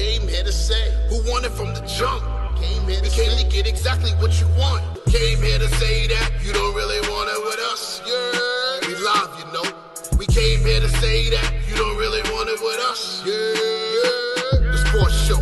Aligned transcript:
Came 0.00 0.26
here 0.28 0.42
to 0.44 0.52
say 0.52 0.94
who 1.10 1.16
won 1.30 1.44
it 1.44 1.52
from 1.52 1.74
the 1.74 1.80
jump. 1.82 2.22
Came 2.56 2.88
here 2.88 3.02
we 3.02 3.10
came 3.10 3.36
to 3.36 3.44
get 3.48 3.66
exactly 3.68 4.12
what 4.12 4.40
you 4.40 4.46
want. 4.56 4.82
Came 5.06 5.42
here 5.42 5.58
to 5.58 5.68
say 5.76 6.06
that 6.06 6.30
you 6.42 6.54
don't 6.54 6.74
really 6.74 7.00
want 7.12 7.28
it 7.28 7.40
with 7.44 7.60
us. 7.72 8.00
Yeah, 8.08 8.88
we 8.88 8.94
love 9.04 9.30
you 9.38 9.46
know. 9.52 10.16
We 10.18 10.24
came 10.24 10.60
here 10.64 10.80
to 10.80 10.88
say 10.88 11.28
that 11.30 11.52
you 11.68 11.76
don't 11.76 11.98
really 11.98 12.22
want 12.32 12.48
it 12.48 12.60
with 12.62 12.80
us. 12.90 13.22
Yeah, 13.26 13.34
yeah. 13.34 14.72
the 14.72 14.78
sports 14.88 15.16
show. 15.26 15.40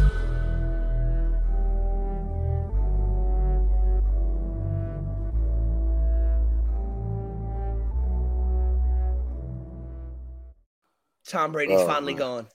Tom 11.27 11.53
Brady's 11.53 11.81
Oh, 11.81 11.87
finally 11.87 12.15
man. 12.15 12.19
gone. 12.19 12.47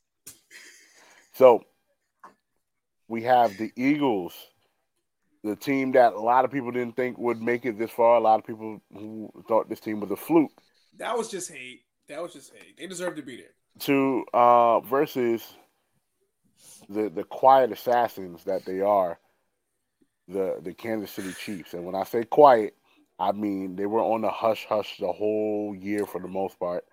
So 1.33 1.63
we 3.13 3.21
have 3.21 3.55
the 3.57 3.71
Eagles, 3.75 4.33
the 5.43 5.55
team 5.55 5.91
that 5.91 6.13
a 6.13 6.19
lot 6.19 6.45
of 6.45 6.51
people 6.51 6.71
didn't 6.71 6.95
think 6.95 7.15
would 7.19 7.39
make 7.39 7.63
it 7.63 7.77
this 7.77 7.91
far. 7.91 8.15
A 8.15 8.19
lot 8.19 8.39
of 8.39 8.45
people 8.47 8.81
who 8.91 9.31
thought 9.47 9.69
this 9.69 9.79
team 9.79 9.99
was 9.99 10.09
a 10.09 10.15
fluke. 10.15 10.51
That 10.97 11.15
was 11.15 11.29
just 11.29 11.51
hate. 11.51 11.81
That 12.09 12.23
was 12.23 12.33
just 12.33 12.51
hate. 12.51 12.75
They 12.75 12.87
deserve 12.87 13.15
to 13.17 13.21
be 13.21 13.37
there. 13.37 13.53
To 13.81 14.25
uh, 14.33 14.79
versus 14.79 15.43
the 16.89 17.09
the 17.09 17.23
quiet 17.23 17.71
assassins 17.71 18.45
that 18.45 18.65
they 18.65 18.81
are, 18.81 19.19
the 20.27 20.59
the 20.63 20.73
Kansas 20.73 21.11
City 21.11 21.33
Chiefs. 21.33 21.75
And 21.75 21.85
when 21.85 21.93
I 21.93 22.05
say 22.05 22.23
quiet, 22.23 22.75
I 23.19 23.31
mean 23.31 23.75
they 23.75 23.85
were 23.85 24.01
on 24.01 24.21
the 24.21 24.31
hush 24.31 24.65
hush 24.67 24.97
the 24.97 25.11
whole 25.11 25.75
year 25.79 26.07
for 26.07 26.19
the 26.19 26.27
most 26.27 26.59
part. 26.59 26.83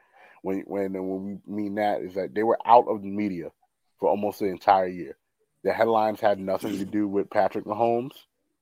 When 0.42 0.61
when 0.66 0.92
when 0.92 1.41
we 1.47 1.62
mean 1.62 1.77
that 1.77 2.02
is 2.02 2.12
that 2.16 2.34
they 2.34 2.42
were 2.42 2.59
out 2.66 2.89
of 2.89 3.00
the 3.00 3.09
media 3.09 3.52
for 3.98 4.11
almost 4.11 4.41
the 4.41 4.47
entire 4.47 4.89
year. 4.89 5.16
The 5.62 5.73
headlines 5.73 6.20
had 6.20 6.38
nothing 6.38 6.78
to 6.78 6.84
do 6.84 7.06
with 7.06 7.30
Patrick 7.30 7.64
Mahomes 7.64 8.14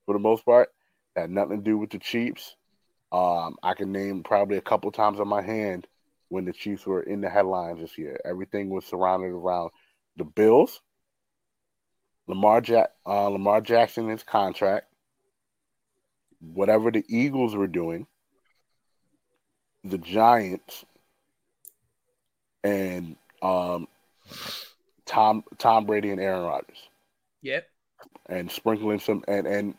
for 0.06 0.14
the 0.14 0.18
most 0.18 0.44
part. 0.44 0.70
Had 1.14 1.30
nothing 1.30 1.58
to 1.58 1.64
do 1.64 1.78
with 1.78 1.90
the 1.90 1.98
Chiefs. 1.98 2.56
Um, 3.12 3.56
I 3.62 3.74
can 3.74 3.92
name 3.92 4.22
probably 4.22 4.56
a 4.56 4.62
couple 4.62 4.90
times 4.90 5.20
on 5.20 5.28
my 5.28 5.42
hand 5.42 5.86
when 6.28 6.44
the 6.44 6.52
Chiefs 6.52 6.86
were 6.86 7.02
in 7.02 7.20
the 7.20 7.30
headlines 7.30 7.80
this 7.80 7.96
year. 7.96 8.20
Everything 8.24 8.70
was 8.70 8.84
surrounded 8.84 9.30
around 9.30 9.70
the 10.16 10.24
Bills, 10.24 10.80
Lamar 12.26 12.62
uh, 13.06 13.28
Lamar 13.28 13.60
Jackson 13.60 14.08
his 14.08 14.22
contract, 14.22 14.86
whatever 16.40 16.90
the 16.90 17.04
Eagles 17.08 17.54
were 17.54 17.66
doing, 17.66 18.06
the 19.84 19.98
Giants, 19.98 20.84
and 22.62 23.16
um, 23.40 23.88
Tom 25.06 25.44
Tom 25.56 25.86
Brady 25.86 26.10
and 26.10 26.20
Aaron 26.20 26.42
Rodgers, 26.42 26.87
Yep. 27.42 27.66
and 28.28 28.50
sprinkling 28.50 28.98
some 29.00 29.24
and 29.28 29.46
and 29.46 29.74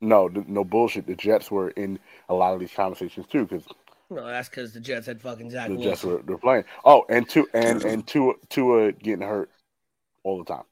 no 0.00 0.28
no 0.46 0.64
bullshit. 0.64 1.06
The 1.06 1.14
Jets 1.14 1.50
were 1.50 1.70
in 1.70 1.98
a 2.28 2.34
lot 2.34 2.54
of 2.54 2.60
these 2.60 2.72
conversations 2.72 3.26
too 3.26 3.46
because 3.46 3.66
No, 4.10 4.26
that's 4.26 4.48
because 4.48 4.72
the 4.72 4.80
Jets 4.80 5.06
had 5.06 5.20
fucking 5.20 5.50
Zach 5.50 5.68
the 5.68 5.76
Jets 5.76 6.04
were 6.04 6.22
they're 6.22 6.38
playing. 6.38 6.64
Oh, 6.84 7.04
and 7.08 7.28
two 7.28 7.48
and 7.52 7.84
and 7.84 8.06
Tua 8.06 8.34
Tua 8.48 8.92
getting 8.92 9.26
hurt 9.26 9.50
all 10.24 10.38
the 10.38 10.44
time. 10.44 10.64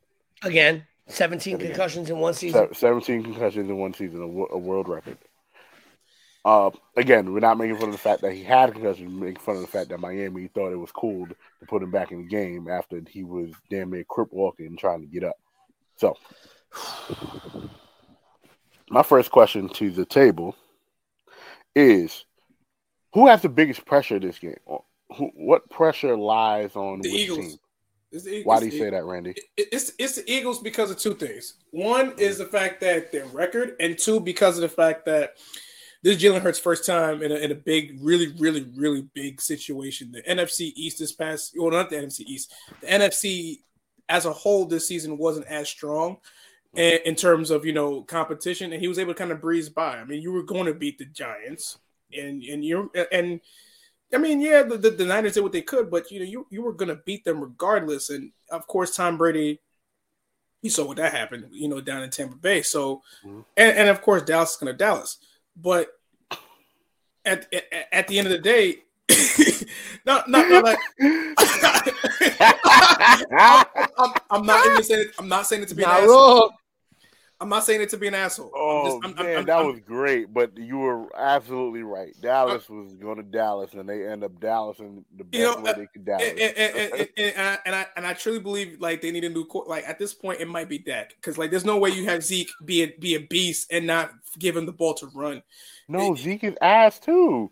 Again, 0.42 0.86
17 1.08 1.54
Again. 1.54 1.66
concussions 1.68 2.10
in 2.10 2.18
one 2.18 2.34
season. 2.34 2.72
Seventeen 2.74 3.22
concussions 3.22 3.68
in 3.68 3.76
one 3.78 3.94
season, 3.94 4.20
a, 4.22 4.54
a 4.54 4.58
world 4.58 4.88
record. 4.88 5.18
Uh, 6.44 6.70
again, 6.96 7.32
we're 7.32 7.40
not 7.40 7.58
making 7.58 7.76
fun 7.76 7.88
of 7.88 7.92
the 7.92 7.98
fact 7.98 8.22
that 8.22 8.32
he 8.32 8.44
had 8.44 8.68
a 8.68 8.72
concussion. 8.72 9.06
We're 9.18 9.26
making 9.26 9.42
fun 9.42 9.56
of 9.56 9.62
the 9.62 9.66
fact 9.66 9.88
that 9.88 9.98
Miami 9.98 10.46
thought 10.48 10.72
it 10.72 10.76
was 10.78 10.92
cool 10.92 11.26
to 11.26 11.34
put 11.66 11.82
him 11.82 11.90
back 11.90 12.12
in 12.12 12.18
the 12.18 12.28
game 12.28 12.68
after 12.68 13.02
he 13.08 13.24
was 13.24 13.50
damn 13.68 13.90
near 13.90 14.04
crip 14.04 14.28
walking 14.32 14.66
and 14.66 14.78
trying 14.78 15.00
to 15.00 15.06
get 15.06 15.24
up. 15.24 15.36
So, 15.96 16.16
my 18.90 19.02
first 19.02 19.30
question 19.30 19.68
to 19.70 19.90
the 19.90 20.04
table 20.04 20.56
is: 21.74 22.24
Who 23.14 23.26
has 23.28 23.42
the 23.42 23.48
biggest 23.48 23.84
pressure 23.84 24.18
this 24.18 24.38
game? 24.38 24.56
Who, 25.16 25.30
what 25.34 25.68
pressure 25.70 26.16
lies 26.16 26.76
on 26.76 27.00
The 27.00 27.08
Eagles. 27.08 27.38
team? 27.38 27.56
The, 28.12 28.42
Why 28.44 28.60
do 28.60 28.66
you 28.66 28.72
say 28.72 28.90
that, 28.90 29.04
Randy? 29.04 29.34
It's 29.56 29.92
it's 29.98 30.16
the 30.16 30.30
Eagles 30.30 30.60
because 30.60 30.90
of 30.90 30.98
two 30.98 31.14
things. 31.14 31.54
One 31.70 32.14
is 32.18 32.38
the 32.38 32.46
fact 32.46 32.80
that 32.82 33.12
their 33.12 33.26
record, 33.26 33.76
and 33.80 33.98
two 33.98 34.20
because 34.20 34.56
of 34.56 34.62
the 34.62 34.68
fact 34.68 35.06
that 35.06 35.34
this 36.02 36.16
is 36.16 36.22
Jalen 36.22 36.40
Hurts' 36.40 36.58
first 36.58 36.86
time 36.86 37.22
in 37.22 37.32
a, 37.32 37.34
in 37.34 37.50
a 37.50 37.54
big, 37.56 37.98
really, 38.00 38.32
really, 38.38 38.66
really 38.76 39.02
big 39.12 39.40
situation. 39.40 40.12
The 40.12 40.22
NFC 40.22 40.72
East 40.76 40.98
this 40.98 41.12
past, 41.12 41.54
well, 41.56 41.70
not 41.70 41.90
the 41.90 41.96
NFC 41.96 42.20
East, 42.20 42.54
the 42.80 42.86
NFC 42.86 43.62
as 44.08 44.24
a 44.26 44.32
whole 44.32 44.64
this 44.66 44.86
season 44.88 45.18
wasn't 45.18 45.46
as 45.46 45.68
strong 45.68 46.18
in, 46.74 46.98
in 47.04 47.14
terms 47.14 47.50
of 47.50 47.64
you 47.64 47.72
know 47.72 48.02
competition, 48.02 48.72
and 48.72 48.80
he 48.80 48.88
was 48.88 48.98
able 48.98 49.14
to 49.14 49.18
kind 49.18 49.32
of 49.32 49.40
breeze 49.40 49.68
by. 49.68 49.96
I 49.98 50.04
mean, 50.04 50.22
you 50.22 50.32
were 50.32 50.42
going 50.42 50.66
to 50.66 50.74
beat 50.74 50.98
the 50.98 51.04
Giants, 51.06 51.78
and 52.16 52.42
and 52.42 52.64
you're 52.64 52.90
and. 53.12 53.40
I 54.14 54.18
mean, 54.18 54.40
yeah, 54.40 54.62
the, 54.62 54.78
the, 54.78 54.90
the 54.90 55.04
Niners 55.04 55.34
did 55.34 55.42
what 55.42 55.50
they 55.50 55.62
could, 55.62 55.90
but 55.90 56.12
you 56.12 56.20
know, 56.20 56.24
you, 56.24 56.46
you 56.48 56.62
were 56.62 56.72
going 56.72 56.90
to 56.90 57.02
beat 57.04 57.24
them 57.24 57.40
regardless. 57.40 58.08
And 58.08 58.30
of 58.52 58.64
course, 58.68 58.94
Tom 58.94 59.18
Brady, 59.18 59.58
you 60.62 60.70
saw 60.70 60.86
what 60.86 60.98
that 60.98 61.12
happened, 61.12 61.46
you 61.50 61.68
know, 61.68 61.80
down 61.80 62.04
in 62.04 62.10
Tampa 62.10 62.36
Bay. 62.36 62.62
So, 62.62 63.02
Mhm. 63.24 63.44
and, 63.56 63.76
and 63.78 63.88
of 63.88 64.02
course, 64.02 64.22
Dallas 64.22 64.52
is 64.52 64.56
going 64.58 64.72
to 64.72 64.78
Dallas. 64.78 65.18
But 65.56 65.88
at, 67.24 67.52
at 67.52 67.64
at 67.90 68.06
the 68.08 68.18
end 68.20 68.28
of 68.28 68.32
the 68.32 68.38
day, 68.38 68.84
not 70.04 70.28
not, 70.28 70.48
not 70.50 70.64
like 70.64 70.78
I'm, 73.98 74.12
I'm 74.30 74.46
not 74.46 74.66
even 74.66 74.82
saying 74.82 75.00
it, 75.00 75.14
I'm 75.18 75.28
not 75.28 75.46
saying 75.46 75.62
it 75.62 75.68
to 75.68 75.74
be 75.74 75.82
an 75.82 75.88
Not 75.88 76.00
asshole. 76.02 76.38
wrong. 76.40 76.50
I'm 77.38 77.50
not 77.50 77.64
saying 77.64 77.82
it 77.82 77.90
to 77.90 77.98
be 77.98 78.06
an 78.08 78.14
asshole. 78.14 78.50
Oh 78.56 78.80
I'm 78.80 78.86
just, 78.86 78.96
I'm, 79.04 79.14
I'm- 79.18 79.26
man, 79.26 79.36
I'm- 79.36 79.44
that 79.46 79.56
I'm- 79.58 79.66
was 79.66 79.80
great, 79.80 80.32
but 80.32 80.56
you 80.56 80.78
were 80.78 81.06
absolutely 81.16 81.82
right. 81.82 82.14
Dallas 82.22 82.68
was 82.68 82.94
going 82.94 83.18
to 83.18 83.22
Dallas, 83.22 83.74
and 83.74 83.86
they 83.88 84.06
end 84.08 84.24
up 84.24 84.40
Dallas 84.40 84.78
and 84.78 85.04
the 85.16 85.24
best 85.24 85.38
You 85.38 85.44
know, 85.44 85.60
way 85.60 85.70
uh, 85.70 85.74
they 85.74 85.86
could 85.92 86.04
Dallas. 86.06 86.28
and, 86.30 86.40
and, 86.40 86.56
and, 86.56 86.76
and, 86.76 87.08
and, 87.16 87.34
and 87.36 87.38
I, 87.46 87.58
and 87.66 87.74
I 87.74 87.86
and 87.96 88.06
I 88.06 88.14
truly 88.14 88.38
believe 88.40 88.80
like 88.80 89.02
they 89.02 89.10
need 89.10 89.24
a 89.24 89.28
new 89.28 89.44
court. 89.44 89.68
Like 89.68 89.84
at 89.86 89.98
this 89.98 90.14
point, 90.14 90.40
it 90.40 90.48
might 90.48 90.68
be 90.70 90.78
Dak 90.78 91.10
because 91.10 91.36
like 91.36 91.50
there's 91.50 91.64
no 91.66 91.76
way 91.76 91.90
you 91.90 92.06
have 92.06 92.24
Zeke 92.24 92.50
be 92.64 92.82
a 92.84 92.86
be 92.98 93.14
a 93.16 93.20
beast 93.20 93.66
and 93.70 93.86
not 93.86 94.12
give 94.38 94.56
him 94.56 94.64
the 94.66 94.72
ball 94.72 94.94
to 94.94 95.06
run. 95.14 95.42
no, 95.88 96.14
Zeke 96.16 96.44
is 96.44 96.54
ass 96.62 96.98
too. 96.98 97.50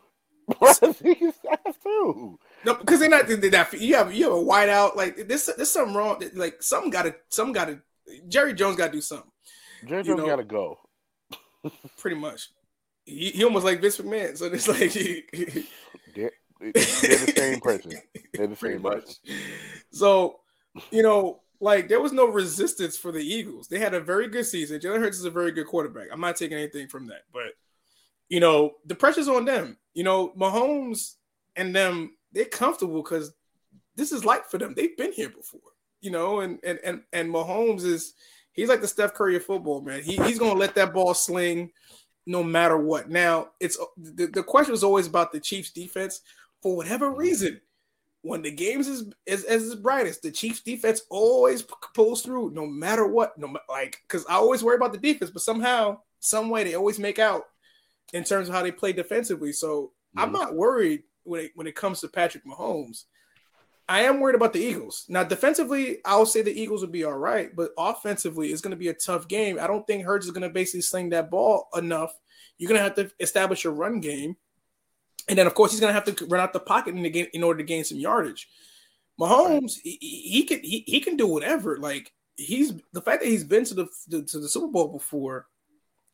Zeke 0.92 1.22
is 1.22 1.34
too. 1.82 2.38
No, 2.64 2.74
because 2.74 3.00
they're 3.00 3.08
not. 3.08 3.26
They're 3.26 3.50
not 3.50 3.72
you 3.72 3.94
have 3.96 4.14
you 4.14 4.24
have 4.24 4.32
a 4.32 4.40
wide 4.40 4.68
out. 4.68 4.96
Like 4.96 5.28
this, 5.28 5.50
there's 5.56 5.70
something 5.70 5.94
wrong. 5.94 6.22
Like 6.34 6.62
something 6.62 6.90
got 6.90 7.02
to 7.04 7.14
some 7.28 7.52
got 7.52 7.66
to. 7.66 7.80
Jerry 8.28 8.54
Jones 8.54 8.76
got 8.76 8.86
to 8.86 8.92
do 8.92 9.00
something. 9.00 9.30
Jerry 9.86 10.02
Jones 10.02 10.22
got 10.22 10.36
to 10.36 10.44
go. 10.44 10.78
Pretty 11.98 12.16
much. 12.16 12.48
He, 13.04 13.30
he 13.30 13.44
almost 13.44 13.64
like 13.64 13.80
Vince 13.80 13.98
McMahon. 13.98 14.36
So 14.36 14.46
it's 14.46 14.68
like 14.68 14.92
They're, 16.14 16.30
they're 16.60 16.72
the 16.72 17.32
same 17.36 17.60
person. 17.60 17.92
They're 18.32 18.46
the 18.46 18.56
pretty 18.56 18.76
same 18.76 18.82
much. 18.82 19.04
person. 19.04 19.36
So, 19.90 20.40
you 20.90 21.02
know, 21.02 21.40
like 21.60 21.88
there 21.88 22.00
was 22.00 22.12
no 22.12 22.26
resistance 22.26 22.96
for 22.96 23.12
the 23.12 23.20
Eagles. 23.20 23.68
They 23.68 23.78
had 23.78 23.94
a 23.94 24.00
very 24.00 24.28
good 24.28 24.46
season. 24.46 24.80
Jalen 24.80 25.00
Hurts 25.00 25.18
is 25.18 25.24
a 25.24 25.30
very 25.30 25.52
good 25.52 25.66
quarterback. 25.66 26.08
I'm 26.12 26.20
not 26.20 26.36
taking 26.36 26.56
anything 26.56 26.88
from 26.88 27.06
that, 27.08 27.22
but 27.32 27.52
you 28.28 28.40
know, 28.40 28.72
the 28.86 28.94
pressure's 28.94 29.28
on 29.28 29.44
them. 29.44 29.76
You 29.94 30.04
know, 30.04 30.32
Mahomes 30.38 31.14
and 31.56 31.74
them, 31.74 32.16
they're 32.32 32.44
comfortable 32.44 33.02
because 33.02 33.32
this 33.96 34.12
is 34.12 34.24
life 34.24 34.46
for 34.50 34.58
them. 34.58 34.74
They've 34.74 34.96
been 34.96 35.12
here 35.12 35.30
before, 35.30 35.60
you 36.00 36.10
know, 36.10 36.40
and 36.40 36.58
and 36.64 36.78
and 36.84 37.02
and 37.12 37.32
Mahomes 37.32 37.84
is 37.84 38.14
he's 38.52 38.68
like 38.68 38.80
the 38.80 38.88
Steph 38.88 39.14
Curry 39.14 39.36
of 39.36 39.44
football, 39.44 39.80
man. 39.80 40.02
He, 40.02 40.16
he's 40.16 40.38
gonna 40.38 40.58
let 40.58 40.74
that 40.74 40.92
ball 40.92 41.14
sling 41.14 41.70
no 42.26 42.42
matter 42.42 42.76
what. 42.76 43.10
Now, 43.10 43.50
it's 43.60 43.78
the, 43.96 44.26
the 44.26 44.42
question 44.42 44.74
is 44.74 44.84
always 44.84 45.06
about 45.06 45.32
the 45.32 45.40
Chiefs 45.40 45.70
defense. 45.70 46.22
For 46.62 46.76
whatever 46.76 47.10
reason, 47.10 47.60
when 48.22 48.42
the 48.42 48.50
games 48.50 48.88
is 48.88 49.12
is 49.26 49.44
as 49.44 49.66
its 49.66 49.74
brightest, 49.74 50.22
the 50.22 50.30
Chiefs 50.30 50.60
defense 50.60 51.02
always 51.10 51.62
pulls 51.94 52.22
through 52.22 52.50
no 52.50 52.66
matter 52.66 53.06
what. 53.06 53.36
No 53.38 53.54
like 53.68 54.02
because 54.08 54.24
I 54.26 54.34
always 54.34 54.62
worry 54.62 54.76
about 54.76 54.92
the 54.92 54.98
defense, 54.98 55.30
but 55.30 55.42
somehow, 55.42 56.00
some 56.20 56.48
way, 56.48 56.64
they 56.64 56.74
always 56.74 56.98
make 56.98 57.18
out 57.18 57.44
in 58.12 58.24
terms 58.24 58.48
of 58.48 58.54
how 58.54 58.62
they 58.62 58.72
play 58.72 58.92
defensively. 58.92 59.52
So 59.52 59.92
I'm 60.16 60.30
Mhm. 60.30 60.32
not 60.32 60.54
worried 60.54 61.04
when 61.24 61.46
it 61.46 61.52
when 61.54 61.66
it 61.66 61.74
comes 61.74 62.00
to 62.00 62.08
Patrick 62.08 62.44
Mahomes. 62.44 63.04
I 63.88 64.02
am 64.02 64.20
worried 64.20 64.36
about 64.36 64.54
the 64.54 64.60
Eagles. 64.60 65.04
Now, 65.08 65.24
defensively, 65.24 65.98
I'll 66.06 66.24
say 66.24 66.40
the 66.40 66.58
Eagles 66.58 66.80
will 66.80 66.88
be 66.88 67.04
all 67.04 67.18
right, 67.18 67.54
but 67.54 67.72
offensively, 67.76 68.50
it's 68.50 68.62
going 68.62 68.70
to 68.70 68.78
be 68.78 68.88
a 68.88 68.94
tough 68.94 69.28
game. 69.28 69.58
I 69.60 69.66
don't 69.66 69.86
think 69.86 70.04
Hurts 70.04 70.24
is 70.24 70.32
going 70.32 70.42
to 70.42 70.48
basically 70.48 70.80
sling 70.80 71.10
that 71.10 71.30
ball 71.30 71.68
enough. 71.76 72.14
You're 72.56 72.68
going 72.68 72.78
to 72.78 72.82
have 72.84 72.94
to 72.94 73.10
establish 73.20 73.66
a 73.66 73.70
run 73.70 74.00
game, 74.00 74.36
and 75.28 75.36
then 75.36 75.46
of 75.46 75.54
course 75.54 75.72
he's 75.72 75.80
going 75.80 75.94
to 75.94 76.00
have 76.00 76.16
to 76.16 76.26
run 76.26 76.40
out 76.40 76.54
the 76.54 76.60
pocket 76.60 76.94
in 76.94 77.02
the 77.02 77.10
game 77.10 77.26
in 77.34 77.42
order 77.42 77.58
to 77.58 77.64
gain 77.64 77.84
some 77.84 77.98
yardage. 77.98 78.48
Mahomes, 79.20 79.74
he, 79.82 79.98
he 80.00 80.20
he 80.30 80.42
can 80.44 80.60
he, 80.62 80.84
he 80.86 81.00
can 81.00 81.16
do 81.16 81.26
whatever. 81.26 81.76
Like 81.76 82.12
he's 82.36 82.72
the 82.92 83.02
fact 83.02 83.22
that 83.22 83.28
he's 83.28 83.44
been 83.44 83.64
to 83.66 83.74
the, 83.74 83.86
the 84.08 84.22
to 84.22 84.38
the 84.40 84.48
Super 84.48 84.68
Bowl 84.68 84.88
before, 84.88 85.46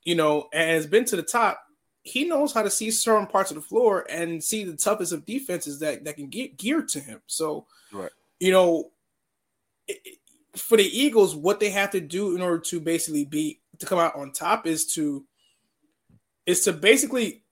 you 0.05 0.15
know, 0.17 0.49
and 0.53 0.71
has 0.71 0.87
been 0.87 1.05
to 1.07 1.17
the 1.17 1.23
top. 1.23 1.63
He 2.03 2.25
knows 2.25 2.53
how 2.53 2.63
to 2.63 2.71
see 2.71 2.91
certain 2.91 3.27
parts 3.27 3.51
of 3.51 3.57
the 3.57 3.61
floor 3.63 4.07
and 4.09 4.43
see 4.43 4.65
the 4.65 4.77
toughest 4.77 5.13
of 5.13 5.27
defenses 5.27 5.79
that 5.81 6.05
that 6.05 6.17
can 6.17 6.29
get 6.29 6.57
geared 6.57 6.89
to 6.89 7.01
him. 7.01 7.21
So, 7.27 7.67
Right. 7.93 8.11
you 8.39 8.53
know, 8.53 8.93
it- 9.87 10.19
for 10.57 10.77
the 10.77 10.85
Eagles, 10.85 11.37
what 11.37 11.61
they 11.61 11.71
have 11.71 11.91
to 11.91 12.01
do 12.01 12.35
in 12.35 12.43
order 12.43 12.59
to 12.59 12.81
basically 12.81 13.25
be 13.25 13.61
to 13.79 13.87
come 13.87 13.99
out 13.99 14.17
on 14.17 14.33
top 14.33 14.67
is 14.67 14.93
to 14.95 15.27
is 16.47 16.63
to 16.63 16.73
basically 16.73 17.45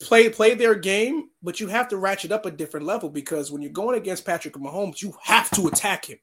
play 0.00 0.28
play 0.28 0.54
their 0.54 0.74
game, 0.74 1.30
but 1.42 1.58
you 1.60 1.66
have 1.68 1.88
to 1.88 1.96
ratchet 1.96 2.30
up 2.32 2.46
a 2.46 2.50
different 2.50 2.86
level 2.86 3.08
because 3.08 3.50
when 3.50 3.62
you're 3.62 3.72
going 3.72 3.96
against 3.96 4.24
Patrick 4.24 4.54
Mahomes, 4.54 5.02
you 5.02 5.14
have 5.22 5.50
to 5.52 5.66
attack 5.68 6.04
him. 6.04 6.18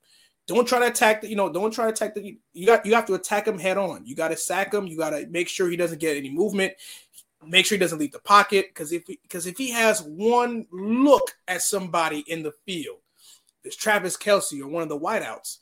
Don't 0.53 0.67
try 0.67 0.79
to 0.79 0.87
attack 0.87 1.21
the, 1.21 1.29
you 1.29 1.35
know, 1.35 1.51
don't 1.51 1.71
try 1.71 1.85
to 1.85 1.91
attack 1.91 2.13
the 2.13 2.37
you 2.53 2.65
got 2.65 2.85
you 2.85 2.93
have 2.93 3.05
to 3.07 3.13
attack 3.13 3.47
him 3.47 3.57
head 3.57 3.77
on. 3.77 4.05
You 4.05 4.15
got 4.15 4.29
to 4.29 4.37
sack 4.37 4.73
him, 4.73 4.87
you 4.87 4.97
got 4.97 5.11
to 5.11 5.25
make 5.27 5.47
sure 5.47 5.69
he 5.69 5.77
doesn't 5.77 5.99
get 5.99 6.17
any 6.17 6.29
movement. 6.29 6.73
Make 7.45 7.65
sure 7.65 7.77
he 7.77 7.79
doesn't 7.79 7.99
leave 7.99 8.11
the 8.11 8.19
pocket 8.19 8.67
because 8.69 8.91
if 8.91 9.05
because 9.05 9.47
if 9.47 9.57
he 9.57 9.71
has 9.71 10.01
one 10.01 10.67
look 10.71 11.35
at 11.47 11.61
somebody 11.61 12.23
in 12.27 12.43
the 12.43 12.53
field, 12.65 12.99
it's 13.63 13.75
Travis 13.75 14.17
Kelce 14.17 14.61
or 14.61 14.67
one 14.67 14.83
of 14.83 14.89
the 14.89 14.99
wideouts, 14.99 15.57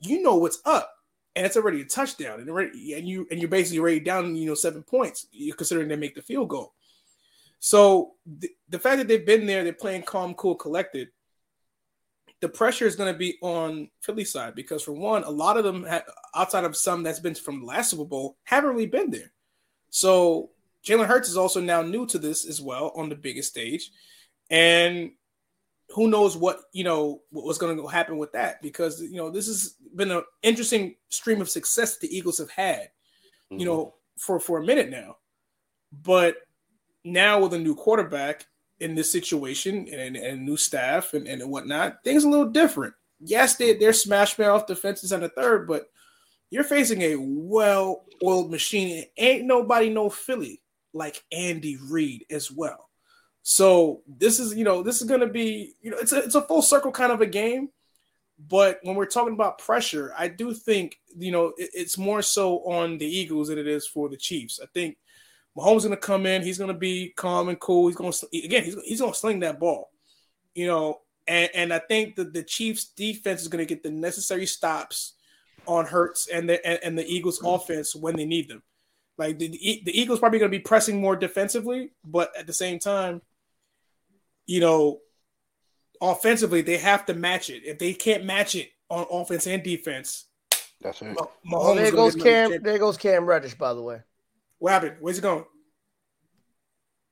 you 0.00 0.22
know 0.22 0.36
what's 0.36 0.60
up 0.64 0.96
and 1.36 1.44
it's 1.44 1.56
already 1.56 1.82
a 1.82 1.84
touchdown, 1.84 2.40
and 2.40 2.48
already, 2.48 2.94
and 2.94 3.06
you 3.06 3.28
and 3.30 3.38
you're 3.38 3.50
basically 3.50 3.78
already 3.78 4.00
down, 4.00 4.34
you 4.34 4.46
know, 4.46 4.54
seven 4.54 4.82
points. 4.82 5.26
You're 5.30 5.54
considering 5.54 5.86
they 5.86 5.96
make 5.96 6.14
the 6.14 6.22
field 6.22 6.48
goal. 6.48 6.72
So 7.60 8.14
the, 8.24 8.48
the 8.70 8.78
fact 8.78 8.98
that 8.98 9.06
they've 9.06 9.24
been 9.24 9.46
there, 9.46 9.62
they're 9.62 9.74
playing 9.74 10.02
calm, 10.02 10.34
cool, 10.34 10.54
collected. 10.54 11.08
The 12.40 12.48
pressure 12.48 12.86
is 12.86 12.96
going 12.96 13.12
to 13.12 13.18
be 13.18 13.38
on 13.40 13.88
Philly 14.02 14.24
side 14.24 14.54
because, 14.54 14.82
for 14.82 14.92
one, 14.92 15.24
a 15.24 15.30
lot 15.30 15.56
of 15.56 15.64
them, 15.64 15.84
ha- 15.84 16.02
outside 16.34 16.64
of 16.64 16.76
some 16.76 17.02
that's 17.02 17.20
been 17.20 17.34
from 17.34 17.60
the 17.60 17.66
last 17.66 17.90
Super 17.90 18.04
Bowl, 18.04 18.36
haven't 18.44 18.70
really 18.70 18.86
been 18.86 19.10
there. 19.10 19.32
So 19.90 20.50
Jalen 20.84 21.06
Hurts 21.06 21.28
is 21.28 21.36
also 21.36 21.60
now 21.60 21.82
new 21.82 22.06
to 22.06 22.18
this 22.18 22.46
as 22.46 22.60
well 22.60 22.92
on 22.94 23.08
the 23.08 23.16
biggest 23.16 23.50
stage, 23.50 23.90
and 24.50 25.12
who 25.90 26.08
knows 26.08 26.36
what 26.36 26.60
you 26.72 26.84
know 26.84 27.22
what's 27.30 27.58
going 27.58 27.76
to 27.76 27.86
happen 27.86 28.18
with 28.18 28.32
that 28.32 28.60
because 28.60 29.00
you 29.00 29.16
know 29.16 29.30
this 29.30 29.46
has 29.46 29.76
been 29.94 30.10
an 30.10 30.22
interesting 30.42 30.96
stream 31.08 31.40
of 31.40 31.48
success 31.48 31.98
the 31.98 32.14
Eagles 32.14 32.38
have 32.38 32.50
had, 32.50 32.90
mm-hmm. 33.50 33.58
you 33.58 33.66
know, 33.66 33.94
for 34.18 34.38
for 34.38 34.58
a 34.58 34.64
minute 34.64 34.90
now, 34.90 35.16
but 36.02 36.36
now 37.04 37.40
with 37.40 37.54
a 37.54 37.58
new 37.58 37.74
quarterback 37.74 38.46
in 38.80 38.94
this 38.94 39.10
situation 39.10 39.88
and, 39.92 40.16
and 40.16 40.44
new 40.44 40.56
staff 40.56 41.14
and, 41.14 41.26
and 41.26 41.50
whatnot, 41.50 42.04
things 42.04 42.24
a 42.24 42.28
little 42.28 42.50
different. 42.50 42.94
Yes, 43.20 43.56
they 43.56 43.74
they're 43.74 43.92
smash 43.92 44.38
mouth 44.38 44.66
defenses 44.66 45.12
on 45.12 45.20
the 45.20 45.28
third, 45.30 45.66
but 45.66 45.90
you're 46.50 46.64
facing 46.64 47.02
a 47.02 47.16
well-oiled 47.16 48.50
machine. 48.50 49.04
Ain't 49.16 49.46
nobody 49.46 49.88
no 49.88 50.10
Philly 50.10 50.60
like 50.92 51.24
Andy 51.32 51.76
Reid 51.90 52.26
as 52.30 52.50
well. 52.50 52.90
So 53.42 54.02
this 54.06 54.38
is, 54.40 54.54
you 54.54 54.64
know, 54.64 54.82
this 54.82 55.00
is 55.00 55.08
going 55.08 55.20
to 55.20 55.28
be, 55.28 55.74
you 55.80 55.90
know, 55.90 55.98
it's 55.98 56.12
a, 56.12 56.18
it's 56.18 56.34
a 56.34 56.42
full 56.42 56.62
circle 56.62 56.90
kind 56.90 57.12
of 57.12 57.20
a 57.20 57.26
game. 57.26 57.70
But 58.38 58.80
when 58.82 58.96
we're 58.96 59.06
talking 59.06 59.34
about 59.34 59.58
pressure, 59.58 60.12
I 60.16 60.28
do 60.28 60.52
think, 60.52 60.98
you 61.16 61.32
know, 61.32 61.54
it, 61.56 61.70
it's 61.72 61.96
more 61.96 62.22
so 62.22 62.58
on 62.64 62.98
the 62.98 63.06
Eagles 63.06 63.48
than 63.48 63.58
it 63.58 63.66
is 63.66 63.86
for 63.86 64.08
the 64.08 64.16
Chiefs. 64.16 64.60
I 64.62 64.66
think 64.74 64.98
Mahomes 65.56 65.78
is 65.78 65.84
going 65.84 65.96
to 65.96 66.00
come 66.00 66.26
in. 66.26 66.42
He's 66.42 66.58
going 66.58 66.72
to 66.72 66.78
be 66.78 67.12
calm 67.16 67.48
and 67.48 67.58
cool. 67.58 67.88
He's 67.88 67.96
going 67.96 68.12
to, 68.12 68.26
again, 68.44 68.64
he's, 68.64 68.76
he's 68.84 69.00
going 69.00 69.12
to 69.12 69.18
sling 69.18 69.40
that 69.40 69.58
ball, 69.58 69.90
you 70.54 70.66
know, 70.66 71.00
and, 71.26 71.50
and 71.54 71.72
I 71.72 71.78
think 71.78 72.16
that 72.16 72.32
the 72.32 72.42
Chiefs 72.42 72.84
defense 72.84 73.42
is 73.42 73.48
going 73.48 73.64
to 73.64 73.74
get 73.74 73.82
the 73.82 73.90
necessary 73.90 74.46
stops 74.46 75.14
on 75.66 75.86
Hurts 75.86 76.28
and 76.28 76.48
the, 76.48 76.64
and, 76.64 76.78
and 76.82 76.98
the 76.98 77.06
Eagles 77.06 77.38
mm-hmm. 77.38 77.48
offense 77.48 77.96
when 77.96 78.16
they 78.16 78.26
need 78.26 78.48
them. 78.48 78.62
Like 79.18 79.38
the, 79.38 79.48
the 79.48 79.98
Eagles 79.98 80.20
probably 80.20 80.38
going 80.38 80.50
to 80.50 80.58
be 80.58 80.62
pressing 80.62 81.00
more 81.00 81.16
defensively, 81.16 81.92
but 82.04 82.36
at 82.36 82.46
the 82.46 82.52
same 82.52 82.78
time, 82.78 83.22
you 84.44 84.60
know, 84.60 85.00
offensively, 86.00 86.60
they 86.60 86.76
have 86.76 87.06
to 87.06 87.14
match 87.14 87.48
it. 87.48 87.64
If 87.64 87.78
they 87.78 87.94
can't 87.94 88.24
match 88.24 88.54
it 88.54 88.70
on 88.90 89.06
offense 89.10 89.46
and 89.46 89.62
defense, 89.62 90.26
that's 90.82 91.00
it. 91.00 91.16
Oh, 91.50 91.74
there 91.74 91.90
goes 91.90 92.14
Cam. 92.14 92.62
There 92.62 92.78
goes 92.78 92.98
Cam 92.98 93.24
Reddish. 93.24 93.54
By 93.54 93.72
the 93.72 93.80
way, 93.80 94.02
what 94.58 94.72
happened? 94.72 94.96
Where's 95.00 95.16
he 95.16 95.22
going? 95.22 95.44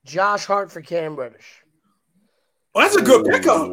Josh 0.05 0.45
Hart 0.45 0.71
for 0.71 0.81
Cam 0.81 1.17
Reddish. 1.17 1.63
Oh, 2.75 2.81
that's 2.81 2.97
a 2.97 3.03
good 3.03 3.25
pickup. 3.27 3.71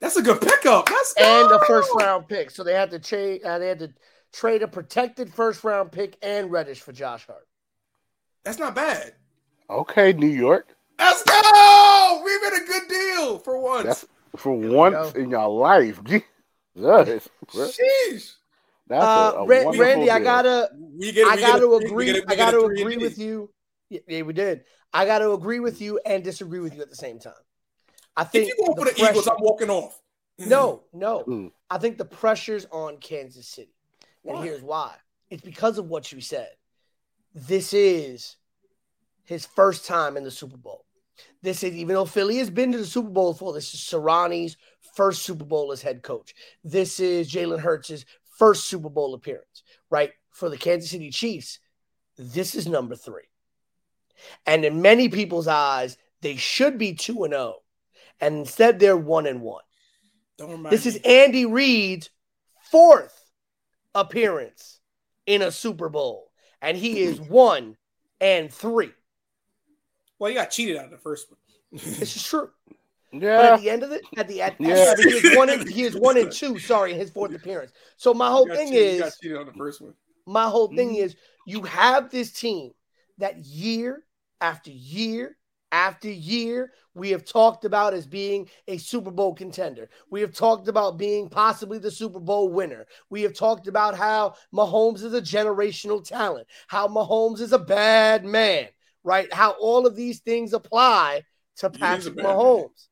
That's 0.00 0.16
a 0.16 0.22
good 0.22 0.40
pickup. 0.40 0.86
That's 0.86 1.14
and 1.16 1.50
a 1.50 1.58
first 1.66 1.90
round 1.94 2.28
pick. 2.28 2.50
So 2.50 2.62
they 2.62 2.74
had 2.74 2.90
to 2.90 2.98
trade. 2.98 3.42
Uh, 3.42 3.58
they 3.58 3.68
had 3.68 3.78
to 3.78 3.92
trade 4.32 4.62
a 4.62 4.68
protected 4.68 5.32
first 5.32 5.64
round 5.64 5.92
pick 5.92 6.16
and 6.22 6.50
Reddish 6.50 6.80
for 6.80 6.92
Josh 6.92 7.26
Hart. 7.26 7.46
That's 8.44 8.58
not 8.58 8.74
bad. 8.74 9.14
Okay, 9.70 10.12
New 10.12 10.26
York. 10.26 10.76
Let's 10.98 11.22
go. 11.22 12.22
We 12.24 12.38
made 12.38 12.62
a 12.62 12.66
good 12.66 12.88
deal 12.88 13.38
for 13.38 13.58
once. 13.58 13.86
That's 13.86 14.06
for 14.36 14.56
Here 14.56 14.70
once 14.70 15.14
in 15.14 15.30
your 15.30 15.48
life. 15.48 16.00
Jesus. 16.76 17.28
Sheesh. 17.48 18.32
That's 18.86 19.04
uh, 19.04 19.32
a, 19.36 19.42
a 19.42 19.46
Randy, 19.46 19.78
deal. 20.04 20.10
I 20.10 20.20
gotta, 20.20 20.70
we 20.98 21.12
get, 21.12 21.26
I 21.26 21.36
gotta 21.36 21.70
agree. 21.70 22.06
Get 22.06 22.24
a, 22.24 22.30
I 22.30 22.36
gotta 22.36 22.60
agree 22.60 22.96
with 22.96 23.18
you. 23.18 23.50
Yeah, 23.88 24.00
yeah, 24.06 24.22
we 24.22 24.32
did. 24.32 24.64
I 24.92 25.06
gotta 25.06 25.30
agree 25.30 25.60
with 25.60 25.80
you 25.80 26.00
and 26.04 26.22
disagree 26.22 26.60
with 26.60 26.74
you 26.74 26.82
at 26.82 26.90
the 26.90 26.96
same 26.96 27.18
time. 27.18 27.32
I 28.16 28.24
think 28.24 28.48
if 28.48 28.58
you 28.58 28.66
go 28.66 28.74
for 28.74 28.84
the 28.84 28.92
pressure, 28.92 29.12
Eagles, 29.12 29.26
I'm 29.28 29.36
walking 29.40 29.70
off. 29.70 30.00
No, 30.38 30.82
no. 30.92 31.24
Mm. 31.26 31.50
I 31.70 31.78
think 31.78 31.96
the 31.96 32.04
pressure's 32.04 32.66
on 32.70 32.98
Kansas 32.98 33.48
City, 33.48 33.74
and 34.24 34.38
here's 34.44 34.62
why. 34.62 34.94
It's 35.30 35.42
because 35.42 35.78
of 35.78 35.86
what 35.86 36.12
you 36.12 36.20
said. 36.20 36.50
This 37.34 37.72
is 37.72 38.36
his 39.24 39.46
first 39.46 39.86
time 39.86 40.16
in 40.16 40.24
the 40.24 40.30
Super 40.30 40.58
Bowl. 40.58 40.84
This 41.42 41.62
is 41.64 41.74
even 41.74 41.94
though 41.94 42.04
Philly 42.04 42.38
has 42.38 42.50
been 42.50 42.72
to 42.72 42.78
the 42.78 42.84
Super 42.84 43.10
Bowl 43.10 43.32
before. 43.32 43.52
This 43.52 43.72
is 43.74 43.80
Sirianni's 43.80 44.56
first 44.94 45.22
Super 45.22 45.44
Bowl 45.44 45.72
as 45.72 45.82
head 45.82 46.02
coach. 46.02 46.34
This 46.62 47.00
is 47.00 47.32
Jalen 47.32 47.60
Hurts' 47.60 48.04
first 48.38 48.64
Super 48.64 48.88
Bowl 48.88 49.14
appearance, 49.14 49.62
right? 49.90 50.10
For 50.30 50.48
the 50.48 50.56
Kansas 50.56 50.90
City 50.90 51.10
Chiefs, 51.10 51.58
this 52.16 52.54
is 52.54 52.66
number 52.66 52.96
three. 52.96 53.28
And 54.46 54.64
in 54.64 54.82
many 54.82 55.08
people's 55.08 55.48
eyes, 55.48 55.96
they 56.20 56.36
should 56.36 56.78
be 56.78 56.94
2 56.94 57.24
and 57.24 57.32
0. 57.32 57.56
And 58.20 58.38
instead, 58.38 58.78
they're 58.78 58.96
1 58.96 59.26
and 59.26 59.40
1. 59.40 59.62
This 60.70 60.86
is 60.86 60.98
Andy 61.04 61.46
Reid's 61.46 62.10
fourth 62.70 63.30
appearance 63.94 64.80
in 65.26 65.42
a 65.42 65.50
Super 65.50 65.88
Bowl. 65.88 66.30
And 66.62 66.76
he 66.76 67.00
is 67.00 67.20
1 67.20 67.76
and 68.20 68.52
3. 68.52 68.90
Well, 70.18 70.28
he 70.28 70.34
got 70.34 70.50
cheated 70.50 70.76
out 70.76 70.86
of 70.86 70.90
the 70.90 70.98
first 70.98 71.30
one. 71.30 71.38
this 71.72 72.16
is 72.16 72.22
true. 72.22 72.50
Yeah. 73.20 73.36
But 73.36 73.44
at 73.52 73.60
the 73.60 73.70
end 73.70 73.82
of 73.82 73.92
it, 73.92 74.02
at 74.16 74.28
the 74.28 74.42
end, 74.42 74.56
yeah. 74.58 74.94
he 74.96 75.10
is 75.10 75.36
one 75.36 75.50
and 75.50 75.68
he 75.68 75.82
is 75.82 75.94
one 75.96 76.16
and 76.16 76.30
two. 76.30 76.58
Sorry, 76.58 76.92
in 76.92 76.98
his 76.98 77.10
fourth 77.10 77.34
appearance. 77.34 77.72
So 77.96 78.14
my 78.14 78.28
whole 78.28 78.46
thing 78.46 78.68
cheated, 78.68 78.94
is, 78.94 79.00
got 79.00 79.12
cheated 79.20 79.36
on 79.38 79.46
the 79.46 79.52
first 79.52 79.80
one. 79.80 79.94
My 80.26 80.44
whole 80.44 80.68
mm-hmm. 80.68 80.76
thing 80.76 80.94
is, 80.96 81.16
you 81.46 81.62
have 81.62 82.10
this 82.10 82.32
team 82.32 82.72
that 83.18 83.38
year 83.38 84.04
after 84.40 84.70
year 84.70 85.36
after 85.72 86.10
year 86.10 86.72
we 86.94 87.10
have 87.10 87.24
talked 87.24 87.64
about 87.64 87.94
as 87.94 88.06
being 88.06 88.48
a 88.68 88.78
Super 88.78 89.10
Bowl 89.10 89.34
contender. 89.34 89.88
We 90.10 90.20
have 90.20 90.32
talked 90.32 90.68
about 90.68 90.96
being 90.96 91.28
possibly 91.28 91.78
the 91.78 91.90
Super 91.90 92.20
Bowl 92.20 92.48
winner. 92.48 92.86
We 93.10 93.22
have 93.22 93.34
talked 93.34 93.66
about 93.66 93.96
how 93.96 94.34
Mahomes 94.54 95.02
is 95.02 95.12
a 95.12 95.20
generational 95.20 96.06
talent, 96.06 96.46
how 96.68 96.86
Mahomes 96.86 97.40
is 97.40 97.52
a 97.52 97.58
bad 97.58 98.24
man 98.24 98.68
right? 99.04 99.32
How 99.32 99.52
all 99.52 99.86
of 99.86 99.94
these 99.94 100.20
things 100.20 100.52
apply 100.52 101.22
to 101.58 101.70
Patrick 101.70 102.16
Mahomes 102.16 102.88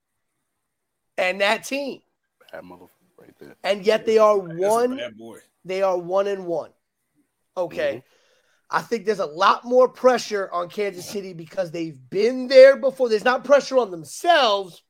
and 1.19 1.40
that 1.40 1.64
team. 1.64 2.00
Bad 2.52 2.64
right 3.19 3.35
there. 3.38 3.57
And 3.64 3.85
yet 3.85 4.07
they 4.07 4.19
are 4.19 4.38
one. 4.38 5.00
They 5.64 5.83
are 5.83 5.99
one 5.99 6.26
and 6.26 6.47
one. 6.47 6.71
Okay. 7.57 7.97
Mm-hmm. 7.97 8.07
I 8.75 8.81
think 8.81 9.04
there's 9.04 9.19
a 9.19 9.26
lot 9.26 9.64
more 9.64 9.88
pressure 9.88 10.49
on 10.50 10.71
Kansas 10.71 11.07
City 11.07 11.35
because 11.35 11.71
they've 11.71 11.99
been 12.11 12.49
there 12.49 12.76
before. 12.76 13.09
There's 13.11 13.25
not 13.25 13.45
pressure 13.45 13.78
on 13.78 13.90
themselves. 13.90 14.83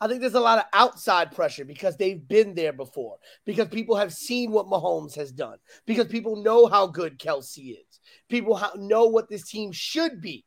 I 0.00 0.06
think 0.06 0.20
there's 0.20 0.34
a 0.34 0.40
lot 0.40 0.58
of 0.58 0.64
outside 0.72 1.34
pressure 1.34 1.64
because 1.64 1.96
they've 1.96 2.28
been 2.28 2.54
there 2.54 2.72
before, 2.72 3.16
because 3.46 3.68
people 3.68 3.96
have 3.96 4.12
seen 4.12 4.52
what 4.52 4.66
Mahomes 4.66 5.14
has 5.16 5.32
done, 5.32 5.56
because 5.86 6.06
people 6.06 6.36
know 6.36 6.66
how 6.66 6.86
good 6.86 7.18
Kelce 7.18 7.72
is 7.72 7.96
people 8.28 8.60
know 8.76 9.06
what 9.06 9.28
this 9.28 9.48
team 9.48 9.72
should 9.72 10.20
be. 10.20 10.44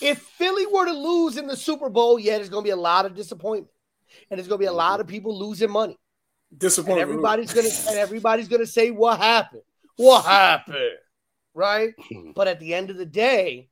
If 0.00 0.18
Philly 0.18 0.66
were 0.66 0.86
to 0.86 0.92
lose 0.92 1.36
in 1.36 1.46
the 1.46 1.56
Super 1.56 1.88
Bowl, 1.88 2.18
yeah, 2.18 2.36
there's 2.36 2.48
going 2.48 2.64
to 2.64 2.66
be 2.66 2.72
a 2.72 2.76
lot 2.76 3.06
of 3.06 3.14
disappointment, 3.14 3.72
and 4.30 4.38
there's 4.38 4.48
going 4.48 4.58
to 4.58 4.62
be 4.62 4.66
a 4.66 4.70
mm-hmm. 4.70 4.76
lot 4.76 5.00
of 5.00 5.06
people 5.06 5.38
losing 5.38 5.70
money. 5.70 5.98
Disappointment. 6.56 7.02
And 7.02 7.10
everybody's 7.10 7.52
going 7.52 7.70
to 7.70 7.88
and 7.88 7.98
everybody's 7.98 8.48
going 8.48 8.60
to 8.60 8.66
say 8.66 8.90
what 8.90 9.18
happened. 9.18 9.62
What 9.96 10.24
happened? 10.24 10.96
Right? 11.54 11.92
Hmm. 11.98 12.30
but 12.34 12.46
at 12.46 12.60
the 12.60 12.72
end 12.72 12.90
of 12.90 12.96
the 12.96 13.06
day, 13.06 13.68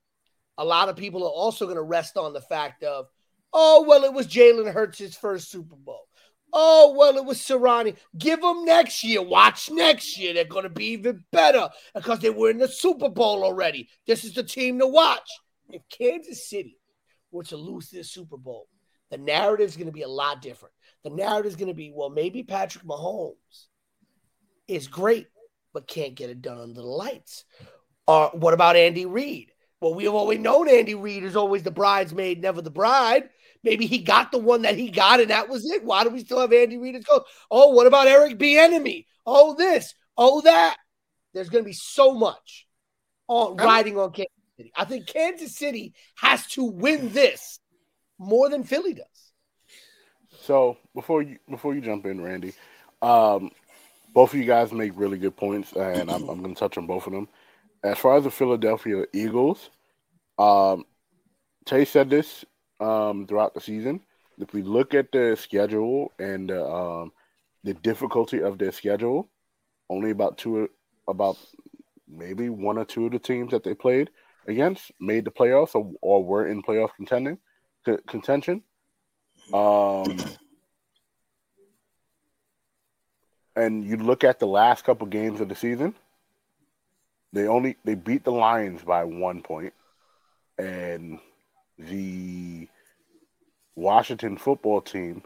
a 0.59 0.65
lot 0.65 0.89
of 0.89 0.97
people 0.97 1.23
are 1.25 1.31
also 1.31 1.67
going 1.67 1.77
to 1.77 1.83
rest 1.83 2.17
on 2.17 2.33
the 2.33 2.41
fact 2.41 2.83
of, 2.83 3.07
oh 3.53 3.85
well, 3.87 4.05
it 4.05 4.13
was 4.13 4.27
Jalen 4.27 4.73
Hurts' 4.73 5.17
first 5.17 5.51
Super 5.51 5.77
Bowl. 5.77 6.07
Oh, 6.53 6.95
well, 6.97 7.17
it 7.17 7.25
was 7.25 7.39
Sirianni. 7.39 7.97
Give 8.17 8.41
them 8.41 8.65
next 8.65 9.05
year. 9.05 9.21
Watch 9.21 9.71
next 9.71 10.19
year. 10.19 10.33
They're 10.33 10.45
going 10.45 10.63
to 10.63 10.71
be 10.71 10.87
even 10.87 11.23
better 11.31 11.69
because 11.95 12.21
they 12.21 12.31
were 12.31 12.51
in 12.51 12.59
the 12.59 12.69
Super 12.69 13.09
Bowl 13.09 13.45
already. 13.45 13.89
This 14.07 14.25
is 14.25 14.33
the 14.33 14.43
team 14.43 14.79
to 14.79 14.87
watch. 14.87 15.29
If 15.69 15.83
Kansas 15.89 16.49
City 16.49 16.79
were 17.31 17.45
to 17.45 17.57
lose 17.57 17.91
this 17.91 18.11
Super 18.11 18.37
Bowl, 18.37 18.69
the 19.11 19.19
narrative 19.19 19.69
is 19.69 19.77
going 19.77 19.87
to 19.87 19.93
be 19.93 20.03
a 20.03 20.09
lot 20.09 20.43
different. 20.43 20.75
the 21.05 21.11
narrative 21.11 21.47
is 21.47 21.57
going 21.57 21.69
to 21.69 21.75
be, 21.75 21.93
well, 21.95 22.11
maybe 22.11 22.43
Patrick 22.43 22.85
Mahomes 22.85 23.67
is 24.67 24.89
great, 24.89 25.29
but 25.73 25.87
can't 25.87 26.15
get 26.15 26.31
it 26.31 26.43
done 26.43 26.59
under 26.59 26.81
the 26.81 26.87
lights. 26.87 27.45
Or 28.09 28.31
what 28.35 28.55
about 28.55 28.77
Andy 28.77 29.07
Reid? 29.07 29.53
Well, 29.81 29.95
we 29.95 30.05
have 30.05 30.15
always 30.15 30.39
known 30.39 30.69
Andy 30.69 30.95
Reid 30.95 31.23
is 31.23 31.37
always 31.37 31.63
the 31.63 31.71
bridesmaid, 31.71 32.41
never 32.41 32.63
the 32.63 32.71
bride. 32.71 33.29
Maybe 33.63 33.87
he 33.87 33.99
got 33.99 34.33
the 34.33 34.39
one 34.39 34.63
that 34.63 34.77
he 34.77 34.91
got, 34.91 35.21
and 35.21 35.31
that 35.31 35.49
was 35.49 35.69
it. 35.71 35.85
Why 35.85 36.05
do 36.05 36.11
we 36.11 36.21
still 36.21 36.41
have 36.41 36.53
Andy 36.53 36.79
Reid 36.79 36.97
as 36.97 37.05
coach? 37.05 37.25
Oh, 37.51 37.71
what 37.71 37.87
about 37.87 38.07
Eric 38.07 38.39
Bieniemy? 38.39 39.07
Oh, 39.27 39.55
this, 39.55 39.95
oh 40.17 40.41
that. 40.43 40.77
There's 41.35 41.51
going 41.51 41.65
to 41.65 41.69
be 41.69 41.75
so 41.75 42.15
much 42.15 42.67
on 43.29 43.57
riding 43.57 43.99
on 43.99 44.13
Kansas 44.13 44.33
City. 44.57 44.73
I 44.75 44.85
think 44.85 45.07
Kansas 45.07 45.57
City 45.57 45.95
has 46.17 46.47
to 46.49 46.65
win 46.65 47.13
this 47.13 47.61
more 48.19 48.49
than 48.49 48.65
Philly 48.65 48.95
does. 48.95 49.07
So 50.43 50.77
before 50.95 51.23
you 51.23 51.39
before 51.49 51.75
you 51.75 51.81
jump 51.81 52.07
in, 52.07 52.21
Randy, 52.21 52.53
um, 53.03 53.51
both 54.13 54.33
of 54.33 54.39
you 54.39 54.45
guys 54.45 54.73
make 54.73 54.93
really 54.97 55.19
good 55.19 55.37
points, 55.37 55.73
and 55.73 56.11
I'm, 56.11 56.29
I'm 56.29 56.43
going 56.43 56.55
to 56.55 56.59
touch 56.59 56.79
on 56.79 56.87
both 56.87 57.07
of 57.07 57.13
them. 57.13 57.29
As 57.83 57.99
far 57.99 58.17
as 58.17 58.25
the 58.25 58.31
Philadelphia 58.31 59.05
Eagles, 59.13 59.71
um, 60.39 60.85
Tay 61.65 61.85
said 61.85 62.11
this 62.11 62.45
um, 62.81 63.27
throughout 63.27 63.55
the 63.55 63.61
season. 63.61 64.01
If 64.39 64.53
we 64.53 64.63
look 64.63 64.95
at 64.95 65.13
the 65.13 65.37
schedule 65.39 66.13
and 66.19 66.51
uh, 66.51 67.03
um, 67.03 67.13
the 67.65 67.75
difficulty 67.75 68.43
of 68.43 68.59
their 68.59 68.73
schedule, 68.73 69.29
only 69.89 70.11
about 70.11 70.39
two, 70.39 70.69
about 71.09 71.37
maybe 72.09 72.49
one 72.49 72.79
or 72.79 72.85
two 72.85 73.07
of 73.07 73.13
the 73.13 73.19
teams 73.19 73.51
that 73.53 73.65
they 73.65 73.75
played 73.75 74.11
against 74.47 74.93
made 75.01 75.25
the 75.25 75.31
playoffs 75.31 75.75
or, 75.75 75.93
or 76.01 76.25
were 76.25 76.47
in 76.47 76.63
playoff 76.63 76.91
contending 76.97 77.39
contention. 78.07 78.63
Um, 79.53 80.19
and 83.55 83.85
you 83.85 83.97
look 83.97 84.25
at 84.25 84.39
the 84.39 84.47
last 84.47 84.85
couple 84.85 85.07
games 85.07 85.41
of 85.41 85.49
the 85.49 85.55
season, 85.55 85.95
they 87.33 87.47
only 87.47 87.77
they 87.85 87.95
beat 87.95 88.25
the 88.25 88.33
Lions 88.33 88.83
by 88.83 89.05
one 89.05 89.43
point, 89.43 89.73
and 90.59 91.19
the 91.79 92.69
Washington 93.75 94.37
football 94.37 94.81
team 94.81 95.23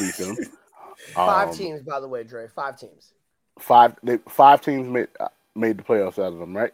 beat 0.00 0.16
them. 0.16 0.36
Five 1.14 1.48
um, 1.50 1.54
teams, 1.54 1.82
by 1.82 2.00
the 2.00 2.08
way, 2.08 2.24
Dre. 2.24 2.48
Five 2.48 2.78
teams. 2.78 3.12
Five. 3.58 3.96
They, 4.02 4.18
five 4.28 4.60
teams 4.60 4.88
made 4.88 5.08
uh, 5.20 5.28
made 5.54 5.78
the 5.78 5.82
playoffs 5.82 6.18
out 6.18 6.32
of 6.32 6.38
them, 6.38 6.56
right? 6.56 6.72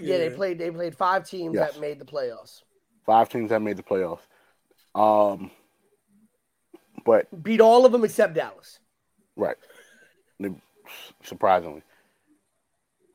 Yeah, 0.00 0.16
yeah. 0.16 0.28
they 0.28 0.34
played. 0.34 0.58
They 0.58 0.70
played 0.70 0.96
five 0.96 1.28
teams 1.28 1.54
yes. 1.54 1.72
that 1.72 1.80
made 1.80 1.98
the 1.98 2.04
playoffs. 2.04 2.62
Five 3.06 3.28
teams 3.28 3.50
that 3.50 3.60
made 3.60 3.76
the 3.76 3.82
playoffs. 3.82 4.20
Um, 4.94 5.50
but 7.04 7.42
beat 7.42 7.60
all 7.60 7.86
of 7.86 7.92
them 7.92 8.04
except 8.04 8.34
Dallas. 8.34 8.78
Right. 9.36 9.56
Surprisingly. 11.22 11.82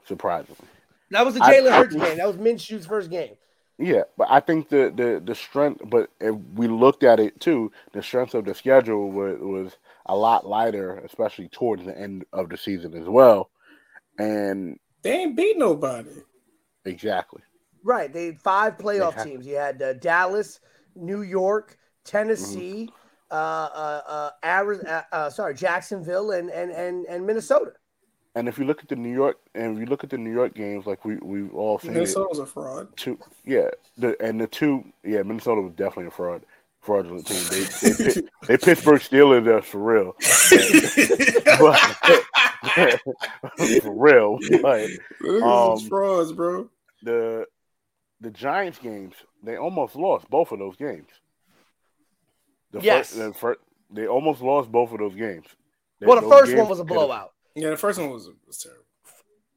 Surprisingly. 0.06 0.68
That 1.12 1.25
was 1.25 1.36
the 1.36 1.39
Jalen 1.42 1.72
Hurts 1.72 1.96
game. 1.96 2.18
That 2.18 2.27
was 2.27 2.38
Minshew's 2.38 2.86
first 2.86 3.10
game. 3.10 3.36
Yeah, 3.77 4.04
but 4.18 4.27
I 4.30 4.39
think 4.39 4.70
the 4.70 4.92
the 4.96 5.22
the 5.24 5.36
strength. 5.36 5.82
But 5.86 6.10
if 6.22 6.36
we 6.54 6.68
looked 6.68 7.04
at 7.04 7.20
it 7.20 7.39
too, 7.42 7.72
the 7.92 8.01
strength 8.01 8.34
of 8.34 8.46
the 8.46 8.56
schedule 8.56 9.12
was 9.12 9.38
was 9.39 9.77
a 10.06 10.15
lot 10.15 10.48
lighter, 10.48 11.00
especially 11.00 11.50
towards 11.50 11.84
the 11.86 11.98
end 11.98 12.25
of 12.32 12.50
the 12.50 12.58
season 12.58 12.94
as 12.96 13.08
well. 13.08 13.50
And 14.18 14.80
they 15.01 15.12
ain't 15.12 15.36
beat 15.36 15.58
nobody. 15.58 16.10
Exactly. 16.86 17.42
Right. 17.84 18.12
They 18.12 18.27
had 18.27 18.39
five 18.39 18.77
playoff 18.77 19.24
teams. 19.24 19.46
You 19.46 19.56
had 19.56 19.82
uh, 19.82 19.94
Dallas, 19.94 20.60
New 20.96 21.22
York, 21.22 21.77
Tennessee, 22.04 22.89
mm-hmm. 22.89 23.36
uh, 23.36 23.36
uh, 23.36 24.30
uh, 24.44 24.74
uh, 24.88 25.01
uh, 25.12 25.30
sorry, 25.30 25.54
Jacksonville, 25.56 26.32
and 26.32 26.50
and 26.50 26.72
and 26.72 27.06
and 27.06 27.25
Minnesota. 27.25 27.74
And 28.36 28.50
if 28.50 28.58
you 28.58 28.65
look 28.65 28.82
at 28.82 28.89
the 28.89 28.98
New 28.98 29.13
York, 29.13 29.38
and 29.54 29.75
if 29.75 29.80
you 29.80 29.86
look 29.86 30.04
at 30.04 30.10
the 30.10 30.18
New 30.18 30.32
York 30.32 30.54
games, 30.56 30.86
like 30.86 31.06
we 31.06 31.15
we 31.18 31.48
all 31.50 31.80
seen, 31.80 31.94
Minnesota's 31.94 32.39
it, 32.39 32.44
a 32.44 32.46
fraud. 32.46 32.96
Two, 32.98 33.18
yeah, 33.46 33.70
the 33.98 34.22
and 34.22 34.39
the 34.42 34.48
two, 34.48 34.84
yeah, 35.04 35.24
Minnesota 35.24 35.62
was 35.62 35.74
definitely 35.74 36.08
a 36.08 36.12
fraud, 36.12 36.46
fraudulent 36.82 37.25
team. 37.27 37.44
They 37.50 37.63
they, 38.04 38.22
they 38.48 38.58
Pittsburgh 38.58 39.01
Steelers 39.01 39.48
us 39.48 39.65
for 39.65 39.80
real, 39.80 40.08
but, 42.68 43.82
for 43.82 43.94
real. 43.94 44.39
But 44.62 44.89
um, 45.42 45.80
frauds, 45.88 46.34
bro. 46.34 46.70
The 47.06 47.46
the 48.22 48.32
Giants 48.32 48.80
games, 48.80 49.16
they 49.44 49.58
almost 49.58 49.96
lost 49.96 50.30
both 50.30 50.52
of 50.52 50.60
those 50.60 50.76
games. 50.76 51.10
The 52.72 52.82
yes. 52.82 53.10
First, 53.10 53.18
the 53.18 53.34
first, 53.34 53.60
they 53.92 54.08
almost 54.08 54.42
lost 54.42 54.72
both 54.72 54.92
of 54.92 55.00
those 55.00 55.16
games. 55.16 55.46
They, 56.00 56.08
well, 56.08 56.20
the 56.20 56.28
first 56.28 56.56
one 56.56 56.68
was 56.68 56.80
a 56.80 56.84
blowout. 56.84 57.34
Yeah, 57.56 57.70
the 57.70 57.78
first 57.78 58.00
one 58.00 58.10
was, 58.10 58.30
was 58.46 58.58
terrible. 58.58 58.84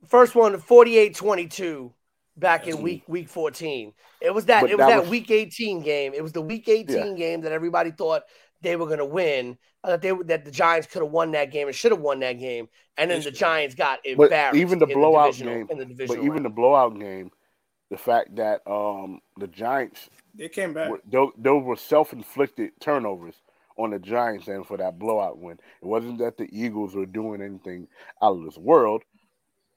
First 0.06 0.34
one, 0.34 0.54
48-22 0.54 1.92
back 2.36 2.68
in 2.68 2.80
week 2.82 3.02
week 3.08 3.28
14. 3.28 3.92
It 4.20 4.32
was 4.32 4.46
that 4.46 4.62
but 4.62 4.70
it 4.70 4.78
was 4.78 4.86
that, 4.86 4.90
that 4.90 5.00
was, 5.02 5.10
week 5.10 5.30
18 5.30 5.82
game. 5.82 6.14
It 6.14 6.22
was 6.22 6.32
the 6.32 6.42
week 6.42 6.68
18 6.68 6.96
yeah. 6.96 7.12
game 7.14 7.40
that 7.42 7.52
everybody 7.52 7.90
thought 7.90 8.22
they 8.62 8.76
were 8.76 8.86
going 8.86 8.98
to 8.98 9.04
win. 9.04 9.58
Uh, 9.84 9.90
that 9.90 10.02
they 10.02 10.12
that 10.24 10.44
the 10.44 10.50
Giants 10.50 10.88
could 10.88 11.02
have 11.02 11.10
won 11.10 11.32
that 11.32 11.52
game 11.52 11.68
and 11.68 11.76
should 11.76 11.92
have 11.92 12.00
won 12.00 12.18
that 12.20 12.34
game, 12.34 12.68
and 12.96 13.08
then 13.08 13.22
the 13.22 13.30
Giants 13.30 13.76
got 13.76 14.04
embarrassed. 14.04 14.52
But 14.52 14.58
even 14.58 14.80
the 14.80 14.86
blowout 14.86 15.34
the 15.36 15.44
game, 15.44 15.68
in 15.70 15.78
the 15.78 15.86
but 15.86 16.16
round. 16.16 16.26
even 16.26 16.42
the 16.42 16.50
blowout 16.50 16.98
game, 16.98 17.30
the 17.90 17.96
fact 17.96 18.36
that 18.36 18.60
um 18.66 19.20
the 19.38 19.46
Giants 19.46 20.10
they 20.34 20.48
came 20.48 20.72
back. 20.72 20.90
Were, 20.90 21.00
those, 21.10 21.32
those 21.36 21.64
were 21.64 21.76
self 21.76 22.12
inflicted 22.12 22.72
turnovers 22.80 23.34
on 23.76 23.90
the 23.90 23.98
Giants 23.98 24.48
and 24.48 24.66
for 24.66 24.76
that 24.76 24.98
blowout 24.98 25.38
win. 25.38 25.58
It 25.82 25.86
wasn't 25.86 26.18
that 26.18 26.36
the 26.36 26.48
Eagles 26.52 26.94
were 26.94 27.06
doing 27.06 27.42
anything 27.42 27.88
out 28.22 28.36
of 28.36 28.44
this 28.44 28.58
world. 28.58 29.02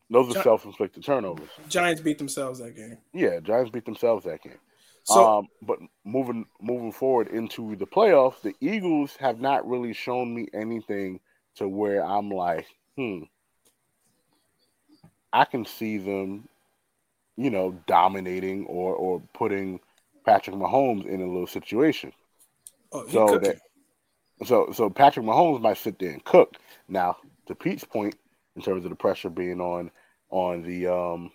Those 0.10 0.36
are 0.36 0.44
self 0.44 0.66
inflicted 0.66 1.04
turnovers. 1.04 1.50
Giants 1.70 2.02
beat 2.02 2.18
themselves 2.18 2.60
that 2.60 2.76
game. 2.76 2.98
Yeah, 3.14 3.40
Giants 3.40 3.72
beat 3.72 3.86
themselves 3.86 4.26
that 4.26 4.42
game. 4.44 4.60
So, 5.04 5.40
um, 5.40 5.48
but 5.62 5.80
moving 6.04 6.46
moving 6.62 6.92
forward 6.92 7.30
into 7.30 7.76
the 7.76 7.88
playoffs, 7.88 8.42
the 8.42 8.54
Eagles 8.60 9.16
have 9.20 9.40
not 9.40 9.68
really 9.68 9.94
shown 9.94 10.34
me 10.34 10.48
anything 10.54 11.22
to 11.56 11.68
where 11.68 12.06
I'm 12.06 12.30
like, 12.30 12.68
hmm, 12.96 13.24
I 15.34 15.46
can 15.46 15.66
see 15.66 15.98
them, 15.98 16.48
you 17.38 17.50
know, 17.50 17.78
dominating 17.88 18.66
or 18.66 18.96
or 18.96 19.22
putting 19.34 19.80
Patrick 20.26 20.56
Mahomes 20.56 21.06
in 21.06 21.22
a 21.22 21.28
little 21.28 21.48
situation. 21.48 22.12
Oh, 22.92 23.08
so 23.08 23.38
that 23.40 23.60
so 24.46 24.72
so 24.74 24.90
Patrick 24.90 25.26
Mahomes 25.26 25.62
might 25.62 25.78
sit 25.78 26.00
there 26.00 26.12
and 26.12 26.24
cook. 26.24 26.56
Now, 26.88 27.18
to 27.48 27.56
Pete's 27.56 27.84
point, 27.84 28.16
in 28.56 28.62
terms 28.62 28.84
of 28.84 28.90
the 28.90 28.96
pressure 28.96 29.30
being 29.30 29.62
on 29.62 29.92
on 30.30 30.64
the 30.64 30.88
um 30.88 31.32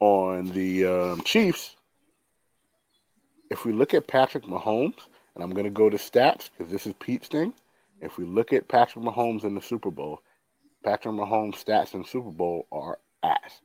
on 0.00 0.46
the 0.48 0.84
um, 0.84 1.22
Chiefs, 1.22 1.76
if 3.50 3.64
we 3.64 3.72
look 3.72 3.94
at 3.94 4.08
Patrick 4.08 4.44
Mahomes, 4.44 4.98
and 5.34 5.44
I'm 5.44 5.50
going 5.50 5.64
to 5.64 5.70
go 5.70 5.88
to 5.88 5.96
stats 5.96 6.50
because 6.50 6.72
this 6.72 6.86
is 6.86 6.94
Pete's 6.98 7.28
thing. 7.28 7.54
If 8.00 8.18
we 8.18 8.24
look 8.24 8.52
at 8.52 8.66
Patrick 8.66 9.04
Mahomes 9.04 9.44
in 9.44 9.54
the 9.54 9.62
Super 9.62 9.92
Bowl, 9.92 10.20
Patrick 10.84 11.14
Mahomes' 11.14 11.62
stats 11.62 11.94
in 11.94 12.02
the 12.02 12.08
Super 12.08 12.32
Bowl 12.32 12.66
are 12.72 12.98
ass. 13.22 13.60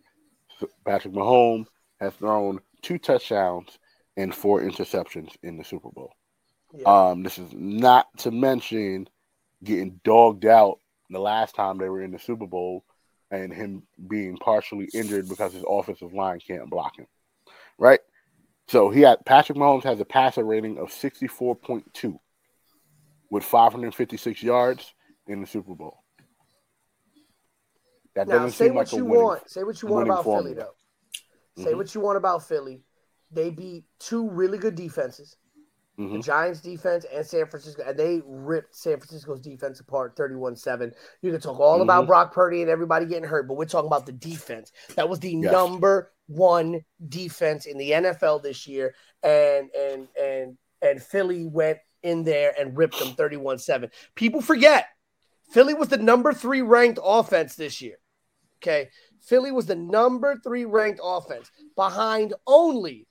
Patrick 0.86 1.14
Mahomes 1.14 1.68
has 2.00 2.14
thrown 2.14 2.60
two 2.82 2.98
touchdowns 2.98 3.78
and 4.16 4.34
four 4.34 4.62
interceptions 4.62 5.36
in 5.44 5.58
the 5.58 5.64
Super 5.64 5.90
Bowl. 5.90 6.12
Yeah. 6.74 6.86
Um, 6.86 7.24
this 7.24 7.38
is 7.38 7.52
not 7.54 8.08
to 8.20 8.32
mention 8.32 9.08
getting 9.64 10.00
dogged 10.04 10.46
out 10.46 10.80
the 11.10 11.20
last 11.20 11.56
time 11.56 11.78
they 11.78 11.90
were 11.90 12.02
in 12.02 12.12
the 12.12 12.20
Super 12.20 12.48
Bowl 12.48 12.84
and 13.32 13.54
him 13.54 13.84
being 14.08 14.38
partially 14.38 14.90
injured 14.94 15.28
because 15.30 15.54
his 15.54 15.64
offensive 15.68 16.14
line 16.14 16.40
can't 16.40 16.70
block 16.70 16.98
him. 16.98 17.08
Right? 17.78 18.00
So 18.68 18.90
he 18.90 19.02
had 19.02 19.26
Patrick 19.26 19.58
Mahomes 19.58 19.84
has 19.84 20.00
a 20.00 20.06
passer 20.06 20.44
rating 20.44 20.78
of 20.78 20.90
64.2 20.90 22.18
with 23.30 23.44
556 23.44 24.44
yards 24.44 24.94
in 25.28 25.42
the 25.42 25.48
Super 25.48 25.76
Bowl. 25.76 26.04
That 28.18 28.28
now, 28.28 28.48
say 28.50 28.70
what 28.70 28.88
like 28.88 28.94
you 28.94 29.06
winning, 29.06 29.24
want. 29.24 29.50
Say 29.50 29.64
what 29.64 29.82
you 29.82 29.88
want 29.88 30.08
about 30.08 30.24
formula. 30.24 30.44
Philly, 30.44 30.54
though. 30.56 31.64
Say 31.64 31.70
mm-hmm. 31.70 31.78
what 31.78 31.96
you 31.96 32.02
want 32.02 32.18
about 32.18 32.48
Philly. 32.48 32.84
They 33.32 33.50
beat 33.50 33.86
two 34.00 34.30
really 34.30 34.58
good 34.58 34.76
defenses 34.76 35.38
Mm-hmm. 36.00 36.18
The 36.18 36.22
Giants 36.22 36.62
defense 36.62 37.06
and 37.12 37.26
San 37.26 37.48
Francisco, 37.48 37.84
and 37.86 37.98
they 37.98 38.22
ripped 38.24 38.76
San 38.76 38.98
Francisco's 38.98 39.42
defense 39.42 39.80
apart 39.80 40.16
31 40.16 40.56
7. 40.56 40.92
You 41.24 41.32
can 41.32 41.42
talk 41.42 41.60
all 41.60 41.76
mm-hmm. 41.76 41.84
about 41.84 42.06
Brock 42.06 42.34
Purdy 42.34 42.62
and 42.62 42.70
everybody 42.70 43.08
getting 43.08 43.28
hurt, 43.28 43.48
but 43.48 43.56
we're 43.56 43.66
talking 43.66 43.88
about 43.88 44.06
the 44.06 44.12
defense. 44.12 44.72
That 44.96 45.10
was 45.10 45.20
the 45.20 45.32
yes. 45.32 45.52
number 45.52 46.12
one 46.28 46.82
defense 47.10 47.66
in 47.66 47.80
the 47.80 47.92
NFL 47.92 48.44
this 48.44 48.68
year. 48.68 48.94
And, 49.24 49.70
and, 49.76 50.08
and, 50.22 50.58
and 50.84 51.02
Philly 51.02 51.48
went 51.48 51.80
in 52.04 52.24
there 52.24 52.54
and 52.60 52.78
ripped 52.78 53.00
them 53.00 53.14
31 53.14 53.58
7. 53.58 53.90
People 54.14 54.42
forget 54.42 54.86
Philly 55.50 55.74
was 55.74 55.88
the 55.88 55.98
number 55.98 56.32
three 56.32 56.62
ranked 56.62 57.00
offense 57.04 57.56
this 57.56 57.82
year. 57.82 57.98
Okay. 58.58 58.90
Philly 59.22 59.52
was 59.52 59.66
the 59.66 59.76
number 59.76 60.40
three 60.44 60.66
ranked 60.66 61.02
offense 61.04 61.52
behind 61.76 62.34
only 62.46 63.08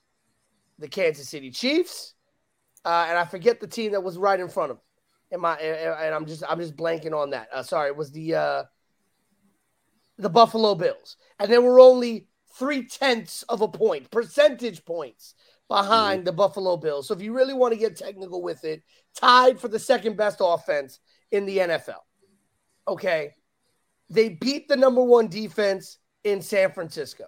the 0.79 0.87
Kansas 0.87 1.29
City 1.29 1.51
Chiefs 1.51 2.15
uh, 2.87 3.05
and 3.09 3.17
I 3.17 3.25
forget 3.25 3.59
the 3.59 3.67
team 3.67 3.91
that 3.91 4.03
was 4.03 4.17
right 4.17 4.39
in 4.39 4.47
front 4.47 4.71
of. 4.71 4.77
Him. 4.77 4.83
Am 5.33 5.45
I? 5.45 5.57
And 5.57 6.15
I'm 6.15 6.25
just 6.25 6.41
I'm 6.47 6.57
just 6.57 6.77
blanking 6.77 7.13
on 7.13 7.31
that. 7.31 7.49
Uh, 7.53 7.61
sorry, 7.61 7.89
it 7.89 7.97
was 7.97 8.11
the 8.11 8.35
uh, 8.35 8.63
the 10.17 10.29
Buffalo 10.29 10.73
Bills, 10.73 11.17
and 11.37 11.51
they 11.51 11.57
were 11.57 11.81
only 11.81 12.29
three 12.57 12.87
tenths 12.87 13.43
of 13.43 13.59
a 13.59 13.67
point, 13.67 14.09
percentage 14.09 14.85
points 14.85 15.35
behind 15.67 16.19
mm-hmm. 16.19 16.25
the 16.27 16.31
Buffalo 16.31 16.77
Bills. 16.77 17.09
So 17.09 17.13
if 17.13 17.21
you 17.21 17.33
really 17.33 17.53
want 17.53 17.73
to 17.73 17.79
get 17.79 17.97
technical 17.97 18.41
with 18.41 18.63
it, 18.63 18.83
tied 19.13 19.59
for 19.59 19.67
the 19.67 19.79
second 19.79 20.15
best 20.15 20.37
offense 20.39 20.99
in 21.29 21.45
the 21.45 21.57
NFL. 21.57 21.99
Okay, 22.87 23.33
they 24.09 24.29
beat 24.29 24.67
the 24.67 24.75
number 24.75 25.03
one 25.03 25.27
defense 25.27 25.97
in 26.23 26.41
San 26.41 26.71
Francisco. 26.71 27.25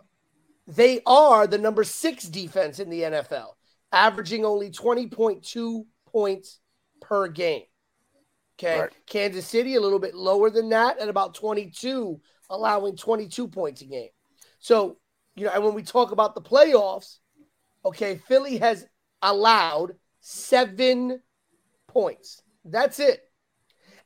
They 0.68 1.02
are 1.06 1.48
the 1.48 1.58
number 1.58 1.84
six 1.84 2.24
defense 2.26 2.80
in 2.80 2.90
the 2.90 3.02
NFL, 3.02 3.48
averaging 3.92 4.46
only 4.46 4.70
20.2 4.70 5.86
points 6.06 6.60
per 7.02 7.28
game. 7.28 7.64
Okay. 8.60 8.80
Right. 8.82 8.92
Kansas 9.08 9.48
City, 9.48 9.76
a 9.76 9.82
little 9.82 10.00
bit 10.00 10.16
lower 10.16 10.50
than 10.50 10.70
that 10.70 11.00
at 11.00 11.10
about 11.10 11.34
22, 11.34 12.20
allowing 12.50 12.96
22 12.98 13.48
points 13.48 13.82
a 13.82 13.86
game. 13.86 14.10
So, 14.60 14.98
you 15.36 15.46
know, 15.46 15.52
and 15.54 15.64
when 15.64 15.74
we 15.74 15.82
talk 15.82 16.12
about 16.12 16.36
the 16.36 16.42
playoffs, 16.42 17.20
okay, 17.86 18.20
Philly 18.28 18.58
has 18.58 18.86
allowed 19.22 19.94
seven 20.20 21.22
points. 21.88 22.42
That's 22.66 23.00
it. 23.00 23.22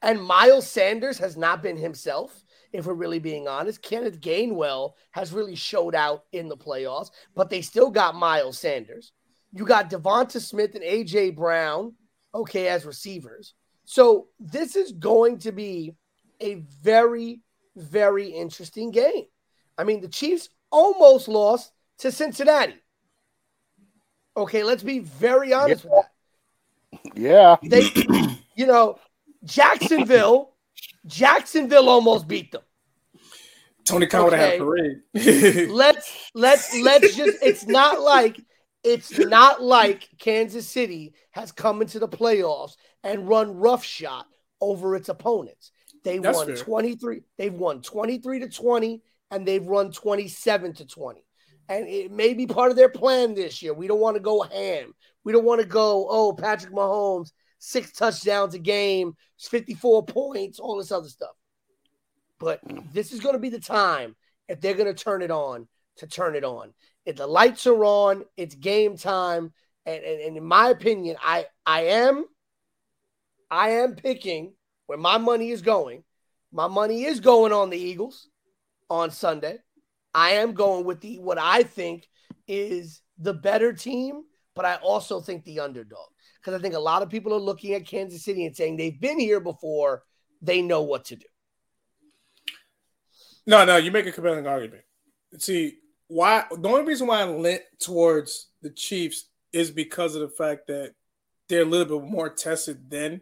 And 0.02 0.22
Miles 0.22 0.70
Sanders 0.70 1.18
has 1.18 1.36
not 1.36 1.64
been 1.64 1.78
himself 1.78 2.43
if 2.74 2.88
we're 2.88 2.94
really 2.94 3.20
being 3.20 3.48
honest. 3.48 3.82
Kenneth 3.82 4.20
Gainwell 4.20 4.94
has 5.12 5.32
really 5.32 5.56
showed 5.56 5.96
out 5.96 6.26
in 6.32 6.50
the 6.50 6.58
playoffs, 6.58 7.12
but 7.36 7.50
they 7.50 7.62
still 7.62 7.92
got 7.92 8.16
Miles 8.16 8.58
Sanders. 8.58 9.14
You 9.54 9.66
got 9.66 9.92
Devonta 9.92 10.42
Smith 10.42 10.74
and 10.74 10.84
AJ 10.84 11.36
Brown, 11.36 11.94
okay, 12.34 12.68
as 12.68 12.86
receivers. 12.86 13.54
So 13.86 14.28
this 14.40 14.76
is 14.76 14.92
going 14.92 15.38
to 15.40 15.52
be 15.52 15.94
a 16.42 16.56
very, 16.82 17.42
very 17.76 18.30
interesting 18.30 18.90
game. 18.90 19.26
I 19.78 19.84
mean, 19.84 20.02
the 20.02 20.08
Chiefs 20.08 20.50
almost 20.72 21.28
lost 21.28 21.72
to 22.00 22.12
Cincinnati. 22.12 22.76
Okay, 24.36 24.64
let's 24.64 24.82
be 24.82 25.00
very 25.00 25.54
honest 25.54 25.86
yeah. 25.86 25.92
with 25.92 26.06
that. 27.14 27.20
Yeah. 27.20 27.56
They, 27.62 28.38
you 28.56 28.66
know, 28.66 28.98
Jacksonville 29.44 30.53
Jacksonville 31.06 31.90
almost 31.90 32.28
beat 32.28 32.52
them. 32.52 32.62
Tony 33.86 34.08
Khan 34.08 34.26
would 34.26 34.34
have 34.34 34.60
parade. 34.60 35.02
let's 35.70 36.32
let's 36.34 36.80
let's 36.82 37.16
just 37.16 37.38
it's 37.42 37.66
not 37.68 38.00
like 38.00 38.40
it's 38.84 39.18
not 39.18 39.62
like 39.62 40.08
Kansas 40.20 40.68
City 40.68 41.14
has 41.32 41.52
come 41.52 41.82
into 41.82 42.00
the 42.00 42.08
playoffs 42.08 42.76
and 43.04 43.28
run 43.28 43.58
roughshod 43.58 44.26
over 44.62 44.96
its 44.96 45.10
opponents. 45.10 45.72
They 46.04 46.18
That's 46.18 46.38
won 46.38 46.48
fair. 46.48 46.56
23, 46.58 47.22
they've 47.38 47.54
won 47.54 47.82
23 47.82 48.40
to 48.40 48.50
20, 48.50 49.02
and 49.32 49.46
they've 49.46 49.66
run 49.66 49.92
27 49.92 50.74
to 50.76 50.86
20. 50.86 51.26
And 51.70 51.88
it 51.88 52.12
may 52.12 52.34
be 52.34 52.46
part 52.46 52.72
of 52.72 52.78
their 52.78 52.90
plan 52.90 53.34
this 53.34 53.62
year. 53.62 53.74
We 53.74 53.88
don't 53.88 54.02
want 54.02 54.16
to 54.16 54.22
go 54.22 54.42
ham. 54.42 54.94
We 55.24 55.32
don't 55.32 55.46
want 55.46 55.62
to 55.62 55.68
go, 55.68 56.08
oh, 56.10 56.34
Patrick 56.34 56.74
Mahomes 56.74 57.32
six 57.64 57.94
touchdowns 57.94 58.54
a 58.54 58.60
game, 58.60 59.16
54 59.40 60.06
points, 60.06 60.60
all 60.60 60.78
this 60.78 60.92
other 60.92 61.08
stuff. 61.08 61.32
But 62.38 62.60
this 62.92 63.14
is 63.14 63.22
going 63.22 63.36
to 63.36 63.40
be 63.40 63.50
the 63.50 63.60
time 63.60 64.18
if 64.50 64.60
they're 64.60 64.74
going 64.74 64.94
to 64.94 65.04
turn 65.04 65.22
it 65.22 65.32
on 65.32 65.70
to 65.98 66.08
turn 66.08 66.36
it 66.36 66.44
on. 66.44 66.74
If 67.06 67.16
the 67.16 67.28
lights 67.28 67.66
are 67.66 67.86
on, 67.86 68.26
it's 68.36 68.56
game 68.56 68.98
time. 68.98 69.54
And, 69.86 70.04
and, 70.04 70.22
and 70.22 70.38
in 70.38 70.44
my 70.44 70.70
opinion, 70.70 71.16
I 71.22 71.46
I 71.66 71.84
am 71.84 72.26
I 73.50 73.70
am 73.70 73.96
picking 73.96 74.54
where 74.88 74.98
my 74.98 75.18
money 75.18 75.52
is 75.52 75.62
going. 75.62 76.04
My 76.52 76.68
money 76.68 77.06
is 77.06 77.22
going 77.22 77.54
on 77.54 77.70
the 77.70 77.78
Eagles 77.78 78.28
on 78.90 79.10
Sunday. 79.10 79.60
I 80.14 80.32
am 80.32 80.54
going 80.54 80.84
with 80.84 81.00
the 81.00 81.20
what 81.20 81.38
I 81.38 81.64
think 81.64 82.10
is 82.46 83.02
the 83.18 83.34
better 83.34 83.72
team, 83.72 84.24
but 84.54 84.66
I 84.66 84.76
also 84.76 85.22
think 85.22 85.46
the 85.46 85.62
underdog 85.62 86.13
because 86.44 86.60
I 86.60 86.62
think 86.62 86.76
a 86.76 86.80
lot 86.80 87.02
of 87.02 87.10
people 87.10 87.34
are 87.34 87.40
looking 87.40 87.74
at 87.74 87.88
Kansas 87.88 88.24
City 88.24 88.46
and 88.46 88.56
saying 88.56 88.76
they've 88.76 89.00
been 89.00 89.20
here 89.20 89.40
before, 89.40 90.04
they 90.42 90.62
know 90.62 90.82
what 90.82 91.06
to 91.06 91.16
do. 91.16 91.26
No, 93.46 93.64
no, 93.66 93.78
you 93.78 93.92
make 93.92 94.06
a 94.06 94.12
compelling 94.12 94.48
argument. 94.48 94.84
See, 95.38 95.78
why 96.08 96.46
the 96.52 96.70
only 96.70 96.84
reason 96.84 97.08
why 97.08 97.22
I 97.22 97.26
leant 97.26 97.64
towards 97.80 98.50
the 98.62 98.70
Chiefs 98.70 99.30
is 99.52 99.72
because 99.72 100.16
of 100.16 100.22
the 100.22 100.30
fact 100.30 100.68
that 100.68 100.94
they're 101.48 101.64
a 101.64 101.66
little 101.66 102.00
bit 102.00 102.10
more 102.10 102.30
tested 102.30 102.90
than 102.90 103.22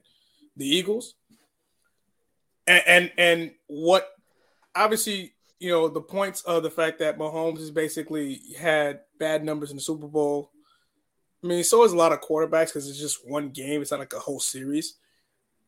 the 0.56 0.68
Eagles. 0.68 1.16
And 2.68 2.84
and, 2.88 3.12
and 3.18 3.52
what 3.68 4.08
obviously, 4.76 5.34
you 5.60 5.70
know, 5.70 5.88
the 5.88 6.02
points 6.02 6.42
of 6.42 6.64
the 6.64 6.72
fact 6.72 7.00
that 7.00 7.18
Mahomes 7.18 7.60
has 7.60 7.72
basically 7.72 8.42
had 8.58 9.02
bad 9.20 9.44
numbers 9.44 9.72
in 9.72 9.78
the 9.78 9.82
Super 9.82 10.08
Bowl 10.08 10.51
I 11.44 11.48
mean, 11.48 11.64
so 11.64 11.84
is 11.84 11.94
a 11.94 11.98
lot 11.98 12.12
of 12.12 12.22
quarterbacks 12.22 12.68
because 12.68 12.88
it's 12.90 13.00
just 13.00 13.28
one 13.28 13.50
game. 13.50 13.82
It's 13.82 13.92
not 13.92 14.00
like 14.00 14.14
a 14.14 14.20
whole 14.20 14.40
series. 14.40 14.96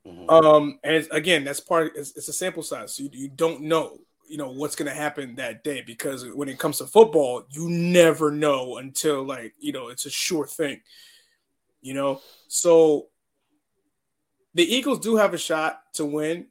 Mm-hmm. 0.06 0.30
Um, 0.30 0.80
and 0.84 1.08
again, 1.12 1.44
that's 1.44 1.60
part. 1.60 1.94
It's, 1.96 2.16
it's, 2.16 2.28
a 2.28 2.34
sample 2.34 2.64
size, 2.64 2.94
so 2.94 3.04
you, 3.04 3.10
you 3.14 3.30
don't 3.30 3.62
know, 3.62 3.98
you 4.28 4.38
know, 4.38 4.52
what's 4.52 4.76
going 4.76 4.92
to 4.92 4.96
happen 4.96 5.36
that 5.36 5.64
day 5.64 5.82
because 5.82 6.26
when 6.34 6.50
it 6.50 6.60
comes 6.60 6.80
to 6.80 6.86
football, 6.86 7.44
you 7.50 7.70
never 7.70 8.30
know 8.30 8.78
until 8.78 9.24
like 9.24 9.54
you 9.60 9.72
know 9.72 9.88
it's 9.88 10.06
a 10.06 10.10
sure 10.10 10.46
thing. 10.46 10.82
You 11.82 11.94
know, 11.94 12.22
so 12.48 13.08
the 14.54 14.64
Eagles 14.64 15.00
do 15.00 15.16
have 15.16 15.34
a 15.34 15.38
shot 15.38 15.82
to 15.94 16.06
win. 16.06 16.48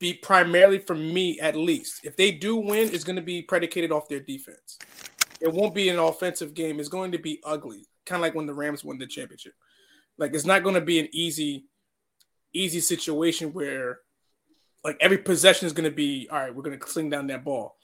Be 0.00 0.14
primarily 0.14 0.80
for 0.80 0.96
me, 0.96 1.38
at 1.38 1.54
least. 1.54 2.04
If 2.04 2.16
they 2.16 2.32
do 2.32 2.56
win, 2.56 2.92
it's 2.92 3.04
going 3.04 3.16
to 3.16 3.22
be 3.22 3.42
predicated 3.42 3.92
off 3.92 4.08
their 4.08 4.18
defense. 4.18 4.78
It 5.40 5.52
won't 5.52 5.74
be 5.74 5.88
an 5.88 6.00
offensive 6.00 6.54
game. 6.54 6.80
It's 6.80 6.88
going 6.88 7.12
to 7.12 7.18
be 7.18 7.40
ugly 7.44 7.86
kind 8.08 8.20
of 8.20 8.22
like 8.22 8.34
when 8.34 8.46
the 8.46 8.54
Rams 8.54 8.84
won 8.84 8.98
the 8.98 9.06
championship. 9.06 9.54
Like 10.16 10.34
it's 10.34 10.46
not 10.46 10.62
going 10.62 10.74
to 10.74 10.80
be 10.80 10.98
an 10.98 11.08
easy, 11.12 11.66
easy 12.52 12.80
situation 12.80 13.52
where 13.52 14.00
like 14.82 14.96
every 15.00 15.18
possession 15.18 15.66
is 15.66 15.72
going 15.72 15.88
to 15.88 15.94
be 15.94 16.28
all 16.30 16.38
right. 16.38 16.54
We're 16.54 16.62
going 16.62 16.78
to 16.78 16.88
sling 16.88 17.10
down 17.10 17.28
that 17.28 17.44
ball. 17.44 17.76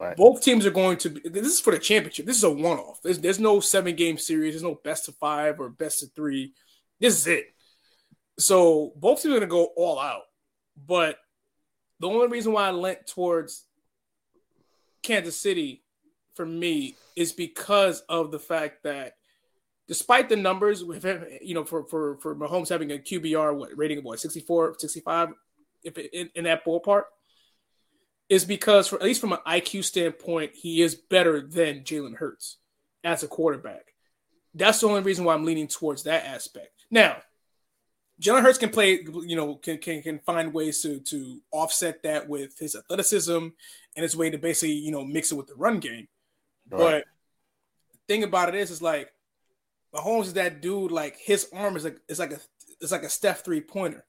Right. 0.00 0.16
Both 0.16 0.42
teams 0.42 0.64
are 0.64 0.70
going 0.70 0.96
to. 0.98 1.10
Be, 1.10 1.28
this 1.28 1.46
is 1.46 1.60
for 1.60 1.72
the 1.72 1.78
championship. 1.78 2.26
This 2.26 2.36
is 2.36 2.44
a 2.44 2.50
one-off. 2.50 3.00
There's, 3.02 3.18
there's 3.18 3.40
no 3.40 3.58
seven 3.58 3.96
game 3.96 4.16
series. 4.16 4.54
There's 4.54 4.62
no 4.62 4.78
best 4.84 5.08
of 5.08 5.16
five 5.16 5.58
or 5.58 5.68
best 5.68 6.04
of 6.04 6.12
three. 6.12 6.52
This 7.00 7.18
is 7.18 7.26
it. 7.26 7.46
So 8.38 8.92
both 8.94 9.22
teams 9.22 9.34
are 9.34 9.38
going 9.38 9.40
to 9.40 9.46
go 9.48 9.70
all 9.76 9.98
out. 9.98 10.22
But 10.86 11.18
the 11.98 12.08
only 12.08 12.28
reason 12.28 12.52
why 12.52 12.68
I 12.68 12.70
lent 12.70 13.08
towards 13.08 13.64
Kansas 15.02 15.36
City 15.36 15.82
for 16.34 16.46
me 16.46 16.94
is 17.16 17.32
because 17.32 18.00
of 18.08 18.30
the 18.30 18.38
fact 18.38 18.84
that 18.84 19.14
despite 19.88 20.28
the 20.28 20.36
numbers 20.36 20.84
with 20.84 21.02
him, 21.02 21.24
you 21.40 21.54
know, 21.54 21.64
for 21.64 21.84
for 21.84 22.18
for 22.18 22.36
Mahomes 22.36 22.68
having 22.68 22.92
a 22.92 22.98
QBR 22.98 23.56
what 23.56 23.76
rating 23.76 23.98
of 23.98 24.04
what 24.04 24.20
64, 24.20 24.76
65, 24.78 25.30
if 25.82 25.98
it, 25.98 26.10
in, 26.12 26.30
in 26.34 26.44
that 26.44 26.64
ballpark, 26.64 27.04
is 28.28 28.44
because 28.44 28.86
for 28.86 28.96
at 28.96 29.02
least 29.02 29.20
from 29.20 29.32
an 29.32 29.38
IQ 29.46 29.84
standpoint, 29.84 30.52
he 30.54 30.82
is 30.82 30.94
better 30.94 31.40
than 31.40 31.80
Jalen 31.80 32.16
Hurts 32.16 32.58
as 33.02 33.22
a 33.22 33.28
quarterback. 33.28 33.94
That's 34.54 34.80
the 34.80 34.88
only 34.88 35.02
reason 35.02 35.24
why 35.24 35.34
I'm 35.34 35.44
leaning 35.44 35.68
towards 35.68 36.04
that 36.04 36.26
aspect. 36.26 36.84
Now, 36.90 37.16
Jalen 38.20 38.42
Hurts 38.42 38.58
can 38.58 38.70
play, 38.70 39.00
you 39.24 39.36
know, 39.36 39.54
can, 39.54 39.78
can 39.78 40.02
can 40.02 40.18
find 40.18 40.52
ways 40.52 40.82
to 40.82 41.00
to 41.00 41.40
offset 41.50 42.02
that 42.02 42.28
with 42.28 42.58
his 42.58 42.76
athleticism 42.76 43.32
and 43.32 44.02
his 44.02 44.16
way 44.16 44.28
to 44.28 44.38
basically, 44.38 44.74
you 44.74 44.90
know, 44.90 45.04
mix 45.04 45.32
it 45.32 45.36
with 45.36 45.46
the 45.46 45.54
run 45.54 45.80
game. 45.80 46.08
Right. 46.68 46.78
But 46.78 47.04
the 47.92 47.98
thing 48.12 48.24
about 48.24 48.50
it 48.50 48.56
is, 48.56 48.70
is 48.70 48.82
like 48.82 49.10
Mahomes 49.94 50.24
is 50.24 50.32
that 50.34 50.60
dude. 50.60 50.92
Like 50.92 51.16
his 51.18 51.48
arm 51.52 51.76
is 51.76 51.84
like 51.84 51.98
it's 52.08 52.18
like 52.18 52.32
a 52.32 52.40
it's 52.80 52.92
like 52.92 53.02
a 53.02 53.08
Steph 53.08 53.44
three 53.44 53.60
pointer. 53.60 54.04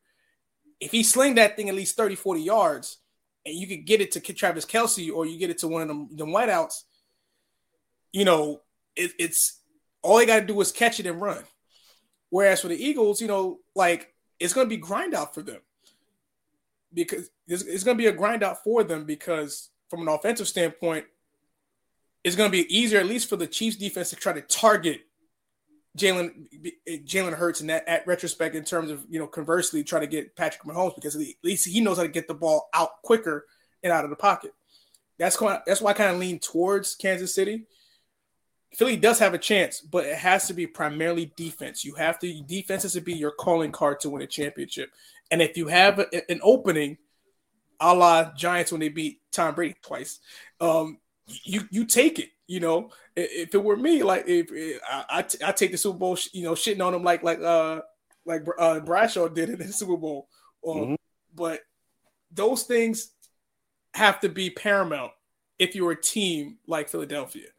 If 0.79 0.91
he 0.91 1.03
sling 1.03 1.35
that 1.35 1.55
thing 1.55 1.67
at 1.67 1.75
least 1.75 1.97
30, 1.97 2.15
40 2.15 2.41
yards, 2.41 2.97
and 3.45 3.55
you 3.55 3.67
could 3.67 3.85
get 3.85 4.01
it 4.01 4.11
to 4.13 4.19
Travis 4.21 4.65
Kelce 4.65 5.13
or 5.13 5.25
you 5.25 5.37
get 5.37 5.49
it 5.49 5.57
to 5.59 5.67
one 5.67 5.81
of 5.81 5.87
them, 5.89 6.09
them 6.15 6.29
wideouts, 6.29 6.83
you 8.13 8.23
know, 8.23 8.61
it, 8.95 9.11
it's 9.19 9.59
all 10.01 10.17
they 10.17 10.25
got 10.25 10.39
to 10.39 10.45
do 10.45 10.59
is 10.61 10.71
catch 10.71 10.99
it 10.99 11.05
and 11.05 11.21
run. 11.21 11.43
Whereas 12.29 12.61
for 12.61 12.67
the 12.67 12.81
Eagles, 12.81 13.21
you 13.21 13.27
know, 13.27 13.59
like 13.75 14.13
it's 14.39 14.53
going 14.53 14.65
to 14.65 14.69
be 14.69 14.77
grind 14.77 15.13
out 15.13 15.33
for 15.33 15.41
them 15.41 15.59
because 16.93 17.29
it's, 17.47 17.63
it's 17.63 17.83
going 17.83 17.97
to 17.97 18.01
be 18.01 18.07
a 18.07 18.13
grind 18.13 18.43
out 18.43 18.63
for 18.63 18.83
them 18.83 19.05
because 19.05 19.69
from 19.89 20.01
an 20.01 20.07
offensive 20.07 20.47
standpoint, 20.47 21.05
it's 22.23 22.35
going 22.35 22.51
to 22.51 22.57
be 22.57 22.75
easier, 22.75 22.99
at 22.99 23.05
least 23.05 23.29
for 23.29 23.35
the 23.35 23.47
Chiefs 23.47 23.77
defense, 23.77 24.09
to 24.09 24.15
try 24.15 24.33
to 24.33 24.41
target 24.41 25.01
Jalen 25.97 26.47
Jalen 26.87 27.33
Hurts 27.33 27.61
in 27.61 27.67
that 27.67 27.87
at 27.87 28.05
retrospect 28.05 28.55
in 28.55 28.63
terms 28.63 28.91
of 28.91 29.05
you 29.09 29.19
know 29.19 29.27
conversely 29.27 29.83
try 29.83 29.99
to 29.99 30.07
get 30.07 30.35
Patrick 30.35 30.63
Mahomes 30.63 30.95
because 30.95 31.15
at 31.15 31.21
least 31.43 31.67
he 31.67 31.81
knows 31.81 31.97
how 31.97 32.03
to 32.03 32.09
get 32.09 32.27
the 32.27 32.33
ball 32.33 32.69
out 32.73 33.01
quicker 33.03 33.45
and 33.83 33.91
out 33.91 34.03
of 34.03 34.09
the 34.09 34.15
pocket. 34.15 34.53
That's 35.17 35.35
quite, 35.35 35.65
that's 35.65 35.81
why 35.81 35.91
I 35.91 35.93
kind 35.93 36.13
of 36.13 36.19
lean 36.19 36.39
towards 36.39 36.95
Kansas 36.95 37.35
City. 37.35 37.65
Philly 38.73 38.95
does 38.95 39.19
have 39.19 39.33
a 39.33 39.39
chance, 39.39 39.81
but 39.81 40.05
it 40.05 40.15
has 40.15 40.47
to 40.47 40.53
be 40.53 40.67
primarily 40.67 41.33
defense. 41.35 41.83
You 41.83 41.95
have 41.95 42.19
to 42.19 42.41
defense 42.43 42.83
has 42.83 42.93
to 42.93 43.01
be 43.01 43.13
your 43.13 43.31
calling 43.31 43.71
card 43.71 43.99
to 44.01 44.09
win 44.09 44.21
a 44.21 44.27
championship. 44.27 44.91
And 45.31 45.41
if 45.41 45.57
you 45.57 45.67
have 45.67 45.99
a, 45.99 46.31
an 46.31 46.39
opening, 46.43 46.97
a 47.79 47.93
la 47.93 48.31
Giants 48.33 48.71
when 48.71 48.79
they 48.79 48.89
beat 48.89 49.21
Tom 49.31 49.55
Brady 49.55 49.75
twice, 49.81 50.19
um, 50.61 50.99
you 51.43 51.67
you 51.71 51.85
take 51.85 52.19
it. 52.19 52.29
You 52.49 52.59
know, 52.59 52.89
if 53.15 53.53
it 53.53 53.63
were 53.63 53.77
me, 53.77 54.01
like 54.01 54.27
if, 54.27 54.51
if 54.51 54.81
I, 54.89 55.05
I, 55.07 55.21
t- 55.21 55.37
I 55.45 55.51
take 55.51 55.71
the 55.71 55.77
Super 55.77 55.99
Bowl, 55.99 56.17
you 56.33 56.43
know, 56.43 56.53
shitting 56.53 56.83
on 56.83 56.93
them 56.93 57.03
like 57.03 57.21
like 57.21 57.39
uh 57.39 57.81
like 58.25 58.43
uh, 58.57 58.79
Bradshaw 58.79 59.27
did 59.27 59.49
in 59.49 59.59
the 59.59 59.65
Super 59.71 59.95
Bowl. 59.95 60.27
Um, 60.67 60.75
mm-hmm. 60.75 60.95
But 61.35 61.59
those 62.31 62.63
things 62.63 63.11
have 63.93 64.19
to 64.21 64.29
be 64.29 64.49
paramount 64.49 65.11
if 65.59 65.75
you're 65.75 65.91
a 65.91 66.01
team 66.01 66.57
like 66.65 66.89
Philadelphia. 66.89 67.49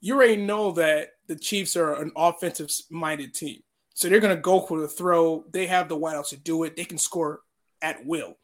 You 0.00 0.14
already 0.14 0.36
know 0.36 0.70
that 0.72 1.14
the 1.26 1.34
Chiefs 1.34 1.74
are 1.74 1.94
an 1.94 2.12
offensive 2.14 2.70
minded 2.88 3.34
team. 3.34 3.64
So 3.94 4.08
they're 4.08 4.20
going 4.20 4.36
to 4.36 4.40
go 4.40 4.60
for 4.60 4.78
the 4.78 4.86
throw. 4.86 5.44
They 5.52 5.66
have 5.66 5.88
the 5.88 5.98
wideouts 5.98 6.28
to 6.28 6.36
do 6.36 6.62
it. 6.62 6.76
They 6.76 6.84
can 6.84 6.98
score 6.98 7.40
at 7.82 8.06
will. 8.06 8.36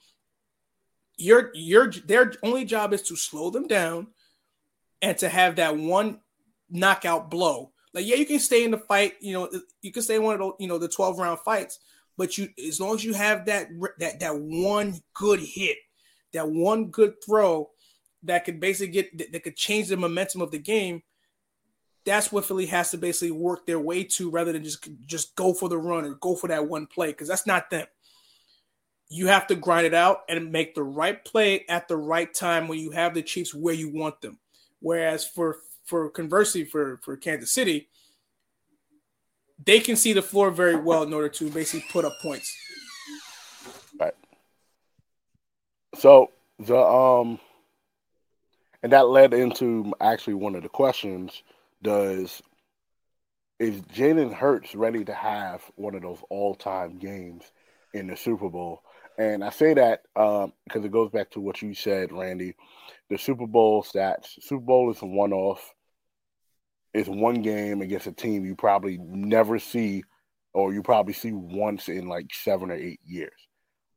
Your 1.16 1.52
your 1.54 1.92
their 1.92 2.32
only 2.42 2.64
job 2.64 2.92
is 2.92 3.02
to 3.02 3.14
slow 3.14 3.50
them 3.50 3.68
down 3.68 4.08
and 5.02 5.18
to 5.18 5.28
have 5.28 5.56
that 5.56 5.76
one 5.76 6.20
knockout 6.70 7.30
blow. 7.30 7.72
Like 7.92 8.06
yeah, 8.06 8.16
you 8.16 8.24
can 8.24 8.38
stay 8.38 8.64
in 8.64 8.70
the 8.70 8.78
fight. 8.78 9.14
You 9.20 9.34
know, 9.34 9.50
you 9.82 9.92
can 9.92 10.02
stay 10.02 10.16
in 10.16 10.22
one 10.22 10.34
of 10.34 10.40
those 10.40 10.54
you 10.58 10.68
know 10.68 10.78
the 10.78 10.88
twelve 10.88 11.18
round 11.18 11.40
fights. 11.40 11.78
But 12.16 12.38
you, 12.38 12.48
as 12.66 12.80
long 12.80 12.94
as 12.94 13.04
you 13.04 13.14
have 13.14 13.46
that 13.46 13.68
that 13.98 14.20
that 14.20 14.38
one 14.38 15.00
good 15.14 15.40
hit, 15.40 15.76
that 16.32 16.48
one 16.48 16.86
good 16.86 17.14
throw 17.24 17.70
that 18.22 18.44
could 18.44 18.60
basically 18.60 18.92
get 18.92 19.32
that 19.32 19.42
could 19.42 19.56
change 19.56 19.88
the 19.88 19.96
momentum 19.96 20.40
of 20.40 20.50
the 20.50 20.58
game. 20.58 21.02
That's 22.04 22.32
what 22.32 22.44
Philly 22.44 22.66
has 22.66 22.90
to 22.90 22.98
basically 22.98 23.30
work 23.30 23.64
their 23.64 23.78
way 23.78 24.04
to, 24.04 24.30
rather 24.30 24.52
than 24.52 24.64
just 24.64 24.88
just 25.06 25.36
go 25.36 25.54
for 25.54 25.68
the 25.68 25.78
run 25.78 26.04
or 26.04 26.14
go 26.14 26.34
for 26.34 26.48
that 26.48 26.68
one 26.68 26.86
play, 26.86 27.08
because 27.08 27.28
that's 27.28 27.46
not 27.46 27.70
them. 27.70 27.86
You 29.08 29.26
have 29.26 29.46
to 29.48 29.54
grind 29.54 29.86
it 29.86 29.94
out 29.94 30.20
and 30.28 30.50
make 30.50 30.74
the 30.74 30.82
right 30.82 31.22
play 31.22 31.66
at 31.68 31.86
the 31.86 31.96
right 31.96 32.32
time 32.32 32.66
when 32.66 32.78
you 32.78 32.92
have 32.92 33.14
the 33.14 33.22
Chiefs 33.22 33.54
where 33.54 33.74
you 33.74 33.92
want 33.92 34.20
them. 34.22 34.38
Whereas 34.82 35.26
for 35.26 35.58
for 35.86 36.10
conversely 36.10 36.64
for 36.64 36.98
for 37.02 37.16
Kansas 37.16 37.52
City, 37.52 37.88
they 39.64 39.80
can 39.80 39.96
see 39.96 40.12
the 40.12 40.22
floor 40.22 40.50
very 40.50 40.76
well 40.76 41.04
in 41.04 41.14
order 41.14 41.28
to 41.28 41.50
basically 41.50 41.86
put 41.90 42.04
up 42.04 42.14
points. 42.20 42.54
Right. 43.98 44.14
So 45.94 46.30
the 46.58 46.76
um 46.76 47.38
and 48.82 48.92
that 48.92 49.08
led 49.08 49.32
into 49.32 49.92
actually 50.00 50.34
one 50.34 50.56
of 50.56 50.62
the 50.62 50.68
questions 50.68 51.42
does 51.82 52.42
is 53.58 53.80
Jalen 53.82 54.34
Hurts 54.34 54.74
ready 54.74 55.04
to 55.04 55.14
have 55.14 55.62
one 55.76 55.94
of 55.94 56.02
those 56.02 56.18
all-time 56.30 56.98
games 56.98 57.44
in 57.94 58.08
the 58.08 58.16
Super 58.16 58.48
Bowl? 58.48 58.82
And 59.18 59.44
I 59.44 59.50
say 59.50 59.74
that 59.74 60.02
um, 60.16 60.52
because 60.64 60.84
it 60.84 60.92
goes 60.92 61.10
back 61.10 61.30
to 61.32 61.40
what 61.40 61.62
you 61.62 61.74
said, 61.74 62.12
Randy. 62.12 62.54
The 63.10 63.18
Super 63.18 63.46
Bowl 63.46 63.82
stats. 63.82 64.42
Super 64.42 64.64
Bowl 64.64 64.90
is 64.90 65.02
a 65.02 65.06
one-off 65.06 65.72
it's 66.94 67.08
one 67.08 67.42
game 67.42 67.80
against 67.80 68.06
a 68.06 68.12
team 68.12 68.44
you 68.44 68.54
probably 68.54 68.98
never 68.98 69.58
see 69.58 70.02
or 70.52 70.74
you 70.74 70.82
probably 70.82 71.14
see 71.14 71.32
once 71.32 71.88
in 71.88 72.06
like 72.08 72.26
seven 72.32 72.70
or 72.70 72.74
eight 72.74 73.00
years. 73.04 73.32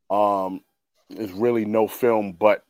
Um, 0.10 0.62
there's 1.10 1.32
really 1.32 1.66
no 1.66 1.88
film 1.88 2.34
but 2.34 2.64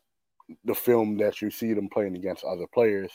the 0.63 0.75
film 0.75 1.17
that 1.17 1.41
you 1.41 1.51
see 1.51 1.73
them 1.73 1.89
playing 1.89 2.15
against 2.15 2.43
other 2.43 2.65
players, 2.73 3.11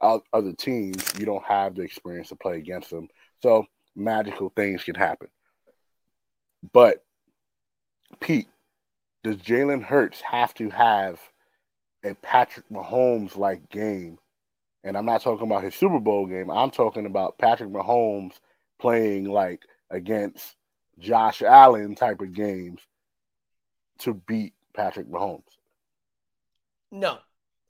other 0.00 0.52
teams. 0.52 1.12
You 1.18 1.26
don't 1.26 1.44
have 1.44 1.74
the 1.74 1.82
experience 1.82 2.28
to 2.28 2.36
play 2.36 2.58
against 2.58 2.90
them, 2.90 3.08
so 3.40 3.66
magical 3.94 4.52
things 4.54 4.82
can 4.82 4.96
happen. 4.96 5.28
But 6.72 7.04
Pete, 8.20 8.48
does 9.22 9.36
Jalen 9.36 9.82
Hurts 9.82 10.20
have 10.20 10.54
to 10.54 10.70
have 10.70 11.20
a 12.04 12.14
Patrick 12.14 12.68
Mahomes 12.70 13.36
like 13.36 13.68
game 13.68 14.18
and 14.84 14.96
I'm 14.96 15.06
not 15.06 15.22
talking 15.22 15.46
about 15.46 15.64
his 15.64 15.74
Super 15.74 16.00
Bowl 16.00 16.26
game. 16.26 16.50
I'm 16.50 16.70
talking 16.70 17.06
about 17.06 17.38
Patrick 17.38 17.70
Mahomes 17.70 18.34
playing 18.80 19.24
like 19.24 19.62
against 19.90 20.56
Josh 20.98 21.42
Allen 21.42 21.94
type 21.94 22.20
of 22.20 22.32
games 22.34 22.80
to 23.98 24.14
beat 24.14 24.54
Patrick 24.74 25.08
Mahomes. 25.08 25.42
No, 26.90 27.18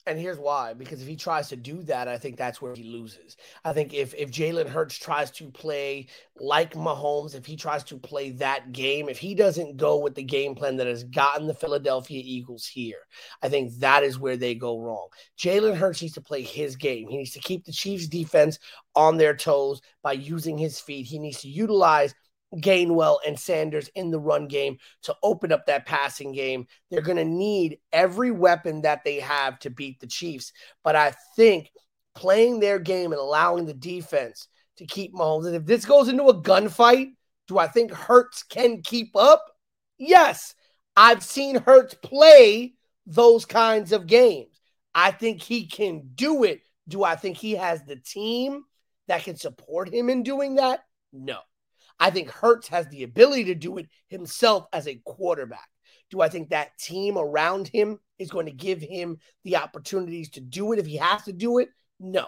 and 0.07 0.19
here's 0.19 0.39
why 0.39 0.75
because 0.75 1.01
if 1.01 1.07
he 1.07 1.17
tries 1.17 1.49
to 1.49 1.57
do 1.57 1.83
that, 1.85 2.09
I 2.09 2.19
think 2.19 2.37
that's 2.37 2.61
where 2.61 2.75
he 2.75 2.85
loses. 2.85 3.37
I 3.65 3.73
think 3.73 3.95
if 3.95 4.15
if 4.15 4.31
Jalen 4.31 4.69
Hurts 4.69 4.99
tries 4.99 5.31
to 5.33 5.51
play 5.51 6.09
like 6.37 6.75
Mahomes, 6.75 7.35
if 7.35 7.47
he 7.47 7.57
tries 7.57 7.85
to 7.85 7.99
play 7.99 8.31
that 8.33 8.73
game, 8.73 9.09
if 9.09 9.19
he 9.19 9.35
doesn't 9.35 9.77
go 9.77 9.99
with 9.99 10.15
the 10.15 10.23
game 10.23 10.55
plan 10.55 10.77
that 10.77 10.87
has 10.87 11.05
gotten 11.05 11.47
the 11.47 11.55
Philadelphia 11.55 12.21
Eagles 12.25 12.67
here, 12.67 13.07
I 13.43 13.49
think 13.49 13.79
that 13.79 14.03
is 14.03 14.19
where 14.19 14.37
they 14.37 14.55
go 14.55 14.81
wrong. 14.81 15.09
Jalen 15.39 15.77
Hurts 15.77 16.03
needs 16.03 16.15
to 16.15 16.21
play 16.21 16.43
his 16.43 16.75
game. 16.75 17.09
He 17.09 17.19
needs 17.19 17.33
to 17.33 17.41
keep 17.41 17.65
the 17.65 17.73
Chiefs 17.73 18.09
defense 18.09 18.59
on 18.97 19.17
their 19.17 19.37
toes 19.37 19.81
by 20.03 20.13
using 20.13 20.59
his 20.59 20.81
feet. 20.81 21.07
He 21.07 21.19
needs 21.19 21.41
to 21.43 21.49
utilize 21.49 22.15
Gainwell 22.57 23.19
and 23.27 23.39
Sanders 23.39 23.89
in 23.95 24.11
the 24.11 24.21
run 24.21 24.47
game 24.49 24.79
to 25.03 25.17
open 25.23 25.53
up 25.53 25.67
that 25.67 25.87
passing 25.87 26.33
game. 26.33 26.67
They're 26.91 27.01
going 27.01 27.17
to 27.17 27.25
need 27.25 27.79
every 27.93 28.31
weapon 28.31 28.83
that 28.83 29.05
they 29.05 29.21
have 29.21 29.59
to 29.61 29.71
beat 29.71 30.01
the 30.01 30.07
Chiefs. 30.07 30.53
But 30.85 30.97
I 30.97 31.15
think 31.37 31.71
playing 32.15 32.61
their 32.61 32.79
game 32.79 33.13
and 33.13 33.21
allowing 33.21 33.67
the 33.67 33.75
defense 33.75 34.49
to 34.77 34.87
keep 34.87 35.15
Mahomes, 35.15 35.47
and 35.47 35.57
if 35.57 35.65
this 35.65 35.85
goes 35.85 36.09
into 36.09 36.25
a 36.25 36.43
gunfight, 36.43 37.13
do 37.49 37.59
I 37.59 37.69
think 37.69 37.93
Hurts 37.93 38.43
can 38.43 38.83
keep 38.83 39.17
up? 39.17 39.45
Yes. 39.99 40.55
I've 40.97 41.23
seen 41.23 41.57
Hurts 41.57 41.95
play 41.95 42.75
those 43.07 43.45
kinds 43.45 43.93
of 43.93 44.07
games. 44.07 44.61
I 44.95 45.11
think 45.11 45.43
he 45.43 45.67
can 45.67 46.11
do 46.15 46.45
it. 46.45 46.61
Do 46.87 47.03
I 47.03 47.17
think 47.17 47.37
he 47.37 47.53
has 47.53 47.83
the 47.85 47.97
team 47.97 48.65
that 49.09 49.25
can 49.25 49.37
support 49.37 49.93
him 49.93 50.11
in 50.11 50.23
doing 50.23 50.57
that? 50.57 50.81
No. 51.13 51.39
I 52.03 52.11
think 52.11 52.31
Hurts 52.31 52.67
has 52.67 52.89
the 52.89 53.05
ability 53.05 53.45
to 53.45 53.55
do 53.55 53.79
it 53.79 53.87
himself 54.09 54.67
as 54.73 54.89
a 54.89 55.01
quarterback. 55.05 55.69
Do 56.11 56.21
I 56.21 56.29
think 56.29 56.51
that 56.51 56.77
team 56.77 57.17
around 57.17 57.69
him 57.69 58.01
is 58.19 58.29
going 58.29 58.47
to 58.47 58.53
give 58.53 58.81
him 58.81 59.19
the 59.45 59.59
opportunities 59.59 60.31
to 60.31 60.41
do 60.41 60.73
it 60.73 60.81
if 60.81 60.87
he 60.87 60.97
has 60.97 61.23
to 61.23 61.33
do 61.33 61.59
it? 61.59 61.69
No. 62.01 62.27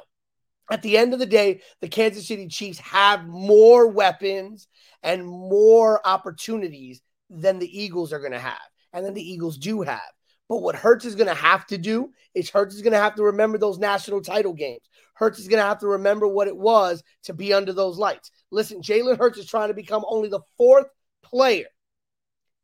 At 0.71 0.83
the 0.83 0.97
end 0.97 1.13
of 1.13 1.19
the 1.19 1.27
day, 1.27 1.61
the 1.81 1.89
Kansas 1.89 2.29
City 2.29 2.47
Chiefs 2.47 2.79
have 2.79 3.27
more 3.27 3.89
weapons 3.89 4.69
and 5.03 5.27
more 5.27 6.01
opportunities 6.07 7.03
than 7.29 7.59
the 7.59 7.83
Eagles 7.83 8.13
are 8.13 8.21
going 8.21 8.31
to 8.31 8.39
have, 8.39 8.63
and 8.93 9.05
then 9.05 9.15
the 9.15 9.29
Eagles 9.29 9.59
do 9.59 9.83
have. 9.83 10.01
But 10.49 10.63
what 10.63 10.77
Hurts 10.77 11.05
is 11.05 11.17
going 11.17 11.27
to 11.27 11.35
have 11.35 11.67
to 11.67 11.79
do 11.79 12.13
is 12.33 12.49
Hurts 12.49 12.77
is 12.77 12.83
going 12.83 12.93
to 12.93 12.99
have 13.01 13.17
to 13.17 13.25
remember 13.25 13.59
those 13.59 13.79
national 13.79 14.21
title 14.21 14.53
games. 14.53 14.83
Hurts 15.15 15.39
is 15.39 15.49
going 15.49 15.61
to 15.61 15.69
have 15.69 15.81
to 15.81 15.89
remember 15.89 16.27
what 16.27 16.49
it 16.49 16.57
was 16.57 17.03
to 17.25 17.35
be 17.35 17.53
under 17.53 17.73
those 17.73 17.99
lights. 17.99 18.31
Listen, 18.51 18.83
Jalen 18.83 19.19
Hurts 19.19 19.39
is 19.39 19.47
trying 19.47 19.69
to 19.69 19.75
become 19.75 20.05
only 20.09 20.29
the 20.29 20.41
fourth 20.57 20.87
player 21.23 21.67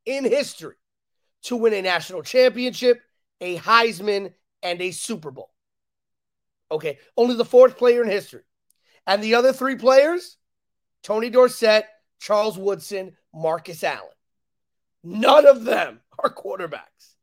in 0.04 0.24
history 0.24 0.74
to 1.42 1.56
win 1.56 1.72
a 1.72 1.82
national 1.82 2.22
championship, 2.22 3.00
a 3.40 3.56
Heisman, 3.58 4.32
and 4.62 4.80
a 4.80 4.90
Super 4.90 5.30
Bowl. 5.30 5.50
Okay, 6.70 6.98
only 7.16 7.34
the 7.34 7.44
fourth 7.44 7.76
player 7.76 8.02
in 8.02 8.08
history. 8.08 8.42
And 9.06 9.22
the 9.22 9.34
other 9.34 9.52
three 9.52 9.76
players 9.76 10.36
Tony 11.02 11.30
Dorsett, 11.30 11.86
Charles 12.20 12.58
Woodson, 12.58 13.16
Marcus 13.34 13.82
Allen. 13.82 14.10
None 15.02 15.46
of 15.46 15.64
them 15.64 16.00
are 16.18 16.32
quarterbacks. 16.32 17.14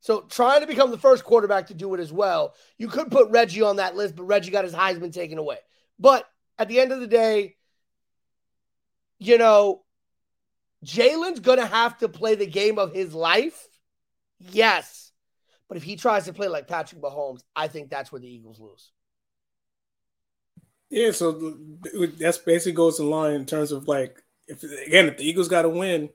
So 0.00 0.22
trying 0.22 0.60
to 0.60 0.66
become 0.66 0.90
the 0.90 0.98
first 0.98 1.24
quarterback 1.24 1.66
to 1.68 1.74
do 1.74 1.94
it 1.94 2.00
as 2.00 2.12
well. 2.12 2.54
You 2.76 2.88
could 2.88 3.10
put 3.10 3.30
Reggie 3.30 3.62
on 3.62 3.76
that 3.76 3.96
list, 3.96 4.16
but 4.16 4.24
Reggie 4.24 4.50
got 4.50 4.64
his 4.64 4.74
Heisman 4.74 5.12
taken 5.12 5.38
away. 5.38 5.58
But 5.98 6.24
at 6.58 6.68
the 6.68 6.80
end 6.80 6.92
of 6.92 7.00
the 7.00 7.06
day, 7.06 7.56
you 9.18 9.38
know, 9.38 9.82
Jalen's 10.84 11.40
going 11.40 11.58
to 11.58 11.66
have 11.66 11.98
to 11.98 12.08
play 12.08 12.36
the 12.36 12.46
game 12.46 12.78
of 12.78 12.94
his 12.94 13.12
life. 13.12 13.66
Yes. 14.38 15.10
But 15.68 15.76
if 15.76 15.82
he 15.82 15.96
tries 15.96 16.26
to 16.26 16.32
play 16.32 16.48
like 16.48 16.68
Patrick 16.68 17.02
Mahomes, 17.02 17.40
I 17.56 17.68
think 17.68 17.90
that's 17.90 18.12
where 18.12 18.20
the 18.20 18.32
Eagles 18.32 18.60
lose. 18.60 18.92
Yeah, 20.90 21.10
so 21.10 21.58
that's 22.18 22.38
basically 22.38 22.72
goes 22.72 22.98
in 22.98 23.10
line 23.10 23.34
in 23.34 23.44
terms 23.44 23.72
of 23.72 23.88
like, 23.88 24.22
if 24.46 24.62
again, 24.62 25.08
if 25.08 25.18
the 25.18 25.28
Eagles 25.28 25.48
got 25.48 25.62
to 25.62 25.68
win, 25.68 26.08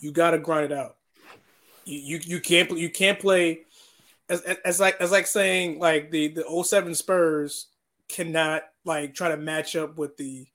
you 0.00 0.12
got 0.12 0.32
to 0.32 0.38
grind 0.38 0.70
it 0.70 0.76
out. 0.76 0.96
You, 1.84 2.20
you 2.22 2.40
can't 2.40 2.70
you 2.76 2.90
can't 2.90 3.18
play 3.18 3.62
as, 4.28 4.40
as 4.64 4.80
like 4.80 5.00
as 5.00 5.10
like 5.10 5.26
saying 5.26 5.78
like 5.78 6.10
the 6.10 6.28
the 6.28 6.64
07 6.64 6.94
Spurs 6.94 7.66
cannot 8.08 8.62
like 8.84 9.14
try 9.14 9.28
to 9.28 9.36
match 9.36 9.74
up 9.76 9.96
with 9.96 10.16
the 10.16 10.46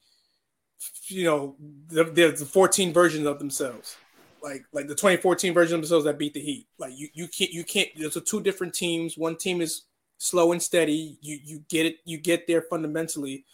you 1.07 1.23
know 1.23 1.55
the, 1.87 2.03
the, 2.03 2.31
the 2.31 2.45
14 2.45 2.93
versions 2.93 3.25
of 3.25 3.39
themselves 3.39 3.97
like 4.43 4.63
like 4.71 4.87
the 4.87 4.95
2014 4.95 5.53
version 5.53 5.75
of 5.75 5.81
themselves 5.81 6.05
that 6.05 6.19
beat 6.19 6.33
the 6.33 6.39
heat 6.39 6.67
like 6.77 6.93
you 6.95 7.07
you 7.13 7.27
can't 7.27 7.51
you 7.51 7.63
can't 7.63 7.89
there's 7.97 8.17
two 8.25 8.41
different 8.41 8.73
teams 8.73 9.17
one 9.17 9.35
team 9.35 9.59
is 9.59 9.87
slow 10.17 10.51
and 10.51 10.61
steady. 10.61 11.17
You 11.21 11.39
you 11.43 11.63
get 11.69 11.85
it. 11.85 11.97
You 12.05 12.17
get 12.17 12.47
there 12.47 12.61
fundamentally. 12.61 13.45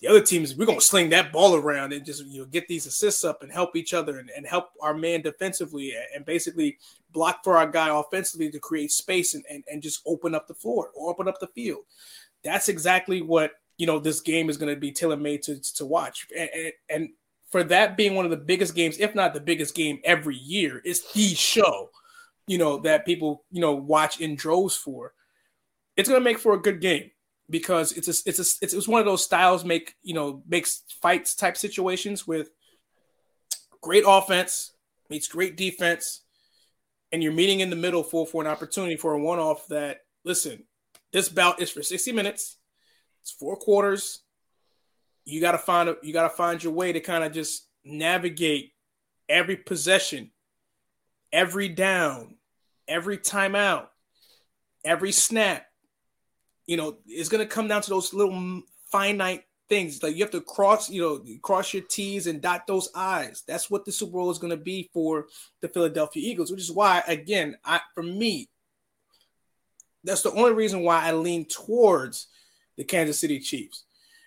The 0.00 0.08
other 0.08 0.20
teams, 0.20 0.54
we're 0.54 0.66
gonna 0.66 0.80
sling 0.80 1.08
that 1.10 1.32
ball 1.32 1.54
around 1.54 1.92
and 1.92 2.04
just 2.04 2.24
you 2.26 2.40
know 2.40 2.46
get 2.46 2.68
these 2.68 2.86
assists 2.86 3.24
up 3.24 3.42
and 3.42 3.50
help 3.50 3.76
each 3.76 3.94
other 3.94 4.18
and, 4.18 4.30
and 4.36 4.46
help 4.46 4.70
our 4.80 4.94
man 4.94 5.22
defensively 5.22 5.94
and 6.14 6.24
basically 6.26 6.78
block 7.12 7.42
for 7.42 7.56
our 7.56 7.66
guy 7.66 7.88
offensively 7.88 8.50
to 8.50 8.58
create 8.58 8.90
space 8.90 9.34
and, 9.34 9.44
and, 9.48 9.64
and 9.70 9.82
just 9.82 10.02
open 10.06 10.34
up 10.34 10.46
the 10.46 10.54
floor 10.54 10.90
or 10.94 11.10
open 11.10 11.28
up 11.28 11.40
the 11.40 11.46
field. 11.48 11.84
That's 12.44 12.68
exactly 12.68 13.22
what 13.22 13.52
you 13.78 13.86
know 13.86 13.98
this 13.98 14.20
game 14.20 14.50
is 14.50 14.58
going 14.58 14.74
to 14.74 14.78
be 14.78 14.92
tailor 14.92 15.16
made 15.16 15.42
to 15.44 15.60
to 15.76 15.86
watch. 15.86 16.26
And, 16.36 16.72
and, 16.88 17.08
for 17.48 17.62
that 17.62 17.96
being 17.96 18.16
one 18.16 18.24
of 18.24 18.32
the 18.32 18.36
biggest 18.36 18.74
games, 18.74 18.98
if 18.98 19.14
not 19.14 19.32
the 19.32 19.40
biggest 19.40 19.74
game 19.74 20.00
every 20.02 20.36
year, 20.36 20.82
it's 20.84 21.12
the 21.12 21.28
show, 21.28 21.90
you 22.48 22.58
know, 22.58 22.78
that 22.78 23.06
people, 23.06 23.44
you 23.52 23.60
know, 23.60 23.72
watch 23.72 24.20
in 24.20 24.34
droves 24.34 24.76
for. 24.76 25.14
It's 25.96 26.08
going 26.08 26.20
to 26.20 26.24
make 26.24 26.40
for 26.40 26.54
a 26.54 26.60
good 26.60 26.80
game 26.80 27.12
because 27.48 27.92
it's 27.92 28.08
a, 28.08 28.28
it's 28.28 28.38
a, 28.38 28.64
it's, 28.64 28.74
it's 28.74 28.88
one 28.88 29.00
of 29.00 29.06
those 29.06 29.24
styles 29.24 29.64
make, 29.64 29.94
you 30.02 30.14
know, 30.14 30.42
makes 30.48 30.82
fights 31.00 31.34
type 31.34 31.56
situations 31.56 32.26
with 32.26 32.50
great 33.80 34.04
offense 34.06 34.72
meets 35.08 35.28
great 35.28 35.56
defense 35.56 36.22
and 37.12 37.22
you're 37.22 37.32
meeting 37.32 37.60
in 37.60 37.70
the 37.70 37.76
middle 37.76 38.02
for 38.02 38.26
for 38.26 38.42
an 38.42 38.48
opportunity 38.48 38.96
for 38.96 39.12
a 39.12 39.20
one 39.20 39.38
off 39.38 39.68
that 39.68 40.00
listen, 40.24 40.64
this 41.12 41.28
bout 41.28 41.62
is 41.62 41.70
for 41.70 41.82
60 41.82 42.10
minutes. 42.10 42.56
It's 43.22 43.30
four 43.30 43.56
quarters 43.56 44.24
you 45.26 45.40
got 45.40 45.52
to 45.52 45.58
find 45.58 45.88
a, 45.88 45.96
you 46.02 46.12
got 46.12 46.22
to 46.22 46.34
find 46.34 46.62
your 46.62 46.72
way 46.72 46.92
to 46.92 47.00
kind 47.00 47.24
of 47.24 47.32
just 47.32 47.68
navigate 47.84 48.72
every 49.28 49.56
possession, 49.56 50.30
every 51.32 51.68
down, 51.68 52.36
every 52.88 53.18
timeout, 53.18 53.88
every 54.84 55.12
snap. 55.12 55.65
You 56.66 56.76
know, 56.76 56.98
it's 57.06 57.28
going 57.28 57.46
to 57.46 57.52
come 57.52 57.68
down 57.68 57.82
to 57.82 57.90
those 57.90 58.12
little 58.12 58.62
finite 58.90 59.44
things. 59.68 60.02
Like 60.02 60.16
you 60.16 60.22
have 60.22 60.32
to 60.32 60.40
cross, 60.40 60.90
you 60.90 61.02
know, 61.02 61.24
cross 61.42 61.72
your 61.72 61.82
T's 61.82 62.26
and 62.26 62.40
dot 62.40 62.66
those 62.66 62.88
I's. 62.94 63.42
That's 63.46 63.70
what 63.70 63.84
the 63.84 63.92
Super 63.92 64.12
Bowl 64.12 64.30
is 64.30 64.38
going 64.38 64.50
to 64.50 64.56
be 64.56 64.90
for 64.92 65.26
the 65.60 65.68
Philadelphia 65.68 66.22
Eagles, 66.24 66.50
which 66.50 66.60
is 66.60 66.72
why, 66.72 67.02
again, 67.06 67.56
I 67.64 67.80
for 67.94 68.02
me, 68.02 68.48
that's 70.04 70.22
the 70.22 70.32
only 70.32 70.52
reason 70.52 70.82
why 70.82 71.04
I 71.04 71.12
lean 71.12 71.46
towards 71.46 72.28
the 72.76 72.84
Kansas 72.84 73.18
City 73.18 73.40
Chiefs. 73.40 73.84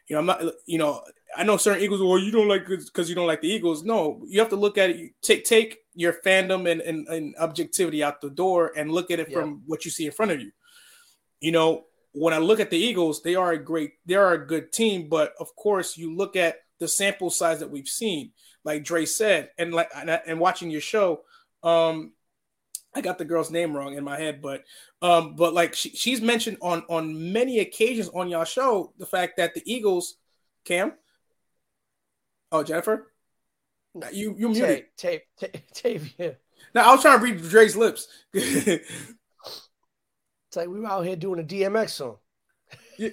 You 0.07 0.15
know, 0.15 0.19
I'm 0.19 0.25
not. 0.25 0.41
You 0.65 0.77
know, 0.77 1.03
I 1.37 1.43
know 1.43 1.57
certain 1.57 1.83
Eagles. 1.83 2.01
Well, 2.01 2.19
you 2.19 2.31
don't 2.31 2.47
like 2.47 2.67
because 2.67 3.09
you 3.09 3.15
don't 3.15 3.27
like 3.27 3.41
the 3.41 3.49
Eagles. 3.49 3.83
No, 3.83 4.23
you 4.27 4.39
have 4.39 4.49
to 4.49 4.55
look 4.55 4.77
at 4.77 4.89
it. 4.89 5.11
Take 5.21 5.45
take 5.45 5.77
your 5.93 6.13
fandom 6.25 6.69
and, 6.69 6.81
and, 6.81 7.07
and 7.07 7.35
objectivity 7.37 8.03
out 8.03 8.21
the 8.21 8.29
door 8.29 8.71
and 8.75 8.91
look 8.91 9.11
at 9.11 9.19
it 9.19 9.29
yeah. 9.29 9.39
from 9.39 9.63
what 9.65 9.85
you 9.85 9.91
see 9.91 10.05
in 10.05 10.11
front 10.11 10.31
of 10.31 10.41
you. 10.41 10.51
You 11.39 11.51
know, 11.51 11.85
when 12.13 12.33
I 12.33 12.37
look 12.37 12.59
at 12.59 12.69
the 12.69 12.77
Eagles, 12.77 13.21
they 13.21 13.35
are 13.35 13.51
a 13.51 13.63
great, 13.63 13.93
they 14.05 14.15
are 14.15 14.33
a 14.33 14.47
good 14.47 14.71
team. 14.71 15.09
But 15.09 15.33
of 15.39 15.55
course, 15.55 15.97
you 15.97 16.15
look 16.15 16.35
at 16.35 16.57
the 16.79 16.87
sample 16.87 17.29
size 17.29 17.59
that 17.59 17.71
we've 17.71 17.87
seen, 17.87 18.31
like 18.63 18.83
Dre 18.83 19.05
said, 19.05 19.51
and 19.57 19.73
like 19.73 19.89
and, 19.95 20.39
watching 20.39 20.71
your 20.71 20.81
show. 20.81 21.21
Um, 21.63 22.13
I 22.95 23.01
got 23.01 23.17
the 23.17 23.25
girl's 23.25 23.51
name 23.51 23.75
wrong 23.75 23.93
in 23.93 24.03
my 24.03 24.17
head, 24.17 24.41
but 24.41 24.63
um, 25.01 25.35
but 25.35 25.53
like 25.53 25.75
she, 25.75 25.89
she's 25.89 26.21
mentioned 26.21 26.57
on 26.61 26.83
on 26.89 27.31
many 27.31 27.59
occasions 27.59 28.09
on 28.09 28.29
y'all 28.29 28.45
show 28.45 28.93
the 28.97 29.05
fact 29.05 29.37
that 29.37 29.53
the 29.53 29.61
Eagles, 29.65 30.15
Cam, 30.65 30.93
oh 32.51 32.63
Jennifer, 32.63 33.11
you 34.11 34.35
you 34.37 34.49
muted 34.49 34.85
tape 34.97 35.23
tape 35.37 35.71
tape 35.73 36.01
yeah. 36.17 36.31
Now 36.73 36.89
I 36.89 36.91
was 36.93 37.01
trying 37.01 37.19
to 37.19 37.23
read 37.23 37.41
Dre's 37.41 37.75
lips. 37.75 38.07
it's 40.49 40.57
like 40.57 40.67
we 40.67 40.81
were 40.81 40.87
out 40.87 41.05
here 41.05 41.15
doing 41.15 41.39
a 41.39 41.43
DMX 41.43 41.91
song. 41.91 42.17
yeah, 42.97 43.09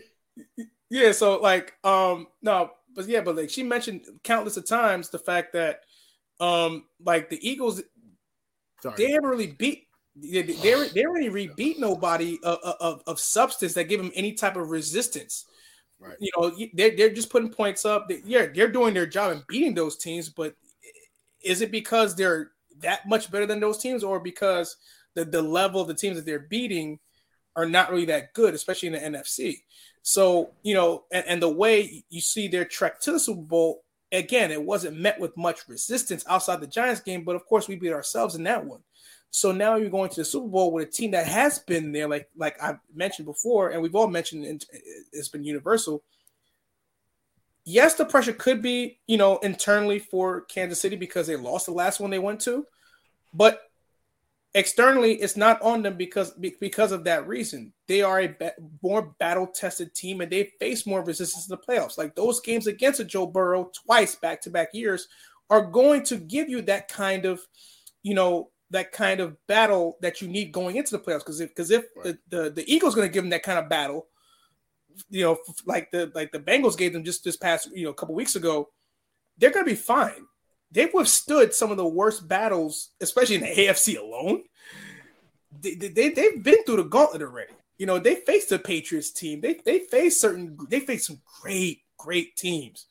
yeah. 0.91 1.13
So 1.13 1.39
like 1.39 1.75
um 1.85 2.27
no, 2.43 2.71
but 2.95 3.07
yeah, 3.07 3.21
but 3.21 3.37
like 3.37 3.51
she 3.51 3.63
mentioned 3.63 4.07
countless 4.25 4.57
of 4.57 4.67
times 4.67 5.11
the 5.11 5.19
fact 5.19 5.53
that 5.53 5.81
um 6.41 6.85
like 6.99 7.31
the 7.31 7.49
Eagles 7.49 7.83
Sorry. 8.83 8.95
They 8.97 9.13
haven't 9.13 9.29
really 9.29 9.49
beat. 9.49 9.89
They 10.15 10.43
they, 10.43 10.89
they 10.95 11.05
already 11.05 11.29
re 11.29 11.51
beat 11.57 11.79
nobody 11.79 12.39
of, 12.43 12.59
of, 12.81 13.03
of 13.07 13.21
substance 13.21 13.75
that 13.75 13.85
give 13.85 14.01
them 14.01 14.13
any 14.15 14.33
type 14.33 14.57
of 14.57 14.71
resistance. 14.71 15.47
Right. 15.99 16.17
You 16.21 16.31
know, 16.37 16.57
they're, 16.75 16.97
they're 16.97 17.15
just 17.15 17.31
putting 17.31 17.51
points 17.51 17.85
up. 17.85 18.09
They, 18.09 18.21
yeah, 18.25 18.47
they're 18.55 18.71
doing 18.71 18.95
their 18.95 19.07
job 19.07 19.33
and 19.33 19.43
beating 19.49 19.75
those 19.75 19.97
teams, 19.97 20.29
but 20.29 20.55
is 21.43 21.63
it 21.63 21.71
because 21.71 22.15
they're 22.15 22.53
that 22.81 23.09
much 23.09 23.31
better 23.31 23.47
than 23.47 23.61
those 23.61 23.79
teams, 23.79 24.05
or 24.05 24.21
because 24.21 24.77
the, 25.15 25.25
the 25.25 25.41
level 25.41 25.81
of 25.81 25.89
the 25.89 25.95
teams 25.95 26.17
that 26.17 26.27
they're 26.27 26.39
beating 26.39 26.99
are 27.57 27.67
not 27.67 27.91
really 27.91 28.05
that 28.07 28.33
good, 28.35 28.55
especially 28.55 28.89
in 28.89 28.93
the 28.93 29.19
NFC? 29.19 29.63
So, 30.03 30.51
you 30.63 30.75
know, 30.75 31.05
and, 31.11 31.25
and 31.27 31.43
the 31.43 31.49
way 31.49 32.05
you 32.11 32.21
see 32.21 32.47
their 32.47 32.65
trek 32.65 33.01
to 33.01 33.13
the 33.13 33.19
Super 33.19 33.43
Bowl 33.43 33.83
again, 34.13 34.51
it 34.51 34.63
wasn't 34.63 34.99
met 34.99 35.19
with 35.19 35.37
much 35.37 35.69
resistance 35.69 36.25
outside 36.29 36.61
the 36.61 36.67
Giants 36.67 37.01
game, 37.01 37.25
but 37.25 37.37
of 37.37 37.45
course 37.47 37.69
we 37.69 37.77
beat 37.77 37.93
ourselves 37.93 38.35
in 38.35 38.45
that 38.45 38.65
one. 38.65 38.81
So 39.31 39.53
now 39.53 39.77
you're 39.77 39.91
going 39.91 40.11
to 40.11 40.17
the 40.17 40.25
Super 40.25 40.49
Bowl 40.49 40.73
with 40.73 40.89
a 40.89 40.91
team 40.91 41.11
that 41.11 41.27
has 41.27 41.59
been 41.59 41.93
there, 41.93 42.09
like 42.09 42.29
like 42.37 42.63
I 42.63 42.79
mentioned 42.95 43.27
before, 43.27 43.71
and 43.71 43.83
we've 43.83 43.95
all 43.95 44.07
mentioned 44.09 44.65
it's 45.13 45.29
been 45.29 45.45
universal. 45.45 46.03
Yes, 47.65 47.95
the 47.95 48.05
pressure 48.05 48.33
could 48.33 48.63
be, 48.63 49.01
you 49.09 49.19
know, 49.19 49.39
internally 49.39 49.99
for 49.99 50.43
Kansas 50.43 50.81
City 50.81 50.95
because 50.95 51.27
they 51.27 51.35
lost 51.35 51.67
the 51.67 51.73
last 51.73 51.99
one 51.99 52.11
they 52.11 52.21
went 52.21 52.41
to, 52.43 52.65
but 53.35 53.63
externally 54.57 55.13
it's 55.17 55.37
not 55.37 55.61
on 55.61 55.83
them 55.83 55.97
because 55.97 56.33
because 56.33 56.91
of 56.91 57.05
that 57.05 57.29
reason. 57.29 57.73
They 57.87 58.03
are 58.03 58.23
a 58.23 58.35
more 58.83 59.15
battle 59.21 59.47
tested 59.47 59.95
team 59.95 60.23
and 60.23 60.33
they 60.33 60.51
face 60.59 60.87
more 60.87 61.05
resistance 61.05 61.49
in 61.49 61.51
the 61.55 61.59
playoffs. 61.59 61.99
Like 61.99 62.17
those 62.17 62.41
games 62.41 62.67
against 62.67 62.99
a 62.99 63.05
joe 63.05 63.27
burrow 63.27 63.71
twice 63.85 64.17
back 64.17 64.41
to 64.43 64.51
back 64.51 64.71
years 64.73 65.09
are 65.51 65.63
going 65.63 66.03
to 66.05 66.17
give 66.17 66.49
you 66.49 66.63
that 66.63 66.89
kind 66.89 67.27
of 67.27 67.41
you 68.03 68.15
know 68.15 68.51
that 68.71 68.91
kind 68.91 69.21
of 69.21 69.37
battle 69.47 69.99
that 70.01 70.21
you 70.21 70.27
need 70.27 70.53
going 70.53 70.77
into 70.77 70.97
the 70.97 71.03
playoffs. 71.03 71.19
Because 71.19 71.41
if 71.41 71.51
because 71.51 71.71
if 71.71 71.85
right. 71.95 72.17
the, 72.31 72.37
the 72.37 72.51
the 72.51 72.75
eagles 72.75 72.95
going 72.95 73.07
to 73.07 73.13
give 73.13 73.23
them 73.23 73.31
that 73.31 73.43
kind 73.43 73.59
of 73.59 73.69
battle 73.69 74.07
you 75.11 75.23
know 75.23 75.37
like 75.67 75.91
the 75.91 76.11
like 76.15 76.33
the 76.33 76.41
bengals 76.41 76.79
gave 76.79 76.95
them 76.95 77.05
just 77.05 77.23
this 77.23 77.37
past 77.37 77.69
you 77.75 77.85
know 77.85 77.91
a 77.91 77.95
couple 77.95 78.15
weeks 78.15 78.35
ago 78.35 78.71
they're 79.37 79.51
going 79.51 79.67
to 79.67 79.71
be 79.71 79.77
fine 79.77 80.25
they've 80.71 80.93
withstood 80.93 81.55
some 81.55 81.71
of 81.71 81.77
the 81.77 81.87
worst 81.87 82.27
battles, 82.29 82.91
especially 83.01 83.37
in 83.37 83.43
the 83.43 83.47
AFC 83.67 83.99
alone. 83.99 84.43
They, 85.61 85.75
they, 85.75 86.11
they've 86.11 86.43
been 86.43 86.65
through 86.65 86.77
the 86.77 86.85
gauntlet 86.85 87.23
already. 87.23 87.53
You 87.79 87.87
know, 87.87 87.99
they 87.99 88.17
faced 88.17 88.51
the 88.51 88.59
Patriots 88.59 89.11
team. 89.11 89.41
They 89.41 89.61
they 89.65 89.81
faced 89.81 90.21
certain 90.21 90.57
they 90.69 90.81
faced 90.81 91.07
some 91.07 91.21
great, 91.43 91.83
great 91.99 92.37
teams. 92.37 92.87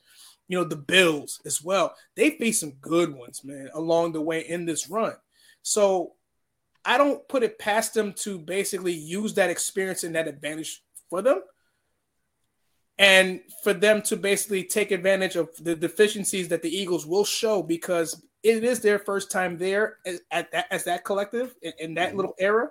You 0.48 0.58
know, 0.58 0.64
the 0.64 0.76
Bills 0.76 1.40
as 1.44 1.62
well. 1.62 1.96
They 2.14 2.30
faced 2.30 2.60
some 2.60 2.72
good 2.80 3.12
ones, 3.12 3.42
man, 3.42 3.68
along 3.74 4.12
the 4.12 4.20
way 4.20 4.40
in 4.40 4.64
this 4.64 4.88
run. 4.88 5.14
So 5.62 6.12
I 6.84 6.98
don't 6.98 7.26
put 7.28 7.42
it 7.42 7.58
past 7.58 7.94
them 7.94 8.12
to 8.18 8.38
basically 8.38 8.92
use 8.92 9.34
that 9.34 9.50
experience 9.50 10.04
and 10.04 10.14
that 10.14 10.28
advantage 10.28 10.84
for 11.10 11.20
them 11.20 11.42
and 12.98 13.40
for 13.62 13.74
them 13.74 14.00
to 14.02 14.16
basically 14.16 14.64
take 14.64 14.90
advantage 14.90 15.36
of 15.36 15.50
the 15.62 15.76
deficiencies 15.76 16.48
that 16.48 16.62
the 16.62 16.74
Eagles 16.74 17.06
will 17.06 17.24
show 17.24 17.62
because 17.62 18.22
it 18.42 18.64
is 18.64 18.80
their 18.80 18.98
first 18.98 19.30
time 19.30 19.58
there 19.58 19.98
as, 20.06 20.20
that, 20.30 20.66
as 20.70 20.84
that 20.84 21.04
collective 21.04 21.54
in, 21.62 21.72
in 21.78 21.94
that 21.94 22.08
mm-hmm. 22.08 22.16
little 22.16 22.34
era. 22.38 22.70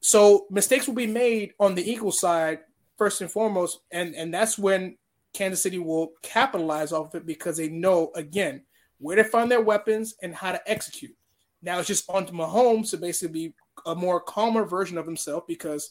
So 0.00 0.46
mistakes 0.50 0.86
will 0.86 0.94
be 0.94 1.06
made 1.06 1.54
on 1.58 1.74
the 1.74 1.88
Eagles 1.88 2.20
side 2.20 2.60
first 2.98 3.20
and 3.22 3.30
foremost, 3.30 3.80
and 3.90 4.14
and 4.14 4.32
that's 4.34 4.58
when 4.58 4.98
Kansas 5.32 5.62
City 5.62 5.78
will 5.78 6.12
capitalize 6.22 6.92
off 6.92 7.14
of 7.14 7.22
it 7.22 7.26
because 7.26 7.56
they 7.56 7.68
know 7.68 8.10
again 8.14 8.62
where 8.98 9.16
to 9.16 9.24
find 9.24 9.50
their 9.50 9.62
weapons 9.62 10.14
and 10.22 10.34
how 10.34 10.52
to 10.52 10.70
execute. 10.70 11.16
Now 11.62 11.78
it's 11.78 11.88
just 11.88 12.08
on 12.10 12.26
to 12.26 12.32
Mahomes 12.32 12.90
to 12.90 12.98
basically 12.98 13.32
be 13.32 13.54
a 13.86 13.94
more 13.94 14.20
calmer 14.20 14.64
version 14.64 14.98
of 14.98 15.06
himself 15.06 15.46
because 15.46 15.90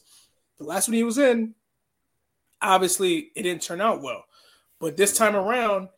the 0.58 0.64
last 0.64 0.88
one 0.88 0.94
he 0.94 1.02
was 1.02 1.18
in 1.18 1.54
obviously 2.60 3.30
it 3.34 3.42
didn't 3.42 3.62
turn 3.62 3.80
out 3.80 4.02
well. 4.02 4.24
But 4.80 4.96
this 4.96 5.16
time 5.16 5.36
around, 5.36 5.88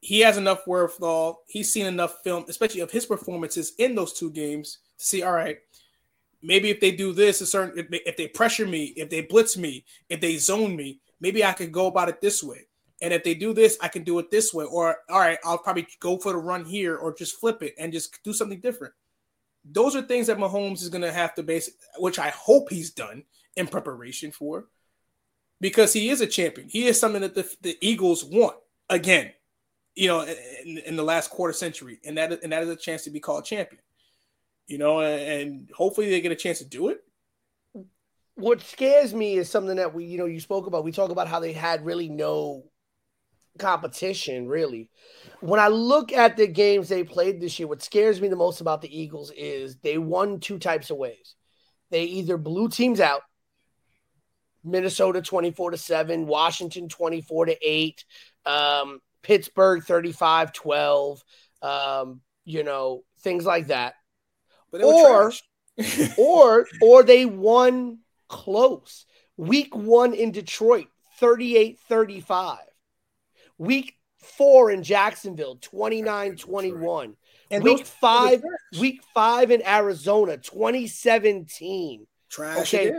he 0.00 0.20
has 0.20 0.36
enough 0.36 0.66
wherewithal. 0.66 1.42
He's 1.46 1.72
seen 1.72 1.86
enough 1.86 2.22
film, 2.24 2.44
especially 2.48 2.80
of 2.80 2.90
his 2.90 3.06
performances 3.06 3.74
in 3.78 3.94
those 3.94 4.12
two 4.12 4.30
games, 4.30 4.78
to 4.98 5.04
see, 5.04 5.22
all 5.22 5.32
right, 5.32 5.58
maybe 6.42 6.70
if 6.70 6.80
they 6.80 6.90
do 6.90 7.12
this, 7.12 7.40
a 7.40 7.46
certain 7.46 7.86
if 7.92 8.16
they 8.16 8.28
pressure 8.28 8.66
me, 8.66 8.94
if 8.96 9.10
they 9.10 9.20
blitz 9.22 9.56
me, 9.56 9.84
if 10.08 10.20
they 10.20 10.36
zone 10.36 10.74
me, 10.74 11.00
maybe 11.20 11.44
I 11.44 11.52
could 11.52 11.72
go 11.72 11.86
about 11.86 12.08
it 12.08 12.20
this 12.20 12.42
way. 12.42 12.66
And 13.02 13.14
if 13.14 13.24
they 13.24 13.34
do 13.34 13.54
this, 13.54 13.78
I 13.80 13.88
can 13.88 14.04
do 14.04 14.18
it 14.18 14.30
this 14.30 14.52
way. 14.52 14.64
Or 14.64 14.96
all 15.08 15.20
right, 15.20 15.38
I'll 15.44 15.58
probably 15.58 15.86
go 16.00 16.18
for 16.18 16.32
the 16.32 16.38
run 16.38 16.64
here 16.64 16.96
or 16.96 17.14
just 17.14 17.38
flip 17.38 17.62
it 17.62 17.74
and 17.78 17.92
just 17.92 18.22
do 18.22 18.32
something 18.32 18.60
different. 18.60 18.94
Those 19.64 19.94
are 19.94 20.02
things 20.02 20.26
that 20.28 20.38
Mahomes 20.38 20.82
is 20.82 20.88
gonna 20.88 21.12
have 21.12 21.34
to 21.34 21.42
base, 21.42 21.70
which 21.98 22.18
I 22.18 22.30
hope 22.30 22.70
he's 22.70 22.90
done 22.90 23.24
in 23.56 23.66
preparation 23.66 24.32
for 24.32 24.66
because 25.60 25.92
he 25.92 26.10
is 26.10 26.20
a 26.20 26.26
champion. 26.26 26.68
He 26.68 26.86
is 26.86 26.98
something 26.98 27.22
that 27.22 27.34
the, 27.34 27.48
the 27.62 27.76
Eagles 27.80 28.24
want 28.24 28.56
again, 28.88 29.32
you 29.94 30.08
know, 30.08 30.22
in, 30.22 30.78
in, 30.78 30.96
the 30.96 31.02
last 31.02 31.30
quarter 31.30 31.52
century, 31.52 32.00
and 32.04 32.16
that 32.16 32.42
and 32.42 32.52
that 32.52 32.62
is 32.62 32.68
a 32.68 32.76
chance 32.76 33.04
to 33.04 33.10
be 33.10 33.20
called 33.20 33.44
champion. 33.44 33.82
You 34.66 34.78
know, 34.78 35.00
and 35.00 35.68
hopefully 35.76 36.10
they 36.10 36.20
get 36.20 36.32
a 36.32 36.36
chance 36.36 36.58
to 36.58 36.64
do 36.64 36.88
it. 36.88 37.00
what 38.36 38.60
scares 38.60 39.12
me 39.12 39.36
is 39.36 39.50
something 39.50 39.76
that 39.76 39.92
we, 39.92 40.04
you 40.04 40.16
know, 40.16 40.26
you 40.26 40.40
spoke 40.40 40.66
about. 40.66 40.84
We 40.84 40.92
talk 40.92 41.10
about 41.10 41.28
how 41.28 41.40
they 41.40 41.52
had 41.52 41.84
really 41.84 42.08
no 42.08 42.64
competition, 43.58 44.48
really. 44.48 44.90
When 45.40 45.60
I 45.60 45.68
look 45.68 46.12
at 46.12 46.36
the 46.36 46.46
games 46.46 46.88
they 46.88 47.04
played 47.04 47.40
this 47.40 47.58
year, 47.58 47.68
what 47.68 47.82
scares 47.82 48.20
me 48.20 48.28
the 48.28 48.36
most 48.36 48.60
about 48.60 48.80
the 48.80 48.96
Eagles 48.96 49.32
is 49.36 49.76
they 49.78 49.98
won 49.98 50.40
two 50.40 50.58
types 50.58 50.90
of 50.90 50.96
ways. 50.96 51.34
They 51.90 52.04
either 52.04 52.36
blew 52.36 52.68
teams 52.68 53.00
out, 53.00 53.22
Minnesota 54.64 55.22
24 55.22 55.72
to 55.72 55.76
7, 55.76 56.26
Washington 56.26 56.88
24 56.88 57.46
to 57.46 57.56
8, 57.62 58.04
um, 58.46 59.00
Pittsburgh 59.22 59.82
35 59.82 60.52
12, 60.52 61.22
um, 61.62 62.20
you 62.44 62.62
know, 62.62 63.04
things 63.20 63.44
like 63.44 63.68
that. 63.68 63.94
or, 64.72 65.32
or, 66.18 66.66
or 66.82 67.02
they 67.02 67.26
won 67.26 67.98
close. 68.28 69.06
Week 69.36 69.74
one 69.74 70.14
in 70.14 70.32
Detroit, 70.32 70.88
38 71.18 71.78
35. 71.88 72.58
Week 73.58 73.94
four 74.20 74.70
in 74.70 74.82
Jacksonville, 74.82 75.56
29 75.56 76.36
21. 76.36 77.16
And 77.50 77.64
week 77.64 77.84
five, 77.84 78.42
week 78.78 79.02
five 79.12 79.50
in 79.50 79.66
Arizona, 79.66 80.36
2017. 80.36 82.06
Trash 82.30 82.74
okay. 82.74 82.92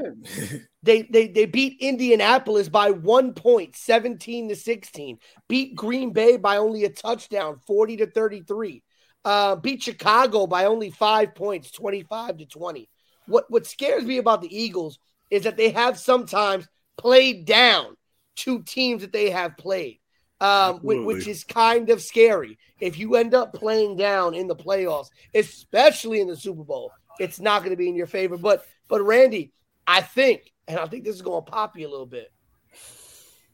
they, 0.84 1.04
they 1.04 1.28
they 1.30 1.46
beat 1.46 1.78
Indianapolis 1.80 2.68
by 2.68 2.92
one 2.92 3.34
point, 3.34 3.78
17 3.78 4.50
to 4.50 4.56
16. 4.56 5.20
Beat 5.48 5.76
Green 5.76 6.12
Bay 6.12 6.36
by 6.36 6.58
only 6.58 6.84
a 6.84 6.90
touchdown, 6.90 7.58
40 7.66 7.98
to 7.98 8.08
33. 8.08 8.84
Uh, 9.24 9.56
beat 9.56 9.84
Chicago 9.84 10.48
by 10.48 10.66
only 10.66 10.92
five 10.92 11.34
points, 11.34 11.72
25 11.72 12.38
to 12.38 12.46
20. 12.46 12.90
What 13.28 13.46
what 13.50 13.66
scares 13.66 14.04
me 14.04 14.18
about 14.18 14.42
the 14.42 14.54
Eagles 14.54 15.00
is 15.30 15.44
that 15.44 15.56
they 15.56 15.70
have 15.70 15.98
sometimes 15.98 16.68
played 16.98 17.46
down 17.46 17.96
two 18.36 18.64
teams 18.64 19.02
that 19.02 19.14
they 19.14 19.30
have 19.30 19.56
played, 19.58 20.00
um, 20.42 20.80
which, 20.80 21.00
which, 21.06 21.28
is 21.28 21.44
kind 21.44 21.90
of 21.90 22.02
scary. 22.02 22.58
If 22.80 23.00
you 23.00 23.16
end 23.16 23.34
up 23.34 23.54
playing 23.54 23.96
down 23.96 24.34
in 24.34 24.48
the 24.48 24.56
playoffs, 24.56 25.08
especially 25.34 26.20
in 26.20 26.28
the 26.28 26.36
Super 26.36 26.64
Bowl, 26.64 26.92
it's 27.22 27.40
not 27.40 27.60
going 27.60 27.70
to 27.70 27.78
be 27.78 27.88
in 27.88 27.96
your 27.96 28.08
favor. 28.08 28.36
But 28.36 28.66
but 28.88 29.04
Randy, 29.04 29.54
I 29.86 30.02
think, 30.02 30.52
and 30.68 30.80
I 30.80 30.88
think 30.88 31.04
this 31.04 31.16
is 31.16 31.22
going 31.22 31.46
to 31.46 31.52
pop 31.52 31.78
you 31.78 31.88
a 31.88 31.92
little 31.92 32.08
bit. 32.08 32.32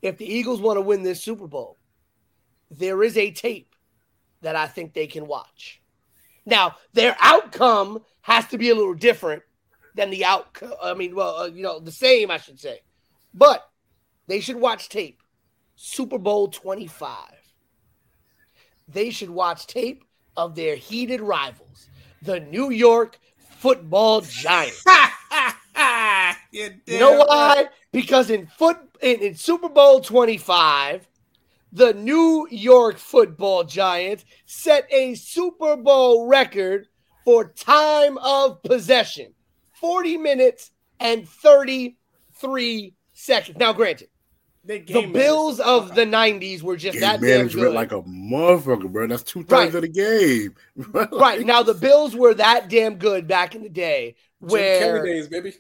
If 0.02 0.18
the 0.18 0.26
Eagles 0.26 0.62
want 0.62 0.78
to 0.78 0.82
win 0.82 1.04
this 1.04 1.22
Super 1.22 1.48
Bowl, 1.48 1.78
there 2.72 3.04
is 3.04 3.18
a 3.18 3.32
tape 3.32 3.76
that 4.42 4.56
I 4.56 4.68
think 4.68 4.94
they 4.94 5.08
can 5.08 5.28
watch. 5.28 5.82
Now, 6.46 6.76
their 6.94 7.18
outcome 7.20 8.04
has 8.22 8.48
to 8.48 8.58
be 8.58 8.70
a 8.70 8.76
little 8.76 8.94
different 8.94 9.44
than 9.96 10.12
the 10.12 10.24
outcome. 10.24 10.74
I 10.82 10.94
mean, 10.94 11.14
well, 11.14 11.36
uh, 11.36 11.48
you 11.48 11.64
know, 11.64 11.80
the 11.80 11.92
same, 11.92 12.32
I 12.32 12.38
should 12.38 12.60
say. 12.60 12.82
But 13.34 13.68
they 14.28 14.40
should 14.40 14.56
watch 14.56 14.88
tape. 14.88 15.22
Super 15.76 16.18
Bowl 16.18 16.48
25. 16.48 17.18
They 18.88 19.10
should 19.10 19.30
watch 19.30 19.68
tape 19.68 20.06
of 20.38 20.56
their 20.56 20.76
heated 20.76 21.20
rivals, 21.20 21.90
the 22.22 22.40
New 22.40 22.70
York 22.70 23.20
football 23.58 24.22
giants. 24.22 24.84
you 26.52 26.72
know 26.88 27.24
why? 27.26 27.68
Because 27.92 28.30
in 28.30 28.48
foot 28.48 28.78
in, 29.02 29.20
in 29.22 29.36
Super 29.36 29.70
Bowl 29.70 30.02
25, 30.02 31.08
the 31.72 31.94
New 31.94 32.48
York 32.50 32.98
football 32.98 33.64
giants 33.64 34.26
set 34.46 34.88
a 34.92 35.16
Super 35.16 35.78
Bowl 35.78 36.28
record 36.28 36.88
for 37.26 37.50
time 37.50 38.18
of 38.20 38.62
possession. 38.64 39.34
40 39.74 40.18
minutes 40.18 40.72
and 41.00 41.28
33 41.28 42.94
seconds. 43.14 43.58
Now, 43.58 43.74
granted, 43.74 44.10
the 44.68 45.10
Bills 45.14 45.60
of 45.60 45.96
the 45.96 46.06
90s 46.06 46.62
were 46.62 46.76
just 46.76 46.94
game 46.94 47.02
that 47.02 47.22
management 47.22 47.74
like 47.74 47.92
a 47.92 48.02
motherfucker, 48.02 48.92
bro. 48.92 49.08
That's 49.08 49.24
two 49.24 49.44
thirds 49.44 49.74
right. 49.74 49.76
of 49.76 49.82
the 49.82 49.88
game. 49.88 50.56
like, 50.94 51.12
right. 51.12 51.46
Now, 51.46 51.64
the 51.64 51.74
Bills 51.74 52.16
were 52.16 52.34
that 52.34 52.70
damn 52.70 52.96
good 52.96 53.28
back 53.28 53.56
in 53.56 53.64
the 53.64 53.70
day 53.70 54.16
where 54.40 55.04
days, 55.04 55.28
baby. 55.28 55.54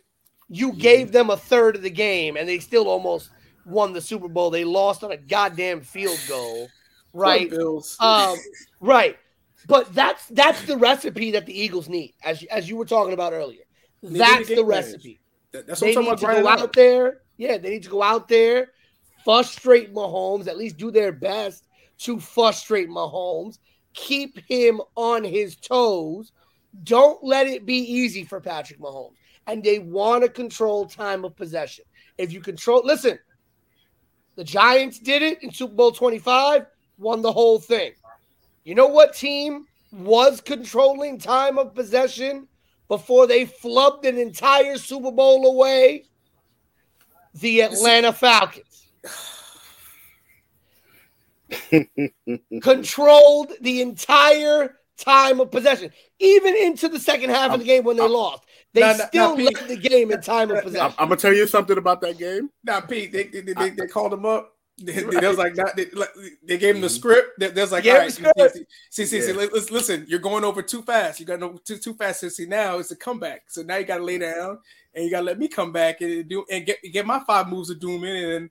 you 0.49 0.73
gave 0.73 1.11
them 1.11 1.29
a 1.29 1.37
third 1.37 1.77
of 1.77 1.81
the 1.81 1.89
game 1.89 2.35
and 2.35 2.47
they 2.47 2.59
still 2.59 2.87
almost 2.87 3.29
won 3.65 3.93
the 3.93 4.01
Super 4.01 4.27
Bowl. 4.27 4.49
They 4.49 4.65
lost 4.65 5.03
on 5.03 5.11
a 5.11 5.17
goddamn 5.17 5.81
field 5.81 6.19
goal. 6.27 6.67
Right. 7.13 7.49
Bills. 7.49 7.97
Um, 7.99 8.37
right. 8.79 9.17
But 9.65 9.91
that's 9.95 10.27
that's 10.27 10.61
the 10.63 10.77
recipe 10.77 11.31
that 11.31 11.47
the 11.47 11.59
Eagles 11.59 11.89
need, 11.89 12.13
as 12.23 12.43
as 12.43 12.69
you 12.69 12.75
were 12.75 12.85
talking 12.85 13.13
about 13.13 13.33
earlier. 13.33 13.63
That's 14.03 14.49
the 14.49 14.63
recipe. 14.63 15.19
That's 15.51 15.81
what 15.81 15.87
they 15.87 15.95
I'm 15.95 16.03
need 16.03 16.17
to 16.19 16.25
go 16.25 16.47
out 16.47 16.73
there. 16.73 17.21
Yeah, 17.37 17.57
they 17.57 17.69
need 17.71 17.83
to 17.83 17.89
go 17.89 18.03
out 18.03 18.27
there, 18.27 18.71
frustrate 19.27 19.93
Mahomes, 19.93 20.47
at 20.47 20.57
least 20.57 20.77
do 20.77 20.89
their 20.89 21.11
best 21.11 21.65
to 21.97 22.17
frustrate 22.17 22.87
Mahomes, 22.87 23.59
keep 23.93 24.39
him 24.47 24.79
on 24.95 25.21
his 25.21 25.57
toes. 25.57 26.31
Don't 26.85 27.21
let 27.21 27.45
it 27.45 27.65
be 27.65 27.75
easy 27.75 28.23
for 28.23 28.39
Patrick 28.39 28.79
Mahomes. 28.79 29.17
And 29.45 29.61
they 29.61 29.79
want 29.79 30.23
to 30.23 30.29
control 30.29 30.85
time 30.85 31.25
of 31.25 31.35
possession. 31.35 31.83
If 32.17 32.31
you 32.31 32.39
control, 32.39 32.83
listen, 32.85 33.19
the 34.37 34.45
Giants 34.45 34.97
did 34.97 35.21
it 35.21 35.43
in 35.43 35.51
Super 35.51 35.75
Bowl 35.75 35.91
25, 35.91 36.65
won 36.97 37.21
the 37.21 37.33
whole 37.33 37.59
thing. 37.59 37.91
You 38.63 38.75
know 38.75 38.87
what 38.87 39.13
team 39.13 39.65
was 39.91 40.39
controlling 40.39 41.17
time 41.17 41.57
of 41.57 41.75
possession 41.75 42.47
before 42.87 43.27
they 43.27 43.45
flubbed 43.45 44.05
an 44.05 44.17
entire 44.17 44.77
Super 44.77 45.11
Bowl 45.11 45.47
away? 45.47 46.05
The 47.33 47.59
Atlanta 47.63 48.13
Falcons. 48.13 48.66
Controlled 52.61 53.53
the 53.61 53.81
entire 53.81 54.77
time 54.97 55.39
of 55.39 55.51
possession, 55.51 55.91
even 56.19 56.55
into 56.55 56.89
the 56.89 56.99
second 56.99 57.29
half 57.29 57.51
of 57.51 57.59
the 57.59 57.65
game 57.65 57.83
when 57.83 57.97
they 57.97 58.03
I'm, 58.03 58.11
lost. 58.11 58.43
They 58.73 58.81
now, 58.81 58.93
still 58.93 59.37
now, 59.37 59.43
led 59.43 59.67
the 59.67 59.77
game 59.77 60.11
in 60.11 60.21
time 60.21 60.51
of 60.51 60.63
possession. 60.63 60.93
I'm, 60.97 61.09
gonna 61.09 61.19
tell 61.19 61.33
you 61.33 61.47
something 61.47 61.77
about 61.77 62.01
that 62.01 62.17
game. 62.17 62.49
Now, 62.63 62.81
Pete, 62.81 63.11
they 63.11 63.23
they, 63.25 63.41
they, 63.41 63.69
they 63.69 63.87
called 63.87 64.13
him 64.13 64.25
up. 64.25 64.53
They, 64.79 65.03
right. 65.03 65.21
they 65.21 65.27
was 65.27 65.39
like, 65.39 65.55
they, 65.75 65.85
they 66.43 66.57
gave 66.59 66.75
him 66.75 66.81
the 66.81 66.87
mm-hmm. 66.87 66.95
script. 66.95 67.39
They, 67.39 67.49
was 67.49 67.71
like, 67.71 67.83
all 67.87 67.97
right, 67.97 68.11
see, 68.11 68.23
see, 68.91 69.05
see, 69.05 69.21
see, 69.21 69.33
listen, 69.33 69.73
listen, 69.73 70.05
you're 70.07 70.19
going 70.19 70.43
over 70.43 70.61
too 70.61 70.83
fast. 70.83 71.19
You 71.19 71.25
got 71.25 71.39
no 71.39 71.57
too 71.65 71.77
too 71.77 71.95
fast. 71.95 72.21
To 72.21 72.29
see 72.29 72.45
now 72.45 72.77
it's 72.77 72.91
a 72.91 72.95
comeback. 72.95 73.43
So 73.47 73.63
now 73.63 73.77
you 73.77 73.85
got 73.85 73.97
to 73.97 74.03
lay 74.03 74.19
down 74.19 74.59
and 74.93 75.03
you 75.03 75.09
got 75.09 75.19
to 75.19 75.25
let 75.25 75.39
me 75.39 75.47
come 75.47 75.71
back 75.71 76.01
and 76.01 76.29
do 76.29 76.45
and 76.51 76.65
get 76.65 76.77
get 76.91 77.07
my 77.07 77.19
five 77.25 77.47
moves 77.47 77.71
of 77.71 77.79
doom 77.79 78.03
in 78.03 78.31
and 78.31 78.49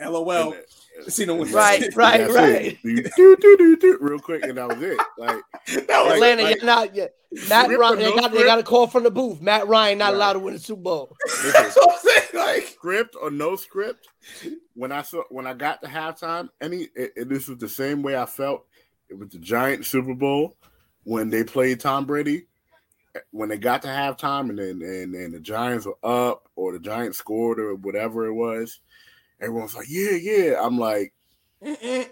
LOL. 0.00 0.54
See 1.08 1.24
no 1.24 1.34
one. 1.34 1.50
Right, 1.52 1.82
right, 1.96 2.30
right. 2.30 2.78
do, 2.82 3.02
do, 3.16 3.36
do, 3.36 3.76
do, 3.76 3.98
real 4.00 4.18
quick, 4.18 4.44
and 4.44 4.56
that 4.58 4.68
was 4.68 4.80
it. 4.80 4.98
Like 5.18 5.40
that 5.88 6.04
was 6.04 6.14
Atlanta, 6.14 6.42
like, 6.42 6.56
you're 6.56 6.64
not 6.64 6.94
yet. 6.94 7.14
Matt 7.48 7.68
Ryan, 7.68 7.98
they, 7.98 8.04
no 8.04 8.16
got, 8.16 8.32
they 8.32 8.44
got 8.44 8.58
a 8.60 8.62
call 8.62 8.86
from 8.86 9.02
the 9.02 9.10
booth. 9.10 9.40
Matt 9.40 9.66
Ryan 9.66 9.98
not 9.98 10.06
right. 10.06 10.14
allowed 10.14 10.32
to 10.34 10.38
win 10.38 10.54
the 10.54 10.60
Super 10.60 10.82
Bowl. 10.82 11.16
That's 11.52 11.76
what 11.76 11.90
I'm 11.90 11.98
saying. 11.98 12.28
Like 12.34 12.66
script 12.68 13.16
or 13.20 13.30
no 13.30 13.56
script. 13.56 14.08
When 14.74 14.92
I 14.92 15.02
saw 15.02 15.24
when 15.30 15.46
I 15.46 15.54
got 15.54 15.82
to 15.82 15.88
halftime, 15.88 16.48
any 16.60 16.88
it, 16.94 17.12
it, 17.16 17.28
this 17.28 17.48
was 17.48 17.58
the 17.58 17.68
same 17.68 18.02
way 18.02 18.16
I 18.16 18.26
felt. 18.26 18.64
It 19.08 19.18
was 19.18 19.30
the 19.30 19.38
Giant 19.38 19.84
Super 19.84 20.14
Bowl 20.14 20.56
when 21.02 21.28
they 21.28 21.42
played 21.44 21.80
Tom 21.80 22.04
Brady. 22.04 22.46
When 23.30 23.48
they 23.48 23.58
got 23.58 23.82
to 23.82 23.88
halftime 23.88 24.50
and 24.50 24.58
then 24.58 24.82
and, 24.82 25.14
and 25.14 25.34
the 25.34 25.40
Giants 25.40 25.86
were 25.86 25.98
up 26.02 26.48
or 26.56 26.72
the 26.72 26.80
Giants 26.80 27.18
scored 27.18 27.60
or 27.60 27.74
whatever 27.76 28.26
it 28.26 28.32
was 28.32 28.80
Everyone's 29.44 29.74
like, 29.74 29.86
yeah, 29.88 30.12
yeah. 30.12 30.60
I'm 30.62 30.78
like, 30.78 31.12
Mm-mm. 31.62 32.08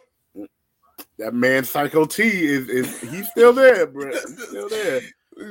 that 1.18 1.34
man 1.34 1.64
Psycho 1.64 2.04
T 2.04 2.22
is 2.22 2.68
is 2.68 3.00
he's 3.00 3.28
still 3.30 3.52
there, 3.52 3.86
bro. 3.86 4.10
He's 4.10 4.48
still 4.48 4.68
there. 4.68 5.00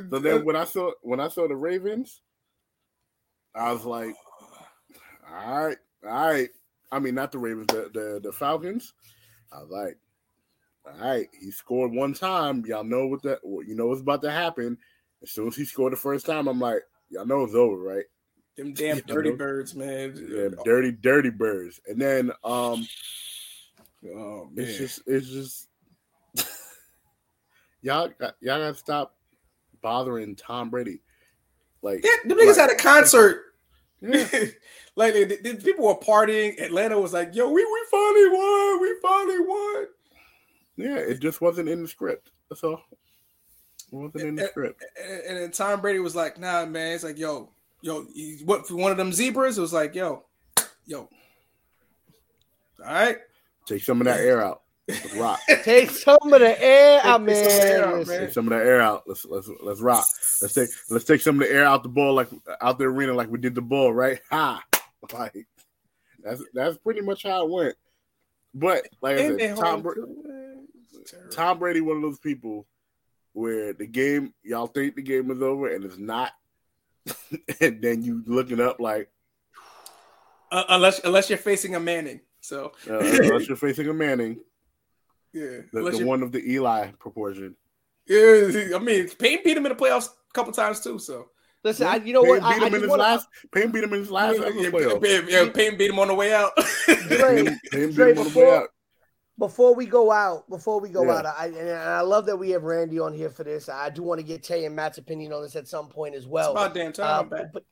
So 0.09 0.19
then 0.19 0.45
when 0.45 0.55
I 0.55 0.65
saw 0.65 0.91
when 1.01 1.19
I 1.19 1.27
saw 1.27 1.47
the 1.47 1.55
Ravens, 1.55 2.21
I 3.55 3.73
was 3.73 3.83
like, 3.83 4.15
all 5.29 5.65
right, 5.65 5.77
all 6.07 6.29
right. 6.29 6.49
I 6.91 6.99
mean, 6.99 7.15
not 7.15 7.31
the 7.31 7.39
Ravens, 7.39 7.67
the 7.67 7.89
the, 7.93 8.19
the 8.23 8.31
Falcons. 8.31 8.93
I 9.51 9.61
was 9.61 9.69
like, 9.69 9.97
all 10.85 11.07
right, 11.07 11.27
he 11.39 11.51
scored 11.51 11.91
one 11.91 12.13
time. 12.13 12.63
Y'all 12.65 12.83
know 12.83 13.07
what 13.07 13.23
that 13.23 13.39
you 13.43 13.75
know 13.75 13.87
what's 13.87 14.01
about 14.01 14.21
to 14.23 14.31
happen. 14.31 14.77
As 15.23 15.31
soon 15.31 15.47
as 15.47 15.55
he 15.55 15.65
scored 15.65 15.93
the 15.93 15.97
first 15.97 16.25
time, 16.25 16.47
I'm 16.47 16.59
like, 16.59 16.81
y'all 17.09 17.25
know 17.25 17.43
it's 17.43 17.53
over, 17.53 17.77
right? 17.77 18.05
Them 18.57 18.73
damn 18.73 18.99
dirty 18.99 19.31
birds, 19.31 19.75
man. 19.75 20.13
Yeah, 20.29 20.49
dirty, 20.65 20.91
dirty 20.91 21.29
birds. 21.29 21.79
And 21.87 21.99
then 21.99 22.31
um 22.43 22.85
oh, 24.05 24.49
man. 24.51 24.65
it's 24.65 24.77
just 24.77 25.01
it's 25.07 25.29
just 25.29 25.67
y'all 27.81 28.09
y'all 28.19 28.33
gotta 28.41 28.75
stop 28.75 29.15
bothering 29.81 30.35
Tom 30.35 30.69
Brady. 30.69 31.01
Like 31.81 32.03
yeah, 32.03 32.11
the 32.25 32.35
niggas 32.35 32.57
like, 32.57 32.57
had 32.57 32.71
a 32.71 32.75
concert. 32.75 33.45
Yeah. 34.01 34.27
like 34.95 35.13
the, 35.13 35.39
the, 35.41 35.61
people 35.63 35.87
were 35.87 35.95
partying. 35.95 36.61
Atlanta 36.61 36.99
was 36.99 37.13
like, 37.13 37.33
"Yo, 37.33 37.47
we 37.47 37.63
we 37.63 37.85
finally 37.89 38.29
won. 38.29 38.81
We 38.81 38.95
finally 39.01 39.39
won." 39.39 39.85
Yeah, 40.77 40.97
it 40.97 41.19
just 41.19 41.41
wasn't 41.41 41.69
in 41.69 41.83
the 41.83 41.87
script. 41.87 42.31
That's 42.49 42.63
all. 42.63 42.81
It 43.91 43.95
wasn't 43.95 44.23
in 44.23 44.35
the 44.35 44.43
and, 44.43 44.51
script. 44.51 44.83
And, 45.01 45.21
and 45.21 45.37
then 45.37 45.51
Tom 45.51 45.81
Brady 45.81 45.99
was 45.99 46.15
like, 46.15 46.39
"Nah, 46.39 46.65
man." 46.65 46.93
It's 46.93 47.03
like, 47.03 47.17
"Yo, 47.17 47.51
yo, 47.81 48.05
what 48.45 48.67
for 48.67 48.75
one 48.75 48.91
of 48.91 48.97
them 48.97 49.11
zebras? 49.11 49.57
It 49.57 49.61
was 49.61 49.73
like, 49.73 49.95
yo, 49.95 50.25
yo, 50.85 51.09
all 52.79 52.85
right, 52.85 53.17
take 53.65 53.83
some 53.83 54.01
of 54.01 54.05
that 54.05 54.19
air 54.19 54.43
out. 54.43 54.61
Let's 54.87 55.15
rock. 55.15 55.39
take 55.63 55.89
some 55.91 56.17
of 56.23 56.39
the 56.39 56.61
air 56.61 57.01
out, 57.03 57.23
man. 57.23 57.83
Out, 57.83 58.07
man. 58.07 58.19
Take 58.21 58.31
some 58.31 58.45
of 58.45 58.51
that 58.51 58.65
air 58.65 58.81
out. 58.81 59.03
Let's 59.07 59.25
let's 59.25 59.49
let's 59.61 59.79
rock. 59.79 60.05
Let's 60.41 60.53
take 60.53 60.69
let's 60.89 61.05
take 61.05 61.21
some 61.21 61.41
of 61.41 61.47
the 61.47 61.53
air 61.53 61.65
out 61.65 61.83
the 61.83 61.89
ball, 61.89 62.13
like 62.13 62.29
out 62.61 62.77
the 62.77 62.85
arena, 62.85 63.13
like 63.13 63.29
we 63.29 63.39
did 63.39 63.55
the 63.55 63.61
ball, 63.61 63.93
right? 63.93 64.19
Ha! 64.31 64.63
Like 65.13 65.47
that's 66.23 66.41
that's 66.53 66.77
pretty 66.77 67.01
much 67.01 67.23
how 67.23 67.45
it 67.45 67.51
went. 67.51 67.75
But 68.53 68.87
like 69.01 69.17
I 69.17 69.37
said, 69.37 69.57
Tom, 69.57 69.81
Bra- 69.81 69.93
Tom 71.31 71.59
Brady, 71.59 71.81
one 71.81 71.97
of 71.97 72.01
those 72.01 72.19
people 72.19 72.67
where 73.33 73.73
the 73.73 73.87
game 73.87 74.33
y'all 74.43 74.67
think 74.67 74.95
the 74.95 75.01
game 75.01 75.31
is 75.31 75.41
over 75.41 75.73
and 75.73 75.85
it's 75.85 75.97
not, 75.97 76.31
and 77.61 77.81
then 77.81 78.03
you 78.03 78.23
look 78.25 78.51
it 78.51 78.59
up 78.59 78.79
like 78.79 79.09
uh, 80.51 80.63
unless 80.69 80.99
unless 81.03 81.29
you're 81.29 81.37
facing 81.37 81.75
a 81.75 81.79
Manning. 81.79 82.21
So 82.41 82.73
uh, 82.89 82.99
unless 82.99 83.47
you're 83.47 83.57
facing 83.57 83.87
a 83.87 83.93
Manning, 83.93 84.39
yeah, 85.33 85.61
the, 85.71 85.91
the 85.91 86.05
one 86.05 86.23
of 86.23 86.31
the 86.31 86.43
Eli 86.51 86.91
proportion. 86.99 87.55
Yeah, 88.07 88.75
I 88.75 88.79
mean 88.79 89.09
Peyton 89.09 89.43
beat 89.43 89.57
him 89.57 89.65
in 89.65 89.71
the 89.71 89.75
playoffs 89.75 90.07
a 90.07 90.33
couple 90.33 90.51
times 90.53 90.81
too. 90.81 90.99
So 90.99 91.29
Listen, 91.63 91.87
I, 91.87 91.95
you 91.97 92.13
know 92.13 92.23
Payne 92.23 92.41
what? 92.41 92.41
Beat 92.41 92.45
I, 92.45 92.55
him 92.55 92.63
I 92.63 92.67
in 92.67 92.73
his 92.81 92.89
wanna... 92.89 93.03
last. 93.03 93.27
Payne 93.51 93.71
beat 93.71 93.83
him 93.83 93.93
in 93.93 93.99
his 93.99 94.11
last 94.11 94.39
yeah, 94.39 94.49
yeah, 94.49 95.21
yeah, 95.27 95.49
Payne 95.49 95.77
beat 95.77 95.91
him 95.91 95.99
on 95.99 96.07
the 96.07 96.15
way 96.15 96.33
out. 96.33 96.51
Payne, 96.87 97.59
Payne 97.71 97.89
beat 97.89 98.17
him 98.17 98.17
before 99.37 99.73
we 99.73 99.85
go 99.85 100.11
out, 100.11 100.47
before 100.49 100.79
we 100.79 100.89
go 100.89 101.03
yeah. 101.03 101.17
out, 101.17 101.25
I 101.25 101.47
and 101.47 101.69
I 101.69 102.01
love 102.01 102.25
that 102.27 102.37
we 102.37 102.51
have 102.51 102.63
Randy 102.63 102.99
on 102.99 103.13
here 103.13 103.29
for 103.29 103.43
this. 103.43 103.69
I 103.69 103.89
do 103.89 104.03
want 104.03 104.19
to 104.19 104.25
get 104.25 104.43
Tay 104.43 104.65
and 104.65 104.75
Matt's 104.75 104.97
opinion 104.97 105.33
on 105.33 105.41
this 105.41 105.55
at 105.55 105.67
some 105.67 105.87
point 105.87 106.15
as 106.15 106.27
well. 106.27 106.51
It's 106.51 106.61
about 106.61 106.73
damn 106.73 106.93
time, 106.93 107.29
uh, 107.33 107.43
but, 107.53 107.63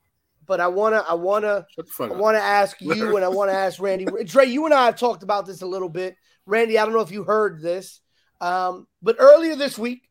but 0.45 0.59
I 0.59 0.67
wanna, 0.67 1.03
I 1.07 1.13
wanna, 1.13 1.65
I 1.99 2.07
wanna 2.07 2.39
ask 2.39 2.81
you, 2.81 3.15
and 3.15 3.25
I 3.25 3.29
want 3.29 3.51
to 3.51 3.55
ask 3.55 3.79
Randy. 3.79 4.05
Dre, 4.25 4.45
you 4.45 4.65
and 4.65 4.73
I 4.73 4.85
have 4.85 4.97
talked 4.97 5.23
about 5.23 5.45
this 5.45 5.61
a 5.61 5.67
little 5.67 5.89
bit. 5.89 6.15
Randy, 6.45 6.79
I 6.79 6.85
don't 6.85 6.93
know 6.93 7.01
if 7.01 7.11
you 7.11 7.23
heard 7.23 7.61
this, 7.61 8.01
um, 8.41 8.87
but 9.01 9.17
earlier 9.19 9.55
this 9.55 9.77
week 9.77 10.09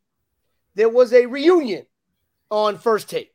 there 0.79 0.89
was 0.89 1.13
a 1.13 1.27
reunion 1.27 1.85
on 2.51 2.79
First 2.79 3.11
Take. 3.11 3.35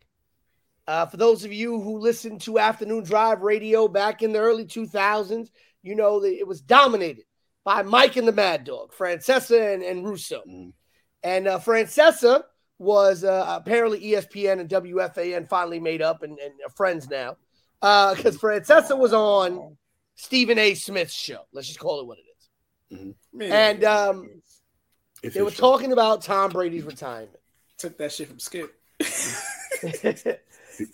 Uh, 0.88 1.06
for 1.06 1.18
those 1.18 1.44
of 1.44 1.52
you 1.52 1.82
who 1.82 2.00
listened 2.00 2.40
to 2.42 2.58
Afternoon 2.58 3.04
Drive 3.04 3.42
Radio 3.42 3.90
back 3.90 4.22
in 4.22 4.32
the 4.32 4.40
early 4.40 4.66
2000s, 4.66 5.50
you 5.82 5.96
know 5.96 6.22
that 6.22 6.34
it 6.34 6.48
was 6.48 6.62
dominated 6.62 7.26
by 7.64 7.82
Mike 7.82 8.16
and 8.18 8.28
the 8.28 8.32
Mad 8.32 8.64
Dog, 8.64 8.94
Francesa 8.94 9.74
and, 9.74 9.84
and 9.84 10.06
Russo. 10.06 10.42
Mm. 10.48 10.74
And 11.24 11.48
uh, 11.48 11.60
Francesa 11.60 12.44
was 12.78 13.24
uh, 13.24 13.46
apparently 13.48 14.02
ESPN 14.02 14.60
and 14.60 14.70
WFAN 14.70 15.48
finally 15.48 15.80
made 15.80 16.02
up 16.02 16.24
and, 16.24 16.38
and 16.40 16.54
friends 16.76 17.10
now 17.10 17.38
because 17.80 18.36
uh, 18.36 18.40
Francesa 18.40 18.98
was 18.98 19.14
on 19.14 19.78
Stephen 20.16 20.58
A. 20.58 20.74
Smith's 20.74 21.14
show. 21.14 21.46
Let's 21.54 21.68
just 21.68 21.80
call 21.80 22.02
it 22.02 22.08
what 22.08 22.18
it 22.18 22.26
is. 22.30 22.50
Mm-hmm. 23.00 23.42
And 23.42 23.84
um, 23.84 24.42
they 25.22 25.42
were 25.42 25.52
show. 25.52 25.72
talking 25.72 25.94
about 25.94 26.22
Tom 26.22 26.52
Brady's 26.52 26.84
retirement. 26.84 27.40
Took 27.78 27.98
that 27.98 28.12
shit 28.12 28.28
from 28.28 28.40
Skip. 28.40 28.74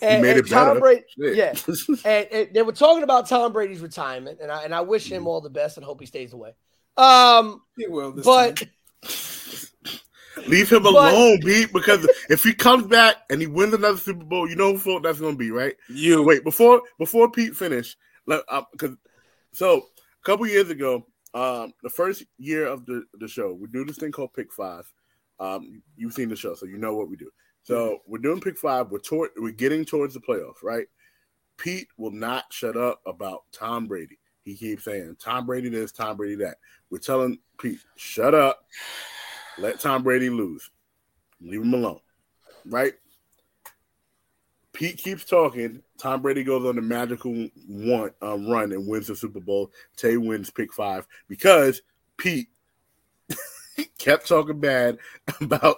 and, 0.02 0.24
and 0.24 0.48
Tom 0.48 0.80
Brady, 0.80 1.04
yeah, 1.16 1.54
and, 2.04 2.26
and, 2.32 2.48
they 2.54 2.62
were 2.62 2.72
talking 2.72 3.02
about 3.02 3.28
Tom 3.28 3.52
Brady's 3.52 3.80
retirement, 3.80 4.38
and 4.40 4.50
I 4.50 4.64
and 4.64 4.74
I 4.74 4.80
wish 4.80 5.10
him 5.10 5.20
mm-hmm. 5.20 5.28
all 5.28 5.40
the 5.40 5.50
best 5.50 5.76
and 5.76 5.84
hope 5.84 6.00
he 6.00 6.06
stays 6.06 6.32
away. 6.32 6.54
Um, 6.96 7.62
he 7.76 7.86
will, 7.86 8.12
but 8.12 8.62
leave 10.46 10.70
him 10.70 10.82
but, 10.82 10.92
alone, 10.92 11.40
Pete. 11.40 11.72
Because 11.72 12.08
if 12.28 12.42
he 12.42 12.52
comes 12.52 12.86
back 12.86 13.16
and 13.30 13.40
he 13.40 13.46
wins 13.46 13.74
another 13.74 13.98
Super 13.98 14.24
Bowl, 14.24 14.48
you 14.48 14.56
know 14.56 14.76
who 14.76 15.00
that's 15.00 15.20
going 15.20 15.34
to 15.34 15.38
be, 15.38 15.50
right? 15.50 15.74
You 15.88 16.22
wait 16.22 16.44
before 16.44 16.82
before 16.98 17.30
Pete 17.30 17.56
finish. 17.56 17.96
Let 18.26 18.42
because 18.72 18.92
uh, 18.92 19.08
so 19.52 19.76
a 19.78 20.24
couple 20.24 20.46
years 20.46 20.70
ago, 20.70 21.06
um, 21.34 21.72
the 21.82 21.90
first 21.90 22.24
year 22.38 22.66
of 22.66 22.86
the 22.86 23.04
the 23.14 23.28
show, 23.28 23.52
we 23.52 23.68
do 23.68 23.84
this 23.84 23.96
thing 23.96 24.12
called 24.12 24.34
Pick 24.34 24.52
Five. 24.52 24.90
Um, 25.38 25.82
you've 25.96 26.12
seen 26.12 26.28
the 26.28 26.36
show, 26.36 26.54
so 26.54 26.66
you 26.66 26.76
know 26.76 26.94
what 26.94 27.08
we 27.08 27.16
do. 27.16 27.30
So 27.70 28.00
we're 28.04 28.18
doing 28.18 28.40
pick 28.40 28.58
five. 28.58 28.90
We're 28.90 28.98
toward, 28.98 29.30
we're 29.36 29.52
getting 29.52 29.84
towards 29.84 30.14
the 30.14 30.20
playoffs, 30.20 30.60
right? 30.60 30.88
Pete 31.56 31.86
will 31.96 32.10
not 32.10 32.52
shut 32.52 32.76
up 32.76 33.00
about 33.06 33.44
Tom 33.52 33.86
Brady. 33.86 34.18
He 34.42 34.56
keeps 34.56 34.82
saying 34.82 35.18
Tom 35.20 35.46
Brady 35.46 35.68
this, 35.68 35.92
Tom 35.92 36.16
Brady 36.16 36.34
that. 36.36 36.56
We're 36.90 36.98
telling 36.98 37.38
Pete, 37.60 37.78
shut 37.94 38.34
up. 38.34 38.64
Let 39.56 39.78
Tom 39.78 40.02
Brady 40.02 40.30
lose. 40.30 40.68
Leave 41.40 41.62
him 41.62 41.74
alone. 41.74 42.00
Right? 42.66 42.94
Pete 44.72 44.96
keeps 44.96 45.24
talking. 45.24 45.80
Tom 45.96 46.22
Brady 46.22 46.42
goes 46.42 46.66
on 46.66 46.74
the 46.74 46.82
magical 46.82 47.48
one 47.68 48.10
uh, 48.20 48.36
run 48.36 48.72
and 48.72 48.88
wins 48.88 49.06
the 49.06 49.14
Super 49.14 49.38
Bowl. 49.38 49.70
Tay 49.96 50.16
wins 50.16 50.50
pick 50.50 50.72
five 50.72 51.06
because 51.28 51.82
Pete 52.16 52.48
kept 53.98 54.26
talking 54.26 54.58
bad 54.58 54.98
about 55.40 55.76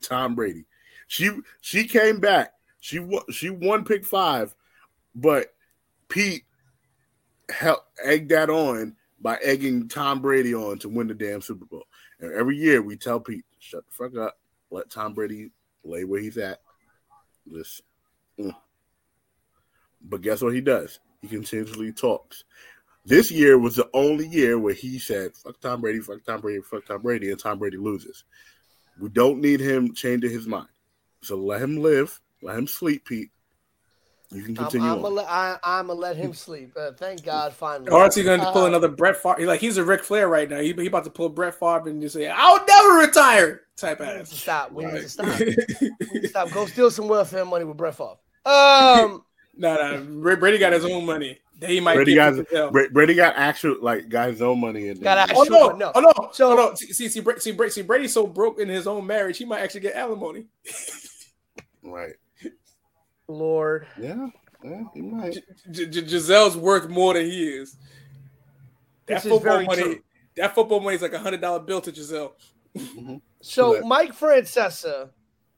Tom 0.00 0.36
Brady. 0.36 0.66
She 1.06 1.30
she 1.60 1.84
came 1.84 2.20
back. 2.20 2.52
She. 2.80 3.06
She 3.30 3.50
won 3.50 3.84
pick 3.84 4.04
five, 4.04 4.54
but 5.14 5.54
Pete 6.08 6.44
helped 7.50 7.88
egg 8.04 8.28
that 8.28 8.50
on 8.50 8.96
by 9.20 9.38
egging 9.42 9.88
Tom 9.88 10.20
Brady 10.20 10.54
on 10.54 10.78
to 10.80 10.88
win 10.88 11.06
the 11.06 11.14
damn 11.14 11.40
Super 11.40 11.64
Bowl. 11.64 11.84
And 12.20 12.32
every 12.32 12.56
year 12.56 12.82
we 12.82 12.96
tell 12.96 13.20
Pete, 13.20 13.44
shut 13.58 13.84
the 13.86 13.92
fuck 13.92 14.16
up, 14.16 14.38
let 14.70 14.90
Tom 14.90 15.14
Brady 15.14 15.50
lay 15.84 16.04
where 16.04 16.20
he's 16.20 16.38
at. 16.38 16.60
Just, 17.50 17.82
mm. 18.38 18.54
but 20.02 20.22
guess 20.22 20.42
what 20.42 20.54
he 20.54 20.60
does? 20.60 21.00
He 21.20 21.28
continually 21.28 21.92
talks. 21.92 22.44
This 23.04 23.30
year 23.30 23.58
was 23.58 23.76
the 23.76 23.88
only 23.94 24.28
year 24.28 24.58
where 24.58 24.74
he 24.74 24.98
said, 24.98 25.34
fuck 25.36 25.60
Tom 25.60 25.80
Brady, 25.80 26.00
fuck 26.00 26.24
Tom 26.24 26.40
Brady, 26.40 26.62
fuck 26.62 26.86
Tom 26.86 27.02
Brady, 27.02 27.30
and 27.30 27.38
Tom 27.38 27.58
Brady 27.58 27.76
loses. 27.76 28.24
We 29.00 29.08
don't 29.08 29.40
need 29.40 29.60
him 29.60 29.94
changing 29.94 30.30
his 30.30 30.46
mind. 30.46 30.68
So 31.22 31.36
let 31.36 31.62
him 31.62 31.80
live. 31.80 32.20
Let 32.42 32.58
him 32.58 32.66
sleep, 32.66 33.06
Pete. 33.06 33.30
You 34.32 34.42
can 34.42 34.56
continue. 34.56 34.88
I'm, 34.88 34.96
I'm 34.96 35.86
gonna 35.86 35.92
let, 35.92 36.16
let 36.16 36.16
him 36.16 36.32
sleep. 36.32 36.72
Uh, 36.74 36.92
thank 36.92 37.22
God, 37.22 37.52
finally. 37.52 37.90
Or 37.90 38.06
is 38.06 38.14
he 38.14 38.22
going 38.22 38.40
to 38.40 38.50
pull 38.50 38.62
uh, 38.62 38.68
another 38.68 38.88
Brett 38.88 39.16
Favre? 39.16 39.46
Like 39.46 39.60
he's 39.60 39.76
a 39.76 39.84
Ric 39.84 40.02
Flair 40.02 40.26
right 40.26 40.48
now. 40.48 40.58
He, 40.58 40.72
he 40.72 40.86
about 40.86 41.04
to 41.04 41.10
pull 41.10 41.28
Brett 41.28 41.54
Favre 41.54 41.88
and 41.88 42.00
just 42.00 42.14
say, 42.14 42.28
"I'll 42.28 42.64
never 42.64 43.06
retire." 43.06 43.62
Type 43.76 44.00
we 44.00 44.06
ass. 44.06 44.30
stop. 44.30 44.72
We 44.72 44.84
right. 44.84 44.94
need 44.94 45.02
to 45.02 45.08
stop. 45.08 45.26
need 45.40 46.22
to 46.22 46.28
stop. 46.28 46.50
Go 46.50 46.66
steal 46.66 46.90
some 46.90 47.08
welfare 47.08 47.44
money 47.44 47.64
with 47.64 47.76
Brett 47.76 47.94
Favre. 47.94 48.16
Um. 48.46 49.22
no, 49.56 49.98
no. 49.98 50.36
Brady 50.36 50.58
got 50.58 50.72
his 50.72 50.84
own 50.86 51.04
money. 51.04 51.38
He 51.66 51.80
might 51.80 51.94
Brady 51.94 52.14
got 52.14 52.34
Brady 52.92 53.14
got 53.14 53.36
actual 53.36 53.76
like 53.80 54.08
got 54.08 54.30
his 54.30 54.42
own 54.42 54.60
money 54.60 54.88
in 54.88 54.94
there. 54.94 55.04
Got 55.04 55.18
actual, 55.18 55.42
oh 55.42 55.44
no, 55.44 55.68
no, 55.76 55.92
oh 55.94 56.00
no. 56.00 56.30
So 56.32 56.52
oh, 56.52 56.56
no. 56.56 56.74
See, 56.74 56.92
see, 56.92 57.08
see, 57.08 57.22
see, 57.38 57.68
see, 57.68 57.82
Brady's 57.82 58.12
so 58.12 58.26
broke 58.26 58.58
in 58.58 58.68
his 58.68 58.86
own 58.86 59.06
marriage, 59.06 59.38
he 59.38 59.44
might 59.44 59.60
actually 59.60 59.80
get 59.80 59.94
alimony. 59.94 60.46
Right. 61.82 62.14
Lord. 63.28 63.86
Yeah. 63.98 64.28
Yeah, 64.64 64.82
he 64.94 65.02
might. 65.02 65.38
G- 65.70 65.86
G- 65.86 66.02
Gisele's 66.02 66.56
worth 66.56 66.88
more 66.88 67.14
than 67.14 67.24
he 67.24 67.48
is. 67.48 67.76
That 69.06 69.22
this 69.22 69.32
football 69.32 69.64
money. 69.64 69.82
True. 69.82 69.98
That 70.36 70.54
football 70.54 70.80
money 70.80 70.96
is 70.96 71.02
like 71.02 71.12
a 71.12 71.18
hundred 71.18 71.40
dollar 71.40 71.60
bill 71.60 71.80
to 71.80 71.92
Gisele. 71.92 72.34
Mm-hmm. 72.76 73.16
So 73.40 73.80
Mike 73.82 74.12
Francesa 74.12 75.10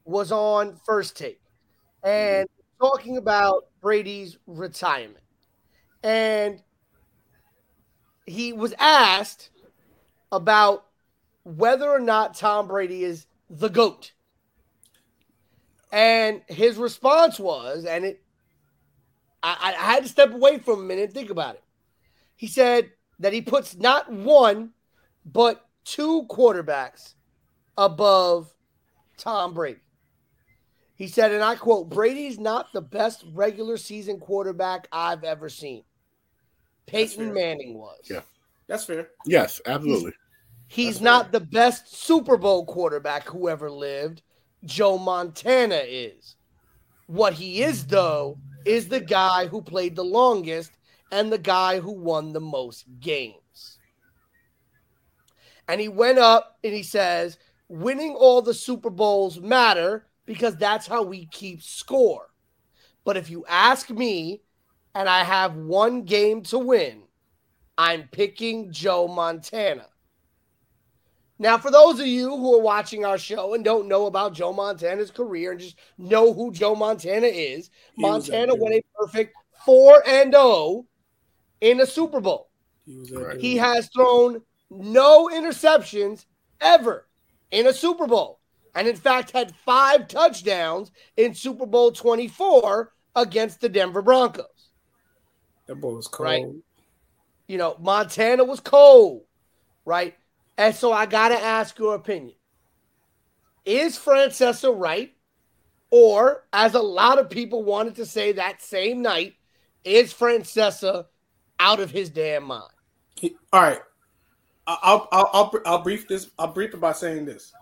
was 0.04 0.32
on 0.32 0.76
first 0.84 1.16
take 1.16 1.40
and 2.02 2.48
mm-hmm. 2.48 2.86
talking 2.86 3.16
about 3.18 3.66
Brady's 3.80 4.38
retirement, 4.46 5.24
and 6.02 6.62
he 8.26 8.52
was 8.52 8.74
asked 8.78 9.50
about 10.32 10.86
whether 11.44 11.88
or 11.88 12.00
not 12.00 12.34
Tom 12.34 12.68
Brady 12.68 13.04
is 13.04 13.26
the 13.50 13.68
goat. 13.68 14.12
And 15.92 16.42
his 16.48 16.76
response 16.76 17.38
was, 17.38 17.84
and 17.84 18.04
it, 18.04 18.22
I, 19.42 19.74
I 19.78 19.92
had 19.92 20.02
to 20.02 20.08
step 20.08 20.32
away 20.32 20.58
from 20.58 20.90
him 20.90 20.98
and 20.98 21.12
think 21.12 21.30
about 21.30 21.54
it. 21.54 21.62
He 22.36 22.46
said 22.46 22.90
that 23.20 23.32
he 23.32 23.42
puts 23.42 23.76
not 23.76 24.10
one, 24.10 24.70
but 25.24 25.64
two 25.84 26.26
quarterbacks 26.28 27.14
above 27.78 28.52
Tom 29.16 29.54
Brady. 29.54 29.80
He 30.96 31.08
said, 31.08 31.32
and 31.32 31.42
I 31.42 31.56
quote, 31.56 31.90
Brady's 31.90 32.38
not 32.38 32.72
the 32.72 32.80
best 32.80 33.24
regular 33.32 33.76
season 33.76 34.18
quarterback 34.18 34.86
I've 34.92 35.24
ever 35.24 35.48
seen. 35.48 35.82
Peyton 36.86 37.32
Manning 37.34 37.74
was. 37.74 38.00
Yeah. 38.08 38.20
That's 38.66 38.84
fair. 38.84 39.10
Yes, 39.26 39.60
absolutely. 39.66 40.12
He's, 40.68 40.86
he's 40.86 41.00
not 41.00 41.32
the 41.32 41.40
best 41.40 41.94
Super 41.94 42.36
Bowl 42.36 42.64
quarterback 42.64 43.24
who 43.28 43.48
ever 43.48 43.70
lived. 43.70 44.22
Joe 44.66 44.98
Montana 44.98 45.82
is. 45.86 46.36
What 47.06 47.34
he 47.34 47.62
is, 47.62 47.86
though, 47.86 48.38
is 48.64 48.88
the 48.88 49.00
guy 49.00 49.46
who 49.46 49.60
played 49.60 49.96
the 49.96 50.04
longest 50.04 50.72
and 51.12 51.32
the 51.32 51.38
guy 51.38 51.80
who 51.80 51.92
won 51.92 52.32
the 52.32 52.40
most 52.40 52.84
games. 53.00 53.78
And 55.68 55.80
he 55.80 55.88
went 55.88 56.18
up 56.18 56.58
and 56.64 56.74
he 56.74 56.82
says, 56.82 57.38
winning 57.68 58.14
all 58.14 58.42
the 58.42 58.54
Super 58.54 58.90
Bowls 58.90 59.40
matter 59.40 60.06
because 60.26 60.56
that's 60.56 60.86
how 60.86 61.02
we 61.02 61.26
keep 61.26 61.62
score. 61.62 62.30
But 63.04 63.16
if 63.16 63.30
you 63.30 63.44
ask 63.48 63.90
me, 63.90 64.42
and 64.94 65.08
I 65.08 65.24
have 65.24 65.56
one 65.56 66.02
game 66.02 66.42
to 66.44 66.58
win, 66.58 67.02
I'm 67.76 68.08
picking 68.12 68.70
Joe 68.72 69.08
Montana. 69.08 69.86
Now, 71.38 71.58
for 71.58 71.70
those 71.70 71.98
of 71.98 72.06
you 72.06 72.30
who 72.30 72.54
are 72.56 72.62
watching 72.62 73.04
our 73.04 73.18
show 73.18 73.54
and 73.54 73.64
don't 73.64 73.88
know 73.88 74.06
about 74.06 74.34
Joe 74.34 74.52
Montana's 74.52 75.10
career 75.10 75.50
and 75.52 75.60
just 75.60 75.76
know 75.98 76.32
who 76.32 76.52
Joe 76.52 76.74
Montana 76.76 77.26
is, 77.26 77.70
He 77.96 78.02
Montana 78.02 78.52
that 78.52 78.58
went 78.60 78.74
a 78.76 78.82
perfect 78.96 79.34
4 79.64 80.02
and 80.06 80.32
0 80.32 80.86
in 81.60 81.80
a 81.80 81.86
Super 81.86 82.20
Bowl. 82.20 82.50
He 82.86 82.96
was 82.96 83.08
that 83.10 83.18
Right. 83.20 83.32
dude. 83.32 83.42
He 83.42 83.56
has 83.56 83.88
thrown 83.88 84.42
no 84.70 85.28
interceptions 85.28 86.26
ever 86.60 87.08
in 87.50 87.66
a 87.66 87.72
Super 87.72 88.06
Bowl. 88.06 88.38
And 88.76 88.86
in 88.86 88.96
fact, 88.96 89.30
had 89.32 89.54
five 89.64 90.08
touchdowns 90.08 90.92
in 91.16 91.34
Super 91.34 91.66
Bowl 91.66 91.90
24 91.92 92.92
against 93.16 93.60
the 93.60 93.68
Denver 93.68 94.02
Broncos. 94.02 94.46
that 95.66 95.76
boy 95.76 95.94
was 95.94 96.08
cold. 96.08 96.26
Right. 96.26 96.44
You 97.48 97.56
know, 97.58 97.76
Montana 97.80 98.44
was 98.44 98.60
cold, 98.60 99.22
right? 99.84 100.14
And 100.56 100.74
so 100.74 100.92
I 100.92 101.06
got 101.06 101.28
to 101.28 101.40
ask 101.40 101.78
your 101.78 101.94
opinion. 101.94 102.36
Is 103.64 103.98
Francesa 103.98 104.72
right? 104.78 105.14
Or, 105.90 106.44
as 106.52 106.74
a 106.74 106.80
lot 106.80 107.18
of 107.18 107.30
people 107.30 107.62
wanted 107.62 107.96
to 107.96 108.06
say 108.06 108.32
that 108.32 108.62
same 108.62 109.02
night, 109.02 109.34
is 109.84 110.12
Francesa 110.12 111.06
out 111.60 111.80
of 111.80 111.90
his 111.90 112.10
damn 112.10 112.44
mind? 112.44 112.70
All 113.52 113.62
right. 113.62 113.80
I'll, 114.66 115.08
I'll 115.12 115.30
I'll 115.32 115.52
I'll 115.66 115.82
brief 115.82 116.08
this. 116.08 116.30
I'll 116.38 116.52
brief 116.52 116.74
it 116.74 116.80
by 116.80 116.92
saying 116.92 117.26
this. 117.26 117.52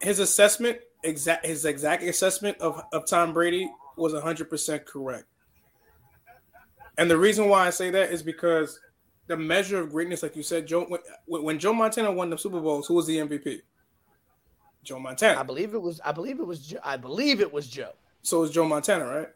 His 0.00 0.18
assessment, 0.18 0.78
exact 1.04 1.46
his 1.46 1.64
exact 1.64 2.02
assessment 2.02 2.58
of, 2.58 2.82
of 2.92 3.06
Tom 3.06 3.32
Brady 3.32 3.70
was 3.96 4.20
hundred 4.20 4.50
percent 4.50 4.84
correct. 4.84 5.26
And 6.98 7.10
the 7.10 7.16
reason 7.16 7.48
why 7.48 7.66
I 7.66 7.70
say 7.70 7.90
that 7.90 8.10
is 8.10 8.22
because 8.22 8.78
the 9.26 9.36
measure 9.36 9.80
of 9.80 9.90
greatness, 9.90 10.22
like 10.22 10.36
you 10.36 10.42
said, 10.42 10.66
Joe, 10.66 10.84
when, 11.26 11.42
when 11.42 11.58
Joe 11.58 11.72
Montana 11.72 12.12
won 12.12 12.30
the 12.30 12.36
Super 12.38 12.60
Bowls, 12.60 12.86
who 12.86 12.94
was 12.94 13.06
the 13.06 13.16
MVP? 13.16 13.60
Joe 14.82 14.98
Montana. 14.98 15.32
I 15.32 15.36
Montana. 15.36 15.44
believe 15.46 15.74
it 15.74 15.80
was. 15.82 16.00
I 16.04 16.12
believe 16.12 16.38
it 16.40 16.46
was. 16.46 16.66
Jo- 16.66 16.78
I 16.84 16.96
believe 16.96 17.40
it 17.40 17.52
was 17.52 17.66
Joe. 17.68 17.92
So 18.22 18.38
it 18.38 18.40
was 18.42 18.50
Joe 18.50 18.66
Montana, 18.66 19.06
right? 19.06 19.28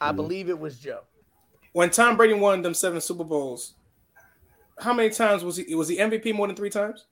I 0.00 0.12
believe 0.12 0.48
it 0.50 0.58
was 0.58 0.78
Joe. 0.78 1.00
When 1.72 1.90
Tom 1.90 2.16
Brady 2.16 2.34
won 2.34 2.60
them 2.62 2.74
seven 2.74 3.00
Super 3.00 3.24
Bowls, 3.24 3.74
how 4.78 4.92
many 4.92 5.08
times 5.10 5.42
was 5.42 5.56
he? 5.56 5.74
Was 5.74 5.88
he 5.88 5.96
MVP 5.96 6.34
more 6.34 6.46
than 6.46 6.56
three 6.56 6.70
times? 6.70 7.06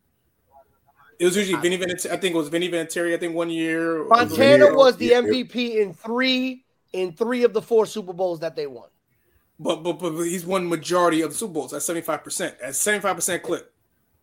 It 1.19 1.25
was 1.25 1.37
usually 1.37 1.61
Vinny 1.63 1.79
Vinatieri. 1.79 2.11
I 2.11 2.17
think 2.17 2.35
it 2.35 2.39
was 2.39 2.49
Vinny 2.49 2.69
Vinatieri. 2.69 3.15
I 3.15 3.17
think 3.19 3.35
one 3.35 3.49
year. 3.49 4.05
Montana 4.05 4.67
Yeah, 4.67 4.73
was 4.73 4.97
the 4.97 5.07
yeah. 5.07 5.21
MVP 5.23 5.77
in 5.77 5.95
three 5.95 6.65
in 6.93 7.13
three 7.13 7.45
of 7.45 7.53
the 7.55 7.63
four 7.63 7.87
Super 7.87 8.13
Bowls 8.13 8.41
that 8.41 8.55
they 8.57 8.67
won. 8.67 8.89
But, 9.63 9.85
but 9.85 9.93
but 9.95 10.13
he's 10.25 10.45
won 10.45 10.69
majority 10.69 11.21
of 11.23 11.31
the 11.31 11.37
Super 11.37 11.53
Bowls. 11.53 11.71
That's 11.71 11.85
seventy 11.85 12.05
five 12.05 12.25
percent. 12.25 12.57
That's 12.61 12.79
seventy 12.79 13.01
five 13.01 13.15
percent 13.15 13.43
clip. 13.43 13.73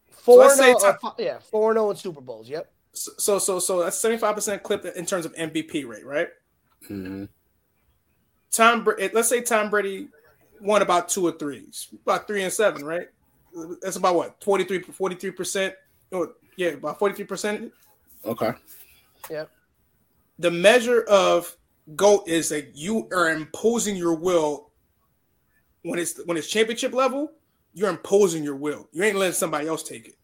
Four 0.09 0.39
let's 0.39 0.57
say 0.57 0.71
no, 0.71 0.77
uh, 0.77 0.97
Tom- 0.97 1.13
fi- 1.15 1.23
yeah, 1.23 1.39
four 1.39 1.73
no 1.73 1.89
in 1.91 1.95
Super 1.95 2.19
Bowls. 2.19 2.49
Yep. 2.49 2.69
So 2.93 3.11
so 3.17 3.39
so, 3.39 3.59
so 3.59 3.83
that's 3.83 3.97
seventy 3.97 4.19
five 4.19 4.35
percent 4.35 4.63
clip 4.63 4.83
in 4.85 5.05
terms 5.05 5.25
of 5.25 5.33
MVP 5.35 5.87
rate, 5.87 6.05
right? 6.05 6.27
hmm 6.87 7.25
Tom, 8.51 8.87
eh, 8.99 9.09
let's 9.13 9.29
say 9.29 9.41
Tom 9.41 9.69
Brady 9.69 10.09
won 10.59 10.81
about 10.81 11.07
two 11.07 11.25
or 11.27 11.31
three, 11.33 11.67
about 12.03 12.27
three 12.27 12.43
and 12.43 12.51
seven, 12.51 12.83
right? 12.83 13.07
That's 13.81 13.95
about 13.95 14.15
what 14.15 14.43
43 14.43 14.81
43 14.81 15.31
percent. 15.31 15.75
Or 16.11 16.33
yeah, 16.57 16.69
about 16.69 16.99
forty 16.99 17.15
three 17.15 17.25
percent. 17.25 17.71
Okay. 18.25 18.51
Yep. 19.29 19.49
The 20.39 20.51
measure 20.51 21.03
of 21.03 21.55
goat 21.95 22.27
is 22.27 22.49
that 22.49 22.75
you 22.75 23.07
are 23.13 23.29
imposing 23.29 23.95
your 23.95 24.15
will 24.15 24.68
when 25.83 25.99
it's 25.99 26.19
when 26.25 26.37
it's 26.37 26.47
championship 26.47 26.93
level. 26.93 27.31
You're 27.73 27.89
imposing 27.89 28.43
your 28.43 28.55
will. 28.55 28.89
You 28.91 29.03
ain't 29.03 29.15
letting 29.15 29.35
somebody 29.35 29.67
else 29.67 29.83
take 29.83 30.07
it. 30.07 30.15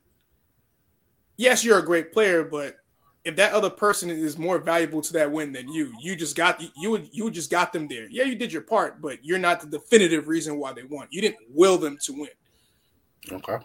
Yes, 1.37 1.63
you're 1.63 1.77
a 1.77 1.85
great 1.85 2.11
player, 2.11 2.43
but 2.43 2.77
if 3.23 3.35
that 3.35 3.53
other 3.53 3.69
person 3.69 4.09
is 4.09 4.37
more 4.37 4.59
valuable 4.59 5.01
to 5.01 5.13
that 5.13 5.31
win 5.31 5.51
than 5.51 5.71
you, 5.71 5.91
you 5.99 6.15
just 6.15 6.35
got 6.35 6.61
you 6.77 6.91
would 6.91 7.09
you 7.11 7.29
just 7.31 7.51
got 7.51 7.73
them 7.73 7.87
there. 7.87 8.07
Yeah, 8.09 8.23
you 8.23 8.35
did 8.35 8.53
your 8.53 8.61
part, 8.61 9.01
but 9.01 9.23
you're 9.23 9.39
not 9.39 9.61
the 9.61 9.67
definitive 9.67 10.27
reason 10.27 10.57
why 10.57 10.73
they 10.73 10.83
won. 10.83 11.07
You 11.09 11.21
didn't 11.21 11.39
will 11.49 11.77
them 11.77 11.97
to 12.03 12.13
win. 12.13 12.29
Okay. 13.31 13.57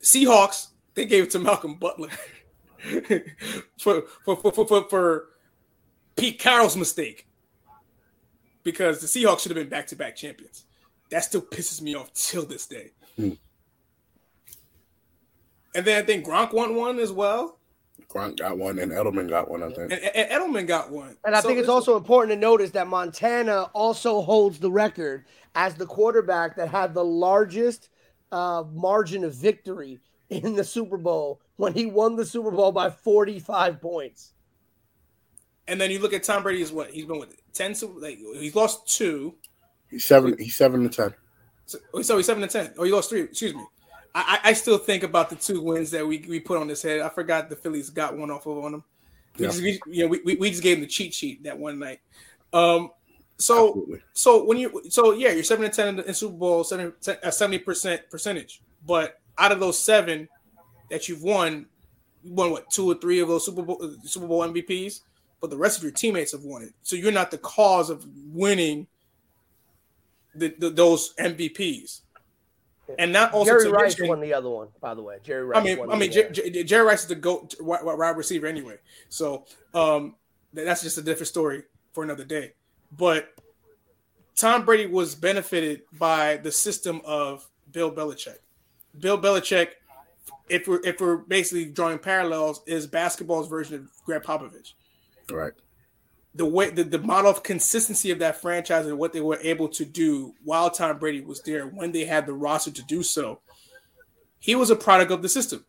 Seahawks, 0.00 0.68
they 0.94 1.06
gave 1.06 1.24
it 1.24 1.30
to 1.30 1.38
Malcolm 1.38 1.76
Butler 1.76 2.10
for, 3.78 4.02
for, 4.24 4.36
for, 4.36 4.52
for, 4.52 4.66
for, 4.66 4.88
for 4.88 5.24
Pete 6.16 6.38
Carroll's 6.38 6.76
mistake. 6.76 7.26
Because 8.64 9.00
the 9.00 9.06
Seahawks 9.06 9.40
should 9.40 9.50
have 9.50 9.56
been 9.56 9.68
back 9.68 9.86
to 9.88 9.96
back 9.96 10.16
champions. 10.16 10.64
That 11.14 11.22
still 11.22 11.42
pisses 11.42 11.80
me 11.80 11.94
off 11.94 12.12
till 12.12 12.44
this 12.44 12.66
day. 12.66 12.90
Hmm. 13.14 13.30
And 15.72 15.84
then 15.84 16.02
I 16.02 16.04
think 16.04 16.26
Gronk 16.26 16.52
won 16.52 16.74
one 16.74 16.98
as 16.98 17.12
well. 17.12 17.60
Gronk 18.08 18.38
got 18.38 18.58
one 18.58 18.80
and 18.80 18.90
Edelman 18.90 19.28
got 19.28 19.48
one, 19.48 19.62
I 19.62 19.68
think. 19.68 19.92
And, 19.92 20.02
and 20.02 20.28
Edelman 20.32 20.66
got 20.66 20.90
one. 20.90 21.16
And 21.24 21.36
I 21.36 21.40
So 21.40 21.46
think 21.46 21.60
it's 21.60 21.68
also 21.68 21.96
important 21.96 22.32
to 22.32 22.40
notice 22.40 22.72
that 22.72 22.88
Montana 22.88 23.70
also 23.74 24.22
holds 24.22 24.58
the 24.58 24.72
record 24.72 25.24
as 25.54 25.76
the 25.76 25.86
quarterback 25.86 26.56
that 26.56 26.68
had 26.68 26.94
the 26.94 27.04
largest 27.04 27.90
uh, 28.32 28.64
margin 28.72 29.22
of 29.22 29.36
victory 29.36 30.00
in 30.30 30.56
the 30.56 30.64
Super 30.64 30.96
Bowl 30.96 31.40
when 31.54 31.74
he 31.74 31.86
won 31.86 32.16
the 32.16 32.26
Super 32.26 32.50
Bowl 32.50 32.72
by 32.72 32.90
45 32.90 33.80
points. 33.80 34.32
And 35.68 35.80
then 35.80 35.92
you 35.92 36.00
look 36.00 36.12
at 36.12 36.24
Tom 36.24 36.42
Brady's 36.42 36.72
what? 36.72 36.90
He's 36.90 37.06
been 37.06 37.20
with 37.20 37.36
10 37.52 37.76
Super 37.76 38.00
like 38.00 38.18
he's 38.18 38.56
lost 38.56 38.88
two. 38.88 39.36
He's 39.94 40.04
seven. 40.04 40.36
He's 40.38 40.56
seven 40.56 40.82
to 40.82 40.88
ten. 40.88 41.14
So, 41.66 41.78
so 42.02 42.16
he's 42.16 42.26
seven 42.26 42.42
to 42.42 42.48
ten. 42.48 42.74
Oh, 42.76 42.84
he 42.84 42.92
lost 42.92 43.10
three. 43.10 43.22
Excuse 43.22 43.54
me. 43.54 43.64
I, 44.14 44.38
I 44.44 44.52
still 44.52 44.78
think 44.78 45.02
about 45.02 45.30
the 45.30 45.36
two 45.36 45.60
wins 45.60 45.90
that 45.90 46.06
we, 46.06 46.24
we 46.28 46.38
put 46.38 46.58
on 46.58 46.68
his 46.68 46.82
head. 46.82 47.00
I 47.00 47.08
forgot 47.08 47.48
the 47.50 47.56
Phillies 47.56 47.90
got 47.90 48.16
one 48.16 48.30
off 48.30 48.46
of 48.46 48.58
on 48.64 48.74
him. 48.74 48.84
We 49.38 49.44
Yeah. 49.44 49.50
just, 49.50 49.62
we, 49.62 49.80
you 49.88 50.02
know, 50.04 50.08
we, 50.24 50.36
we, 50.36 50.50
just 50.50 50.62
gave 50.62 50.76
him 50.76 50.82
the 50.82 50.86
cheat 50.88 51.12
sheet 51.14 51.42
that 51.44 51.58
one 51.58 51.78
night. 51.80 51.98
Um, 52.52 52.90
so 53.38 53.68
Absolutely. 53.70 54.00
so 54.12 54.44
when 54.44 54.58
you 54.58 54.82
so 54.88 55.12
yeah, 55.12 55.30
you're 55.32 55.42
seven 55.42 55.68
to 55.68 55.74
ten 55.74 55.88
in, 55.88 55.96
the, 55.96 56.06
in 56.06 56.14
Super 56.14 56.36
Bowl, 56.36 56.62
seventy 56.62 57.58
percent 57.58 58.02
percentage. 58.10 58.62
But 58.86 59.20
out 59.38 59.50
of 59.50 59.58
those 59.58 59.78
seven 59.78 60.28
that 60.90 61.08
you've 61.08 61.22
won, 61.24 61.66
you 62.22 62.32
won 62.32 62.52
what 62.52 62.70
two 62.70 62.88
or 62.88 62.94
three 62.94 63.18
of 63.18 63.26
those 63.26 63.44
Super 63.46 63.62
Bowl 63.62 63.96
Super 64.04 64.28
Bowl 64.28 64.42
MVPs. 64.42 65.00
But 65.40 65.50
the 65.50 65.56
rest 65.56 65.78
of 65.78 65.82
your 65.82 65.92
teammates 65.92 66.30
have 66.32 66.44
won 66.44 66.62
it, 66.62 66.72
so 66.82 66.94
you're 66.94 67.10
not 67.10 67.32
the 67.32 67.38
cause 67.38 67.90
of 67.90 68.06
winning 68.28 68.86
the, 70.34 70.54
the 70.58 70.70
those 70.70 71.14
MVPs. 71.14 72.00
And 72.98 73.12
not 73.12 73.32
also 73.32 73.50
Jerry 73.52 73.70
Rice 73.70 73.82
mention- 73.98 74.08
won 74.08 74.20
the 74.20 74.34
other 74.34 74.50
one, 74.50 74.68
by 74.80 74.92
the 74.94 75.00
way. 75.02 75.16
Jerry 75.22 75.44
Rice. 75.44 75.58
I 75.58 75.64
mean, 75.64 75.78
won 75.78 75.90
I 75.90 75.96
mean, 75.96 76.10
other 76.10 76.28
J- 76.30 76.50
J- 76.50 76.64
Jerry 76.64 76.84
Rice 76.86 77.02
is 77.02 77.08
the 77.08 77.14
goat 77.14 77.54
wi- 77.58 77.78
wi- 77.78 77.94
wide 77.96 78.16
receiver 78.16 78.46
anyway. 78.46 78.76
So 79.08 79.46
um, 79.72 80.16
that's 80.52 80.82
just 80.82 80.98
a 80.98 81.02
different 81.02 81.28
story 81.28 81.62
for 81.92 82.04
another 82.04 82.24
day. 82.24 82.52
But 82.92 83.32
Tom 84.36 84.64
Brady 84.66 84.86
was 84.86 85.14
benefited 85.14 85.82
by 85.98 86.36
the 86.36 86.52
system 86.52 87.00
of 87.06 87.48
Bill 87.72 87.90
Belichick. 87.90 88.38
Bill 88.98 89.18
Belichick, 89.18 89.68
if 90.50 90.68
we're 90.68 90.80
if 90.84 91.00
we're 91.00 91.16
basically 91.16 91.64
drawing 91.66 91.98
parallels, 91.98 92.62
is 92.66 92.86
basketball's 92.86 93.48
version 93.48 93.76
of 93.76 94.04
Gregg 94.04 94.22
Popovich. 94.24 94.74
Right. 95.30 95.52
The 96.36 96.44
way 96.44 96.70
the, 96.70 96.82
the 96.82 96.98
model 96.98 97.30
of 97.30 97.42
consistency 97.42 98.10
of 98.10 98.18
that 98.18 98.40
franchise 98.40 98.86
and 98.86 98.98
what 98.98 99.12
they 99.12 99.20
were 99.20 99.38
able 99.40 99.68
to 99.68 99.84
do 99.84 100.34
while 100.42 100.68
Tom 100.68 100.98
Brady 100.98 101.20
was 101.20 101.40
there 101.42 101.66
when 101.66 101.92
they 101.92 102.04
had 102.04 102.26
the 102.26 102.32
roster 102.32 102.72
to 102.72 102.82
do 102.82 103.02
so, 103.04 103.40
he 104.40 104.56
was 104.56 104.70
a 104.70 104.76
product 104.76 105.12
of 105.12 105.22
the 105.22 105.28
system 105.28 105.64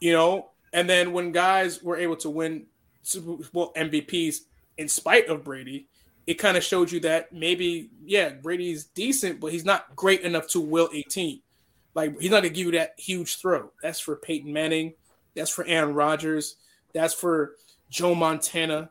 you 0.00 0.12
know. 0.12 0.50
And 0.72 0.88
then 0.88 1.12
when 1.12 1.32
guys 1.32 1.82
were 1.82 1.96
able 1.96 2.16
to 2.16 2.30
win 2.30 2.66
Super 3.02 3.42
Bowl 3.52 3.72
MVPs 3.76 4.40
in 4.76 4.88
spite 4.88 5.28
of 5.28 5.44
Brady, 5.44 5.86
it 6.26 6.34
kind 6.34 6.56
of 6.56 6.64
showed 6.64 6.90
you 6.90 7.00
that 7.00 7.32
maybe 7.32 7.90
yeah, 8.04 8.30
Brady's 8.30 8.84
decent, 8.84 9.40
but 9.40 9.52
he's 9.52 9.64
not 9.64 9.94
great 9.96 10.20
enough 10.22 10.48
to 10.48 10.60
will 10.60 10.90
a 10.92 11.02
team. 11.02 11.40
Like 11.94 12.20
he's 12.20 12.30
not 12.30 12.38
gonna 12.38 12.50
give 12.50 12.66
you 12.66 12.72
that 12.72 12.94
huge 12.98 13.36
throw. 13.36 13.70
That's 13.82 14.00
for 14.00 14.16
Peyton 14.16 14.52
Manning. 14.52 14.94
That's 15.34 15.50
for 15.50 15.64
Aaron 15.66 15.94
Rodgers. 15.94 16.56
That's 16.92 17.14
for 17.14 17.54
Joe 17.88 18.14
Montana. 18.14 18.90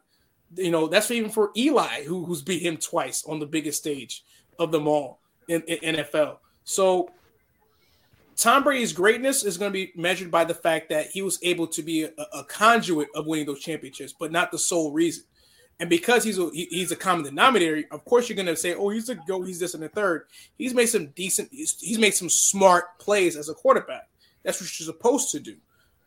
You 0.55 0.71
know, 0.71 0.87
that's 0.87 1.11
even 1.11 1.29
for 1.31 1.51
Eli, 1.55 2.03
who, 2.03 2.25
who's 2.25 2.41
beat 2.41 2.61
him 2.61 2.77
twice 2.77 3.23
on 3.25 3.39
the 3.39 3.45
biggest 3.45 3.79
stage 3.79 4.23
of 4.59 4.71
them 4.71 4.87
all 4.87 5.19
in, 5.47 5.61
in 5.63 5.95
NFL. 5.95 6.37
So 6.63 7.09
Tom 8.35 8.63
Brady's 8.63 8.93
greatness 8.93 9.43
is 9.43 9.57
going 9.57 9.71
to 9.71 9.73
be 9.73 9.91
measured 9.95 10.29
by 10.31 10.43
the 10.43 10.53
fact 10.53 10.89
that 10.89 11.07
he 11.07 11.21
was 11.21 11.39
able 11.41 11.67
to 11.67 11.81
be 11.81 12.03
a, 12.03 12.09
a 12.33 12.43
conduit 12.43 13.07
of 13.15 13.27
winning 13.27 13.45
those 13.45 13.61
championships, 13.61 14.13
but 14.17 14.31
not 14.31 14.51
the 14.51 14.57
sole 14.57 14.91
reason. 14.91 15.23
And 15.79 15.89
because 15.89 16.23
he's 16.23 16.39
a 16.39 16.49
he- 16.51 16.67
he's 16.69 16.91
a 16.91 16.95
common 16.95 17.25
denominator, 17.25 17.83
of 17.91 18.05
course 18.05 18.29
you're 18.29 18.35
going 18.35 18.45
to 18.45 18.55
say, 18.55 18.73
"Oh, 18.73 18.89
he's 18.89 19.09
a 19.09 19.15
go, 19.15 19.41
he's 19.41 19.59
this 19.59 19.73
and 19.73 19.83
the 19.83 19.89
third. 19.89 20.27
He's 20.57 20.73
made 20.73 20.85
some 20.85 21.07
decent, 21.07 21.49
he's, 21.51 21.79
he's 21.79 21.99
made 21.99 22.13
some 22.13 22.29
smart 22.29 22.97
plays 22.97 23.35
as 23.35 23.49
a 23.49 23.53
quarterback. 23.53 24.07
That's 24.43 24.61
what 24.61 24.79
you're 24.79 24.85
supposed 24.85 25.31
to 25.31 25.39
do. 25.39 25.57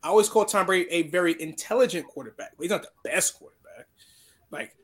I 0.02 0.08
always 0.08 0.28
call 0.28 0.44
Tom 0.44 0.66
Brady 0.66 0.88
a 0.90 1.02
very 1.02 1.40
intelligent 1.40 2.06
quarterback, 2.06 2.52
he's 2.58 2.70
not 2.70 2.82
the 2.82 2.88
best 3.04 3.34
quarterback. 3.38 3.57
Like 4.50 4.74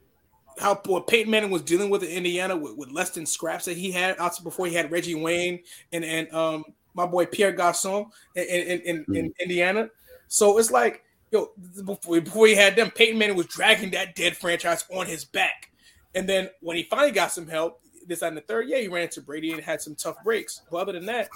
how 0.58 0.80
what 0.86 1.06
Peyton 1.06 1.30
Manning 1.30 1.50
was 1.50 1.62
dealing 1.62 1.90
with 1.90 2.02
in 2.02 2.10
Indiana 2.10 2.56
with, 2.56 2.76
with 2.76 2.90
less 2.90 3.10
than 3.10 3.26
scraps 3.26 3.64
that 3.64 3.76
he 3.76 3.90
had 3.90 4.18
also 4.18 4.42
before 4.42 4.66
he 4.66 4.74
had 4.74 4.90
Reggie 4.90 5.14
Wayne 5.14 5.60
and 5.92 6.04
and 6.04 6.32
um 6.32 6.64
my 6.94 7.06
boy 7.06 7.26
Pierre 7.26 7.52
Garcon 7.52 8.06
in 8.36 8.44
in, 8.44 8.80
in, 8.80 8.98
mm-hmm. 8.98 9.14
in 9.16 9.34
Indiana. 9.40 9.90
So 10.28 10.58
it's 10.58 10.70
like 10.70 11.02
yo 11.30 11.50
before, 11.84 12.20
before 12.20 12.46
he 12.46 12.54
had 12.54 12.76
them, 12.76 12.90
Peyton 12.90 13.18
Manning 13.18 13.36
was 13.36 13.46
dragging 13.46 13.90
that 13.90 14.14
dead 14.14 14.36
franchise 14.36 14.84
on 14.94 15.06
his 15.06 15.24
back. 15.24 15.70
And 16.14 16.28
then 16.28 16.48
when 16.60 16.76
he 16.76 16.84
finally 16.84 17.10
got 17.10 17.32
some 17.32 17.48
help, 17.48 17.80
this 18.06 18.22
and 18.22 18.36
the 18.36 18.40
third, 18.40 18.68
yeah, 18.68 18.78
he 18.78 18.88
ran 18.88 19.04
into 19.04 19.20
Brady 19.20 19.52
and 19.52 19.62
had 19.62 19.80
some 19.80 19.94
tough 19.94 20.22
breaks. 20.22 20.62
But 20.70 20.78
other 20.78 20.92
than 20.92 21.06
that, 21.06 21.28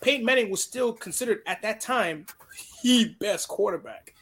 Peyton 0.00 0.24
Manning 0.24 0.50
was 0.50 0.62
still 0.62 0.92
considered 0.92 1.40
at 1.46 1.62
that 1.62 1.80
time 1.80 2.26
the 2.82 3.14
best 3.20 3.48
quarterback. 3.48 4.13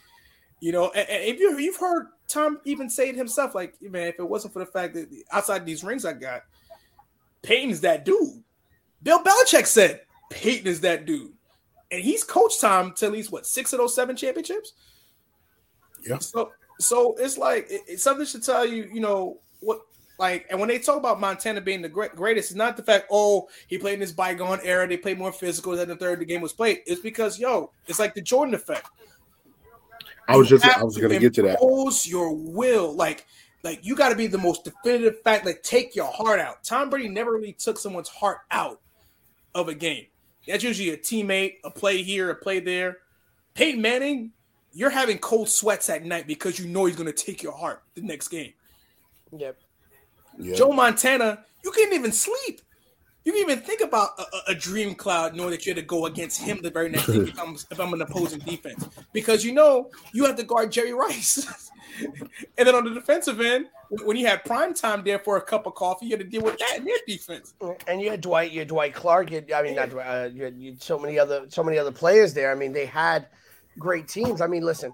You 0.63 0.71
know, 0.71 0.91
and, 0.95 1.09
and 1.09 1.23
if 1.25 1.41
you 1.41 1.59
you've 1.59 1.75
heard 1.75 2.07
Tom 2.29 2.61
even 2.63 2.89
say 2.89 3.09
it 3.09 3.17
himself, 3.17 3.53
like, 3.53 3.75
man, 3.81 4.07
if 4.07 4.17
it 4.17 4.23
wasn't 4.23 4.53
for 4.53 4.59
the 4.59 4.65
fact 4.65 4.93
that 4.93 5.09
outside 5.29 5.65
these 5.65 5.83
rings 5.83 6.05
I 6.05 6.13
got, 6.13 6.43
Peyton's 7.41 7.81
that 7.81 8.05
dude. 8.05 8.41
Bill 9.01 9.21
Belichick 9.21 9.67
said 9.67 10.03
Peyton 10.29 10.67
is 10.67 10.79
that 10.79 11.05
dude. 11.05 11.33
And 11.91 12.01
he's 12.01 12.23
coached 12.23 12.61
Tom 12.61 12.93
to 12.93 13.07
at 13.07 13.11
least 13.11 13.29
what 13.29 13.45
six 13.45 13.73
of 13.73 13.79
those 13.79 13.93
seven 13.93 14.15
championships. 14.15 14.71
Yeah. 16.07 16.19
So 16.19 16.53
so 16.79 17.13
it's 17.19 17.37
like 17.37 17.67
it, 17.69 17.81
it's 17.85 18.03
something 18.03 18.25
to 18.25 18.39
tell 18.39 18.65
you, 18.65 18.89
you 18.93 19.01
know, 19.01 19.41
what 19.59 19.81
like, 20.17 20.45
and 20.49 20.61
when 20.61 20.69
they 20.69 20.79
talk 20.79 20.95
about 20.95 21.19
Montana 21.19 21.59
being 21.59 21.81
the 21.81 21.89
great, 21.89 22.15
greatest, 22.15 22.51
it's 22.51 22.57
not 22.57 22.77
the 22.77 22.83
fact, 22.83 23.07
oh, 23.11 23.49
he 23.67 23.77
played 23.77 23.95
in 23.95 23.99
this 23.99 24.13
bygone 24.13 24.61
era, 24.63 24.87
they 24.87 24.95
played 24.95 25.17
more 25.17 25.33
physical 25.33 25.75
than 25.75 25.89
the 25.89 25.97
third 25.97 26.19
the 26.19 26.25
game 26.25 26.39
was 26.39 26.53
played. 26.53 26.79
It's 26.85 27.01
because, 27.01 27.37
yo, 27.37 27.71
it's 27.87 27.99
like 27.99 28.13
the 28.13 28.21
Jordan 28.21 28.55
effect. 28.55 28.87
I 30.27 30.37
was 30.37 30.47
just 30.49 30.65
I 30.65 30.83
was 30.83 30.97
gonna 30.97 31.19
get 31.19 31.33
to 31.35 31.41
that. 31.43 31.61
Impose 31.61 32.07
your 32.07 32.33
will, 32.33 32.93
like 32.93 33.25
like 33.63 33.85
you 33.85 33.95
got 33.95 34.09
to 34.09 34.15
be 34.15 34.27
the 34.27 34.37
most 34.37 34.63
definitive 34.63 35.21
fact. 35.21 35.45
Like 35.45 35.63
take 35.63 35.95
your 35.95 36.11
heart 36.11 36.39
out. 36.39 36.63
Tom 36.63 36.89
Brady 36.89 37.09
never 37.09 37.31
really 37.31 37.53
took 37.53 37.77
someone's 37.77 38.09
heart 38.09 38.39
out 38.51 38.81
of 39.55 39.69
a 39.69 39.73
game. 39.73 40.05
That's 40.47 40.63
usually 40.63 40.89
a 40.89 40.97
teammate, 40.97 41.55
a 41.63 41.71
play 41.71 42.03
here, 42.03 42.29
a 42.29 42.35
play 42.35 42.59
there. 42.59 42.97
Peyton 43.53 43.81
Manning, 43.81 44.31
you're 44.73 44.89
having 44.89 45.17
cold 45.17 45.47
sweats 45.47 45.89
at 45.89 46.03
night 46.03 46.27
because 46.27 46.59
you 46.59 46.67
know 46.67 46.85
he's 46.85 46.97
going 46.97 47.11
to 47.11 47.13
take 47.13 47.41
your 47.41 47.53
heart 47.53 47.83
the 47.95 48.01
next 48.01 48.27
game. 48.27 48.53
Yep. 49.31 49.57
Yeah. 50.39 50.55
Joe 50.55 50.73
Montana, 50.73 51.45
you 51.63 51.71
can't 51.71 51.93
even 51.93 52.11
sleep. 52.11 52.61
You 53.25 53.31
can 53.31 53.41
even 53.41 53.59
think 53.59 53.81
about 53.81 54.19
a, 54.19 54.51
a, 54.51 54.55
dream 54.55 54.95
cloud 54.95 55.33
knowing 55.33 55.51
that 55.51 55.65
you 55.65 55.69
had 55.69 55.77
to 55.77 55.85
go 55.85 56.07
against 56.07 56.41
him 56.41 56.61
the 56.61 56.69
very 56.69 56.89
next 56.89 57.07
day 57.07 57.19
if 57.19 57.39
I'm, 57.39 57.55
if 57.55 57.79
I'm 57.79 57.93
an 57.93 58.01
opposing 58.01 58.39
defense 58.39 58.85
because 59.13 59.45
you 59.45 59.53
know 59.53 59.89
you 60.11 60.25
have 60.25 60.35
to 60.35 60.43
guard 60.43 60.71
Jerry 60.71 60.93
Rice. 60.93 61.71
and 62.57 62.67
then 62.67 62.75
on 62.75 62.83
the 62.83 62.93
defensive 62.93 63.39
end, 63.39 63.67
when 64.03 64.17
you 64.17 64.27
had 64.27 64.43
prime 64.43 64.73
time 64.73 65.03
there 65.03 65.19
for 65.19 65.37
a 65.37 65.41
cup 65.41 65.67
of 65.67 65.75
coffee, 65.75 66.07
you 66.07 66.11
had 66.11 66.19
to 66.19 66.25
deal 66.25 66.41
with 66.41 66.57
that 66.57 66.77
in 66.77 66.85
their 66.85 66.97
defense. 67.07 67.53
And 67.87 68.01
you 68.01 68.09
had 68.09 68.21
Dwight, 68.21 68.51
you 68.51 68.59
had 68.59 68.67
Dwight 68.67 68.93
Clark. 68.93 69.31
You 69.31 69.37
had, 69.37 69.51
I 69.51 69.61
mean, 69.61 69.75
not 69.75 69.89
Dwight, 69.89 70.05
uh, 70.05 70.29
you, 70.33 70.43
had, 70.43 70.57
you 70.57 70.71
had 70.71 70.81
so 70.81 70.97
many 70.97 71.19
other 71.19 71.45
so 71.49 71.63
many 71.63 71.77
other 71.77 71.91
players 71.91 72.33
there. 72.33 72.51
I 72.51 72.55
mean, 72.55 72.73
they 72.73 72.85
had 72.85 73.27
great 73.77 74.07
teams. 74.07 74.41
I 74.41 74.47
mean, 74.47 74.63
listen, 74.63 74.93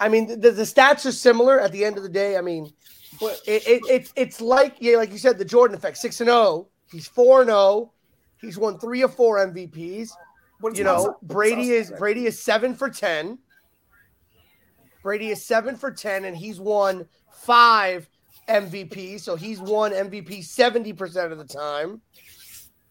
I 0.00 0.08
mean 0.08 0.40
the, 0.40 0.50
the 0.50 0.62
stats 0.62 1.06
are 1.06 1.12
similar 1.12 1.60
at 1.60 1.72
the 1.72 1.84
end 1.84 1.96
of 1.96 2.02
the 2.02 2.08
day. 2.08 2.36
I 2.36 2.40
mean, 2.40 2.72
it, 3.20 3.40
it, 3.46 3.82
it, 3.88 4.12
it's 4.16 4.40
like 4.40 4.76
yeah, 4.80 4.96
like 4.96 5.10
you 5.10 5.18
said, 5.18 5.38
the 5.38 5.44
Jordan 5.44 5.76
effect. 5.76 5.96
Six 5.96 6.20
and 6.20 6.28
zero. 6.28 6.68
He's 6.90 7.08
four 7.08 7.40
and 7.40 7.48
zero. 7.48 7.58
Oh. 7.58 7.92
He's 8.40 8.58
won 8.58 8.78
three 8.78 9.02
or 9.02 9.08
four 9.08 9.38
MVPs. 9.38 10.10
you 10.74 10.84
know, 10.84 11.16
Brady 11.22 11.70
is 11.70 11.92
Brady 11.98 12.26
is 12.26 12.40
seven 12.42 12.74
for 12.74 12.90
ten. 12.90 13.38
Brady 15.02 15.28
is 15.28 15.44
seven 15.44 15.76
for 15.76 15.90
ten, 15.90 16.24
and 16.24 16.36
he's 16.36 16.60
won 16.60 17.06
five 17.32 18.08
MVPs. 18.48 19.20
So 19.20 19.36
he's 19.36 19.60
won 19.60 19.92
MVP 19.92 20.44
seventy 20.44 20.92
percent 20.92 21.32
of 21.32 21.38
the 21.38 21.44
time. 21.44 22.00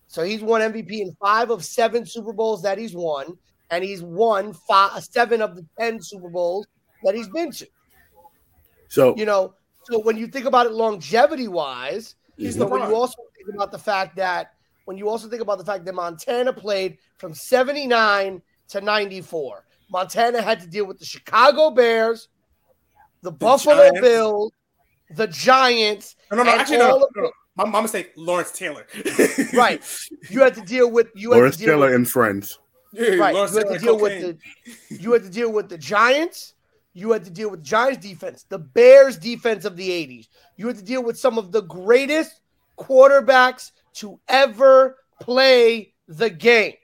So 0.07 0.23
he's 0.23 0.41
won 0.41 0.61
MVP 0.61 1.01
in 1.01 1.15
five 1.21 1.49
of 1.49 1.63
seven 1.63 2.05
Super 2.05 2.33
Bowls 2.33 2.61
that 2.63 2.77
he's 2.77 2.95
won, 2.95 3.37
and 3.69 3.83
he's 3.83 4.01
won 4.01 4.53
five, 4.53 5.03
seven 5.03 5.41
of 5.41 5.55
the 5.55 5.65
ten 5.79 6.01
Super 6.01 6.29
Bowls 6.29 6.67
that 7.03 7.15
he's 7.15 7.27
been 7.29 7.51
to. 7.51 7.67
So 8.87 9.15
you 9.17 9.25
know, 9.25 9.53
so 9.83 9.99
when 9.99 10.17
you 10.17 10.27
think 10.27 10.45
about 10.45 10.65
it 10.65 10.71
longevity 10.71 11.47
wise, 11.47 12.15
he's 12.37 12.55
the 12.55 12.65
when 12.65 12.81
you 12.89 12.95
also 12.95 13.21
think 13.45 13.55
about 13.55 13.71
the 13.71 13.79
fact 13.79 14.15
that 14.17 14.53
when 14.85 14.97
you 14.97 15.09
also 15.09 15.27
think 15.27 15.41
about 15.41 15.57
the 15.57 15.65
fact 15.65 15.85
that 15.85 15.95
Montana 15.95 16.53
played 16.53 16.97
from 17.17 17.33
79 17.33 18.41
to 18.69 18.81
94. 18.81 19.65
Montana 19.89 20.41
had 20.41 20.59
to 20.61 20.67
deal 20.67 20.85
with 20.85 20.99
the 20.99 21.05
Chicago 21.05 21.69
Bears, 21.69 22.29
the, 23.21 23.29
the 23.29 23.37
Buffalo 23.37 23.89
Giants. 23.89 24.01
Bills, 24.01 24.51
the 25.15 25.27
Giants. 25.27 26.15
No, 26.31 26.37
no, 26.37 26.43
no. 26.43 26.51
Actually, 26.51 26.77
no, 26.77 26.97
no, 26.97 27.07
no. 27.15 27.31
My, 27.55 27.65
my 27.65 27.81
mistake. 27.81 28.11
Lawrence 28.15 28.51
Taylor. 28.51 28.85
right. 29.53 29.81
You 30.29 30.41
had 30.41 30.55
to 30.55 30.61
deal 30.61 30.91
with 30.91 31.07
you. 31.15 31.31
Lawrence 31.31 31.57
Taylor 31.57 31.87
with, 31.87 31.95
and 31.95 32.09
friends. 32.09 32.59
Yeah, 32.91 33.15
right. 33.15 33.33
Lawrence 33.33 33.53
you 33.53 33.59
had 33.59 33.67
to 33.69 33.79
deal 33.79 33.99
cocaine. 33.99 34.27
with 34.27 34.39
the. 34.89 34.97
You 35.01 35.13
had 35.13 35.23
to 35.23 35.29
deal 35.29 35.51
with 35.51 35.69
the 35.69 35.77
Giants 35.77 36.55
you 36.95 37.11
had 37.11 37.25
to 37.25 37.29
deal 37.29 37.51
with 37.51 37.61
Giants 37.61 38.03
defense, 38.03 38.45
the 38.47 38.57
Bears 38.57 39.17
defense 39.17 39.65
of 39.65 39.75
the 39.75 39.89
80s. 39.89 40.29
You 40.55 40.67
had 40.67 40.77
to 40.77 40.83
deal 40.83 41.03
with 41.03 41.19
some 41.19 41.37
of 41.37 41.51
the 41.51 41.61
greatest 41.61 42.39
quarterbacks 42.77 43.71
to 43.95 44.19
ever 44.27 44.97
play 45.19 45.93
the 46.07 46.29
game. 46.29 46.75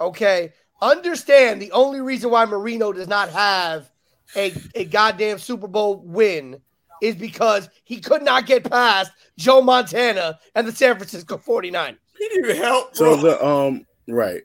Okay. 0.00 0.52
Understand 0.82 1.62
the 1.62 1.72
only 1.72 2.00
reason 2.00 2.30
why 2.30 2.44
Marino 2.44 2.92
does 2.92 3.08
not 3.08 3.30
have 3.30 3.90
a, 4.34 4.52
a 4.74 4.84
goddamn 4.84 5.38
Super 5.38 5.68
Bowl 5.68 6.02
win 6.04 6.60
is 7.00 7.14
because 7.14 7.68
he 7.84 8.00
could 8.00 8.22
not 8.22 8.46
get 8.46 8.68
past 8.68 9.12
Joe 9.38 9.62
Montana 9.62 10.38
and 10.54 10.66
the 10.66 10.72
San 10.72 10.96
Francisco 10.96 11.38
49. 11.38 11.96
He 12.18 12.28
didn't 12.28 12.56
help. 12.56 12.96
Bro. 12.96 13.16
So 13.16 13.22
the 13.22 13.44
um 13.44 13.86
right. 14.08 14.42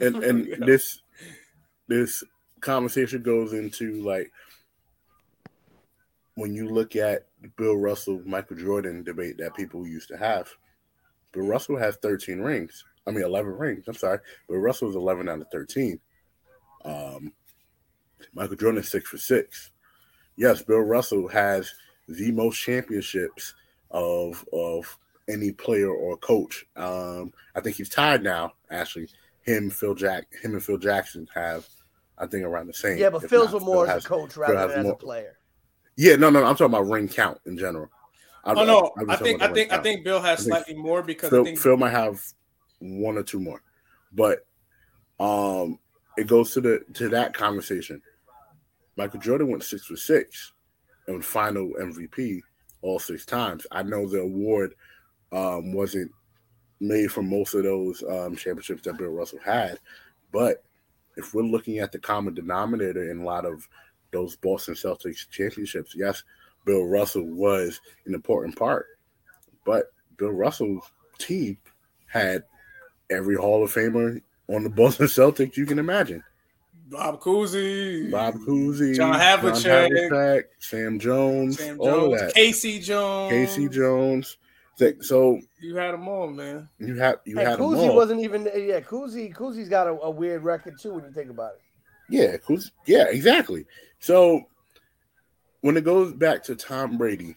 And 0.00 0.22
and 0.22 0.66
this 0.66 1.00
this 1.88 2.22
conversation 2.60 3.22
goes 3.22 3.52
into 3.52 4.02
like 4.02 4.32
when 6.34 6.54
you 6.54 6.68
look 6.68 6.96
at 6.96 7.26
Bill 7.56 7.76
Russell, 7.76 8.22
Michael 8.24 8.56
Jordan 8.56 9.02
debate 9.02 9.38
that 9.38 9.54
people 9.54 9.86
used 9.86 10.08
to 10.08 10.16
have. 10.16 10.48
Bill 11.32 11.46
Russell 11.46 11.78
has 11.78 11.96
13 11.96 12.40
rings. 12.40 12.84
I 13.06 13.10
mean, 13.10 13.24
11 13.24 13.52
rings. 13.52 13.84
I'm 13.88 13.94
sorry. 13.94 14.18
Bill 14.48 14.58
Russell 14.58 14.90
is 14.90 14.96
11 14.96 15.28
out 15.28 15.40
of 15.40 15.48
13. 15.50 15.98
Um, 16.84 17.32
Michael 18.34 18.56
Jordan 18.56 18.80
is 18.80 18.90
six 18.90 19.08
for 19.08 19.18
six. 19.18 19.70
Yes, 20.36 20.62
Bill 20.62 20.80
Russell 20.80 21.28
has 21.28 21.72
the 22.08 22.32
most 22.32 22.58
championships 22.58 23.54
of 23.90 24.44
of 24.52 24.98
any 25.28 25.52
player 25.52 25.90
or 25.90 26.16
coach. 26.16 26.64
Um, 26.76 27.32
I 27.54 27.60
think 27.60 27.76
he's 27.76 27.88
tied 27.88 28.22
now. 28.22 28.52
Actually, 28.70 29.08
him, 29.42 29.70
Phil 29.70 29.94
Jack, 29.94 30.26
him 30.42 30.52
and 30.52 30.62
Phil 30.62 30.78
Jackson 30.78 31.28
have 31.34 31.66
I 32.18 32.26
think 32.26 32.44
around 32.44 32.68
the 32.68 32.74
same. 32.74 32.98
Yeah, 32.98 33.10
but 33.10 33.28
Phil's 33.28 33.52
not, 33.52 33.62
more 33.62 33.86
Phil 33.86 33.96
as 33.96 34.04
a 34.04 34.08
coach 34.08 34.36
rather 34.36 34.68
than 34.68 34.78
as 34.78 34.84
more, 34.84 34.92
a 34.92 34.96
player. 34.96 35.38
Yeah, 35.96 36.16
no, 36.16 36.30
no, 36.30 36.40
no, 36.40 36.46
I'm 36.46 36.54
talking 36.54 36.74
about 36.74 36.88
ring 36.88 37.08
count 37.08 37.38
in 37.46 37.58
general. 37.58 37.90
I, 38.44 38.52
oh 38.52 38.64
no, 38.64 38.92
I, 38.98 39.12
I 39.12 39.16
think 39.16 39.42
I 39.42 39.52
think 39.52 39.70
count. 39.70 39.80
I 39.80 39.82
think 39.82 40.04
Bill 40.04 40.20
has 40.20 40.44
slightly 40.44 40.74
more 40.74 41.02
because 41.02 41.30
Phil, 41.30 41.44
think... 41.44 41.58
Phil 41.58 41.76
might 41.76 41.90
have 41.90 42.22
one 42.80 43.16
or 43.16 43.22
two 43.22 43.38
more, 43.38 43.62
but 44.12 44.46
um, 45.20 45.78
it 46.16 46.26
goes 46.26 46.52
to 46.54 46.60
the 46.60 46.80
to 46.94 47.08
that 47.10 47.34
conversation. 47.34 48.02
Michael 48.96 49.20
Jordan 49.20 49.48
went 49.48 49.62
six 49.62 49.86
for 49.86 49.96
six 49.96 50.52
and 51.06 51.24
final 51.24 51.70
MVP 51.80 52.40
all 52.82 52.98
six 52.98 53.24
times. 53.24 53.66
I 53.70 53.82
know 53.82 54.08
the 54.08 54.20
award 54.20 54.74
um, 55.30 55.72
wasn't 55.72 56.10
made 56.80 57.12
for 57.12 57.22
most 57.22 57.54
of 57.54 57.62
those 57.62 58.02
um, 58.02 58.34
championships 58.34 58.82
that 58.82 58.98
Bill 58.98 59.08
Russell 59.08 59.38
had, 59.44 59.78
but 60.32 60.64
if 61.16 61.34
we're 61.34 61.42
looking 61.42 61.78
at 61.78 61.92
the 61.92 61.98
common 61.98 62.34
denominator 62.34 63.10
in 63.10 63.20
a 63.20 63.24
lot 63.24 63.44
of 63.44 63.68
those 64.12 64.36
Boston 64.36 64.74
Celtics 64.74 65.28
championships, 65.30 65.94
yes, 65.96 66.22
Bill 66.64 66.84
Russell 66.84 67.26
was 67.26 67.80
an 68.06 68.14
important 68.14 68.56
part, 68.56 68.86
but 69.64 69.92
Bill 70.16 70.30
Russell's 70.30 70.90
team 71.18 71.58
had 72.06 72.44
every 73.10 73.36
Hall 73.36 73.64
of 73.64 73.72
Famer 73.72 74.20
on 74.48 74.64
the 74.64 74.70
Boston 74.70 75.06
Celtics 75.06 75.56
you 75.56 75.66
can 75.66 75.78
imagine. 75.78 76.22
Bob 76.92 77.20
Cousy, 77.20 78.10
Bob 78.10 78.34
Cousy, 78.34 78.94
John 78.94 79.18
Havlicek, 79.18 80.44
Sam 80.58 80.98
Jones, 80.98 81.56
Sam 81.56 81.78
Jones, 81.78 81.80
all 81.80 82.12
of 82.12 82.20
that. 82.20 82.34
K.C. 82.34 82.80
Jones, 82.80 83.30
Casey 83.30 83.68
Jones. 83.68 84.36
So 85.00 85.40
you 85.60 85.76
had 85.76 85.92
them 85.92 86.08
all, 86.08 86.28
man. 86.28 86.68
You 86.78 86.96
had 86.96 87.16
you 87.24 87.38
and 87.38 87.48
had 87.48 87.58
Cousy 87.58 87.80
them 87.80 87.90
all. 87.90 87.96
wasn't 87.96 88.20
even 88.20 88.44
yeah. 88.44 88.80
Cousy 88.80 89.34
Cousy's 89.34 89.68
got 89.68 89.86
a, 89.86 89.92
a, 89.92 90.10
weird 90.10 90.42
record 90.42 90.78
too 90.78 90.94
when 90.94 91.04
you 91.04 91.12
think 91.12 91.30
about 91.30 91.52
it. 91.54 91.60
Yeah, 92.12 92.36
Cousy, 92.36 92.70
yeah, 92.86 93.06
exactly. 93.08 93.64
So 93.98 94.42
when 95.62 95.78
it 95.78 95.84
goes 95.84 96.12
back 96.12 96.42
to 96.44 96.54
Tom 96.54 96.98
Brady, 96.98 97.36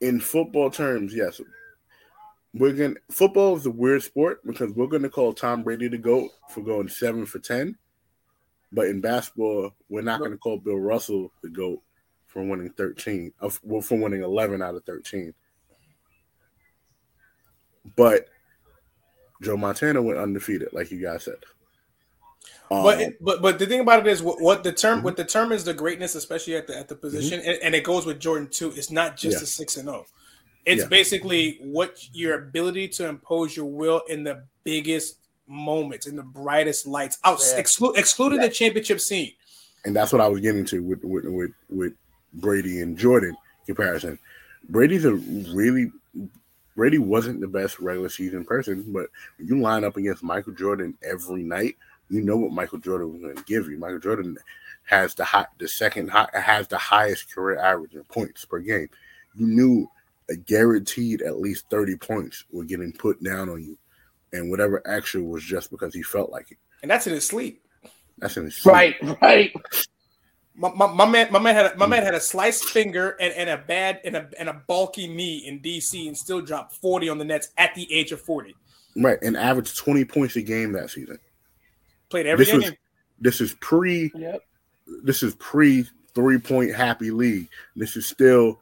in 0.00 0.18
football 0.18 0.70
terms, 0.70 1.14
yes, 1.14 1.40
we're 2.52 2.72
gonna 2.72 2.96
football 3.08 3.56
is 3.56 3.64
a 3.64 3.70
weird 3.70 4.02
sport 4.02 4.44
because 4.44 4.72
we're 4.72 4.88
gonna 4.88 5.08
call 5.08 5.32
Tom 5.32 5.62
Brady 5.62 5.86
the 5.86 5.98
goat 5.98 6.32
for 6.50 6.62
going 6.62 6.88
seven 6.88 7.24
for 7.24 7.38
ten, 7.38 7.78
but 8.72 8.88
in 8.88 9.00
basketball, 9.00 9.70
we're 9.88 10.02
not 10.02 10.20
gonna 10.20 10.36
call 10.36 10.58
Bill 10.58 10.80
Russell 10.80 11.30
the 11.44 11.48
goat 11.48 11.80
for 12.26 12.42
winning 12.42 12.70
13, 12.70 13.32
uh, 13.40 13.46
of 13.46 13.60
well, 13.62 13.80
from 13.80 14.00
winning 14.00 14.24
11 14.24 14.60
out 14.60 14.74
of 14.74 14.84
13. 14.84 15.32
But 17.96 18.26
Joe 19.42 19.56
Montana 19.56 20.02
went 20.02 20.18
undefeated, 20.18 20.72
like 20.72 20.90
you 20.90 21.00
guys 21.00 21.22
said. 21.22 21.38
Um, 22.70 22.82
but 22.82 23.12
but 23.20 23.42
but 23.42 23.58
the 23.58 23.66
thing 23.66 23.80
about 23.80 24.00
it 24.00 24.10
is 24.10 24.22
what, 24.22 24.40
what 24.40 24.64
the 24.64 24.72
term 24.72 24.98
mm-hmm. 24.98 25.04
what 25.04 25.16
determines 25.16 25.64
the 25.64 25.74
greatness, 25.74 26.14
especially 26.14 26.56
at 26.56 26.66
the 26.66 26.76
at 26.76 26.88
the 26.88 26.96
position, 26.96 27.40
mm-hmm. 27.40 27.50
and, 27.50 27.58
and, 27.62 27.74
it 27.74 27.84
goes 27.84 28.04
with 28.04 28.18
Jordan 28.18 28.48
too. 28.48 28.72
It's 28.74 28.90
not 28.90 29.16
just 29.16 29.38
yeah. 29.38 29.42
a 29.44 29.46
six 29.46 29.76
and 29.76 29.86
zero. 29.86 30.04
Oh. 30.08 30.12
It's 30.64 30.82
yeah. 30.82 30.88
basically 30.88 31.58
what 31.62 31.96
your 32.12 32.34
ability 32.42 32.88
to 32.88 33.08
impose 33.08 33.56
your 33.56 33.66
will 33.66 34.02
in 34.08 34.24
the 34.24 34.44
biggest 34.64 35.18
moments, 35.46 36.08
in 36.08 36.16
the 36.16 36.24
brightest 36.24 36.88
lights, 36.88 37.18
out 37.22 37.38
yeah. 37.40 37.60
exclu- 37.60 37.96
excluding 37.96 38.40
the 38.40 38.48
championship 38.48 39.00
scene. 39.00 39.32
And 39.84 39.94
that's 39.94 40.12
what 40.12 40.20
I 40.20 40.26
was 40.26 40.40
getting 40.40 40.64
to 40.66 40.82
with 40.82 41.04
with 41.04 41.24
with, 41.26 41.52
with 41.70 41.92
Brady 42.34 42.80
and 42.80 42.98
Jordan 42.98 43.36
comparison. 43.66 44.18
Brady's 44.68 45.04
a 45.04 45.14
really 45.14 45.92
Brady 46.76 46.98
wasn't 46.98 47.40
the 47.40 47.48
best 47.48 47.80
regular 47.80 48.10
season 48.10 48.44
person, 48.44 48.84
but 48.88 49.06
you 49.38 49.60
line 49.60 49.82
up 49.82 49.96
against 49.96 50.22
Michael 50.22 50.52
Jordan 50.52 50.96
every 51.02 51.42
night, 51.42 51.76
you 52.08 52.22
know 52.22 52.36
what 52.36 52.52
Michael 52.52 52.78
Jordan 52.78 53.12
was 53.12 53.22
going 53.22 53.36
to 53.36 53.42
give 53.44 53.68
you. 53.68 53.78
Michael 53.78 53.98
Jordan 53.98 54.36
has 54.84 55.14
the 55.14 55.24
high, 55.24 55.46
the 55.58 55.68
second 55.68 56.08
high, 56.08 56.28
has 56.32 56.68
the 56.68 56.78
highest 56.78 57.34
career 57.34 57.58
average 57.58 57.94
in 57.94 58.04
points 58.04 58.44
per 58.44 58.60
game. 58.60 58.88
You 59.34 59.46
knew 59.46 59.90
a 60.30 60.36
guaranteed 60.36 61.22
at 61.22 61.40
least 61.40 61.66
30 61.70 61.96
points 61.96 62.44
were 62.50 62.64
getting 62.64 62.92
put 62.92 63.22
down 63.22 63.48
on 63.48 63.62
you. 63.62 63.78
And 64.32 64.50
whatever 64.50 64.82
extra 64.86 65.22
was 65.22 65.44
just 65.44 65.70
because 65.70 65.94
he 65.94 66.02
felt 66.02 66.30
like 66.30 66.50
it. 66.50 66.58
And 66.82 66.90
that's 66.90 67.06
in 67.06 67.12
his 67.12 67.26
sleep. 67.26 67.62
That's 68.18 68.36
in 68.36 68.44
his 68.44 68.56
sleep. 68.56 68.72
Right, 68.72 68.96
right. 69.22 69.52
My, 70.54 70.72
my, 70.74 70.92
my, 70.92 71.06
man, 71.06 71.28
my 71.30 71.38
man 71.38 71.54
had 71.54 71.74
a, 71.74 71.76
my 71.76 71.86
man 71.86 72.02
had 72.02 72.14
a 72.14 72.20
sliced 72.20 72.64
finger 72.64 73.10
and, 73.20 73.32
and 73.34 73.50
a 73.50 73.58
bad 73.58 74.00
and 74.04 74.16
a 74.16 74.28
and 74.38 74.48
a 74.48 74.54
bulky 74.54 75.06
knee 75.06 75.46
in 75.46 75.60
DC 75.60 76.06
and 76.06 76.16
still 76.16 76.40
dropped 76.40 76.74
40 76.76 77.10
on 77.10 77.18
the 77.18 77.26
Nets 77.26 77.50
at 77.58 77.74
the 77.74 77.92
age 77.92 78.10
of 78.12 78.20
40. 78.22 78.54
Right, 78.96 79.18
and 79.22 79.36
averaged 79.36 79.76
20 79.76 80.06
points 80.06 80.36
a 80.36 80.42
game 80.42 80.72
that 80.72 80.90
season. 80.90 81.18
Played 82.08 82.26
every 82.26 82.44
this 82.44 82.52
game. 82.52 82.60
Was, 82.60 82.72
this 83.20 83.40
is 83.40 83.54
pre. 83.60 84.10
Yep. 84.14 84.42
This 85.02 85.22
is 85.22 85.34
pre 85.36 85.86
three 86.14 86.38
point 86.38 86.74
happy 86.74 87.10
league. 87.10 87.48
This 87.74 87.96
is 87.96 88.06
still 88.06 88.60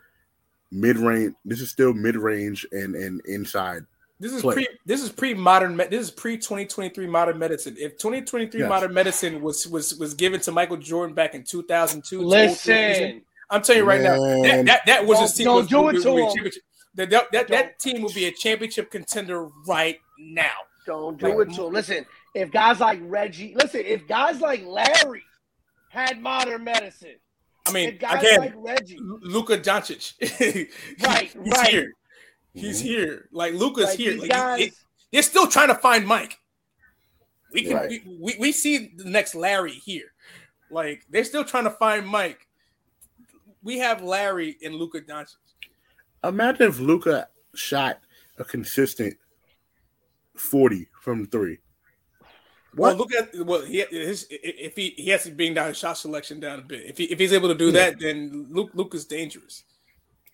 mid 0.70 0.98
range. 0.98 1.34
This 1.44 1.60
is 1.60 1.70
still 1.70 1.92
mid 1.92 2.16
range 2.16 2.66
and 2.72 2.94
and 2.94 3.20
inside. 3.26 3.84
This 4.20 4.32
is 4.32 4.42
play. 4.42 4.54
pre. 4.54 4.68
This 4.86 5.02
is 5.02 5.10
pre 5.10 5.34
modern. 5.34 5.76
This 5.76 5.92
is 5.92 6.10
pre 6.10 6.38
twenty 6.38 6.66
twenty 6.66 6.88
three 6.88 7.06
modern 7.06 7.38
medicine. 7.38 7.76
If 7.78 7.98
twenty 7.98 8.22
twenty 8.22 8.46
three 8.46 8.66
modern 8.66 8.94
medicine 8.94 9.42
was 9.42 9.66
was 9.66 9.94
was 9.96 10.14
given 10.14 10.40
to 10.42 10.52
Michael 10.52 10.76
Jordan 10.76 11.14
back 11.14 11.34
in 11.34 11.42
two 11.42 11.62
thousand 11.62 12.04
two, 12.04 12.22
listen. 12.22 13.22
I'm 13.50 13.60
telling 13.60 13.82
you 13.82 13.86
right 13.86 14.00
Man. 14.00 14.16
now, 14.18 14.42
that, 14.42 14.66
that, 14.66 14.86
that 14.86 15.06
was 15.06 15.18
don't, 15.18 15.30
a 15.30 15.34
team. 15.34 15.44
Don't 15.44 15.68
do 15.68 15.88
it 15.90 16.02
to 16.02 16.16
him. 16.16 16.52
That, 16.94 17.10
that, 17.10 17.32
that, 17.32 17.48
that 17.48 17.78
team 17.78 18.02
will 18.02 18.12
be 18.12 18.24
a 18.24 18.32
championship 18.32 18.90
contender 18.90 19.48
right 19.66 19.98
now. 20.18 20.54
Don't 20.86 21.18
do 21.20 21.40
it 21.40 21.52
to 21.52 21.66
him. 21.66 21.72
Listen, 21.72 22.06
if 22.34 22.50
guys 22.50 22.80
like 22.80 23.00
Reggie, 23.02 23.54
listen, 23.56 23.82
if 23.84 24.06
guys 24.06 24.40
like 24.40 24.64
Larry 24.64 25.22
had 25.88 26.20
modern 26.20 26.64
medicine, 26.64 27.16
I 27.66 27.72
mean, 27.72 27.96
guys 27.98 28.22
again, 28.22 28.40
like 28.40 28.52
Reggie, 28.56 28.98
Luka 29.00 29.58
Doncic, 29.58 30.14
right, 31.02 31.30
he's 31.32 31.52
right. 31.52 31.68
here. 31.68 31.92
He's 32.52 32.78
mm-hmm. 32.78 32.88
here. 32.88 33.28
Like 33.32 33.54
Luka's 33.54 33.86
like 33.86 33.98
here. 33.98 34.18
Like, 34.18 34.30
guys, 34.30 34.60
it, 34.60 34.74
they're 35.12 35.22
still 35.22 35.46
trying 35.46 35.68
to 35.68 35.74
find 35.74 36.06
Mike. 36.06 36.38
We 37.52 37.62
can 37.62 37.74
right. 37.74 37.88
we, 37.88 38.02
we, 38.20 38.36
we 38.38 38.52
see 38.52 38.92
the 38.96 39.08
next 39.08 39.34
Larry 39.34 39.72
here. 39.72 40.12
Like 40.70 41.04
they're 41.08 41.24
still 41.24 41.44
trying 41.44 41.64
to 41.64 41.70
find 41.70 42.06
Mike. 42.06 42.48
We 43.62 43.78
have 43.78 44.02
Larry 44.02 44.56
and 44.62 44.74
Luka 44.74 45.00
Doncic. 45.00 45.36
Imagine 46.22 46.68
if 46.68 46.80
Luka 46.80 47.28
shot 47.54 48.00
a 48.38 48.44
consistent 48.44 49.14
40 50.36 50.88
from 51.00 51.26
three. 51.26 51.58
Well, 52.76 52.94
look 52.96 53.14
at 53.14 53.34
well, 53.44 53.62
he 53.62 53.84
his 53.90 54.26
if 54.30 54.74
he 54.76 54.90
he 54.96 55.10
has 55.10 55.24
to 55.24 55.30
bring 55.30 55.54
down 55.54 55.68
his 55.68 55.78
shot 55.78 55.96
selection 55.96 56.40
down 56.40 56.58
a 56.58 56.62
bit. 56.62 56.86
If 56.86 56.98
he 56.98 57.04
if 57.04 57.18
he's 57.18 57.32
able 57.32 57.48
to 57.48 57.54
do 57.54 57.66
yeah. 57.66 57.90
that, 57.90 58.00
then 58.00 58.48
Luke 58.50 58.70
Luke 58.74 58.94
is 58.94 59.04
dangerous. 59.04 59.64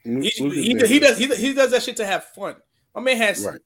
Luke, 0.04 0.24
he, 0.24 0.42
Luke 0.42 0.54
he, 0.54 0.62
he, 0.62 0.98
does 0.98 1.18
he, 1.18 1.26
he 1.26 1.52
does 1.52 1.70
that 1.72 1.82
shit 1.82 1.96
to 1.98 2.06
have 2.06 2.24
fun. 2.24 2.56
My 2.94 3.02
man 3.02 3.16
has 3.18 3.44
right. 3.44 3.60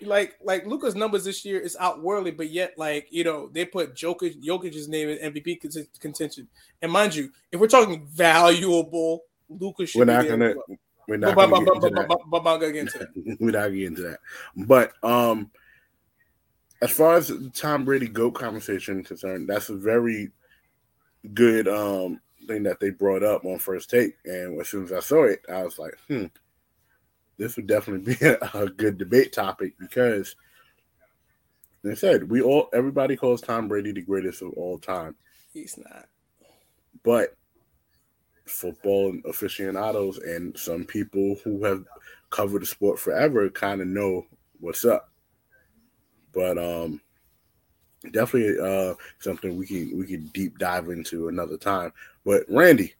like 0.00 0.36
like 0.42 0.66
Luka's 0.66 0.94
numbers 0.94 1.24
this 1.24 1.44
year 1.44 1.60
is 1.60 1.76
outworldly, 1.78 2.30
but 2.30 2.50
yet 2.50 2.74
like 2.78 3.08
you 3.10 3.24
know 3.24 3.48
they 3.52 3.64
put 3.64 3.94
Jokic 3.94 4.42
Jokic's 4.42 4.88
name 4.88 5.10
in 5.10 5.32
MVP 5.32 5.98
contention. 6.00 6.48
And 6.80 6.90
mind 6.90 7.14
you, 7.14 7.30
if 7.52 7.60
we're 7.60 7.68
talking 7.68 8.06
valuable, 8.06 9.24
Luka 9.48 9.86
should. 9.86 9.98
We're 9.98 10.04
not 10.06 10.26
gonna. 10.26 10.54
We're 11.08 11.18
not 11.18 11.36
gonna 11.36 11.64
get 11.64 12.76
into 12.76 12.98
that. 12.98 13.36
We're 13.38 13.50
not 13.50 13.68
getting 13.68 13.86
into 13.86 14.02
that. 14.02 14.18
But 14.56 14.92
um 15.04 15.50
as 16.86 16.96
far 16.96 17.16
as 17.16 17.28
the 17.28 17.50
Tom 17.52 17.84
Brady 17.84 18.06
GOAT 18.06 18.32
conversation 18.32 19.02
concerned, 19.02 19.48
that's 19.48 19.70
a 19.70 19.76
very 19.76 20.30
good 21.34 21.66
um, 21.66 22.20
thing 22.46 22.62
that 22.62 22.78
they 22.78 22.90
brought 22.90 23.24
up 23.24 23.44
on 23.44 23.58
first 23.58 23.90
take. 23.90 24.14
And 24.24 24.60
as 24.60 24.68
soon 24.68 24.84
as 24.84 24.92
I 24.92 25.00
saw 25.00 25.24
it, 25.24 25.44
I 25.52 25.64
was 25.64 25.80
like, 25.80 25.98
hmm, 26.06 26.26
this 27.38 27.56
would 27.56 27.66
definitely 27.66 28.14
be 28.14 28.24
a, 28.26 28.38
a 28.54 28.68
good 28.68 28.98
debate 28.98 29.32
topic 29.32 29.74
because 29.80 30.36
they 31.82 31.96
said 31.96 32.30
we 32.30 32.40
all 32.40 32.68
everybody 32.72 33.16
calls 33.16 33.40
Tom 33.40 33.66
Brady 33.66 33.90
the 33.90 34.02
greatest 34.02 34.42
of 34.42 34.52
all 34.52 34.78
time. 34.78 35.16
He's 35.52 35.76
not. 35.76 36.06
But 37.02 37.34
football 38.46 39.12
aficionados 39.28 40.18
and 40.18 40.56
some 40.56 40.84
people 40.84 41.36
who 41.42 41.64
have 41.64 41.84
covered 42.30 42.62
the 42.62 42.66
sport 42.66 43.00
forever 43.00 43.50
kind 43.50 43.80
of 43.80 43.88
know 43.88 44.24
what's 44.60 44.84
up. 44.84 45.10
But 46.36 46.58
um, 46.58 47.00
definitely 48.12 48.60
uh, 48.60 48.94
something 49.20 49.56
we 49.56 49.66
can 49.66 49.98
we 49.98 50.06
can 50.06 50.26
deep 50.26 50.58
dive 50.58 50.90
into 50.90 51.28
another 51.28 51.56
time. 51.56 51.92
But 52.26 52.44
Randy, 52.48 52.94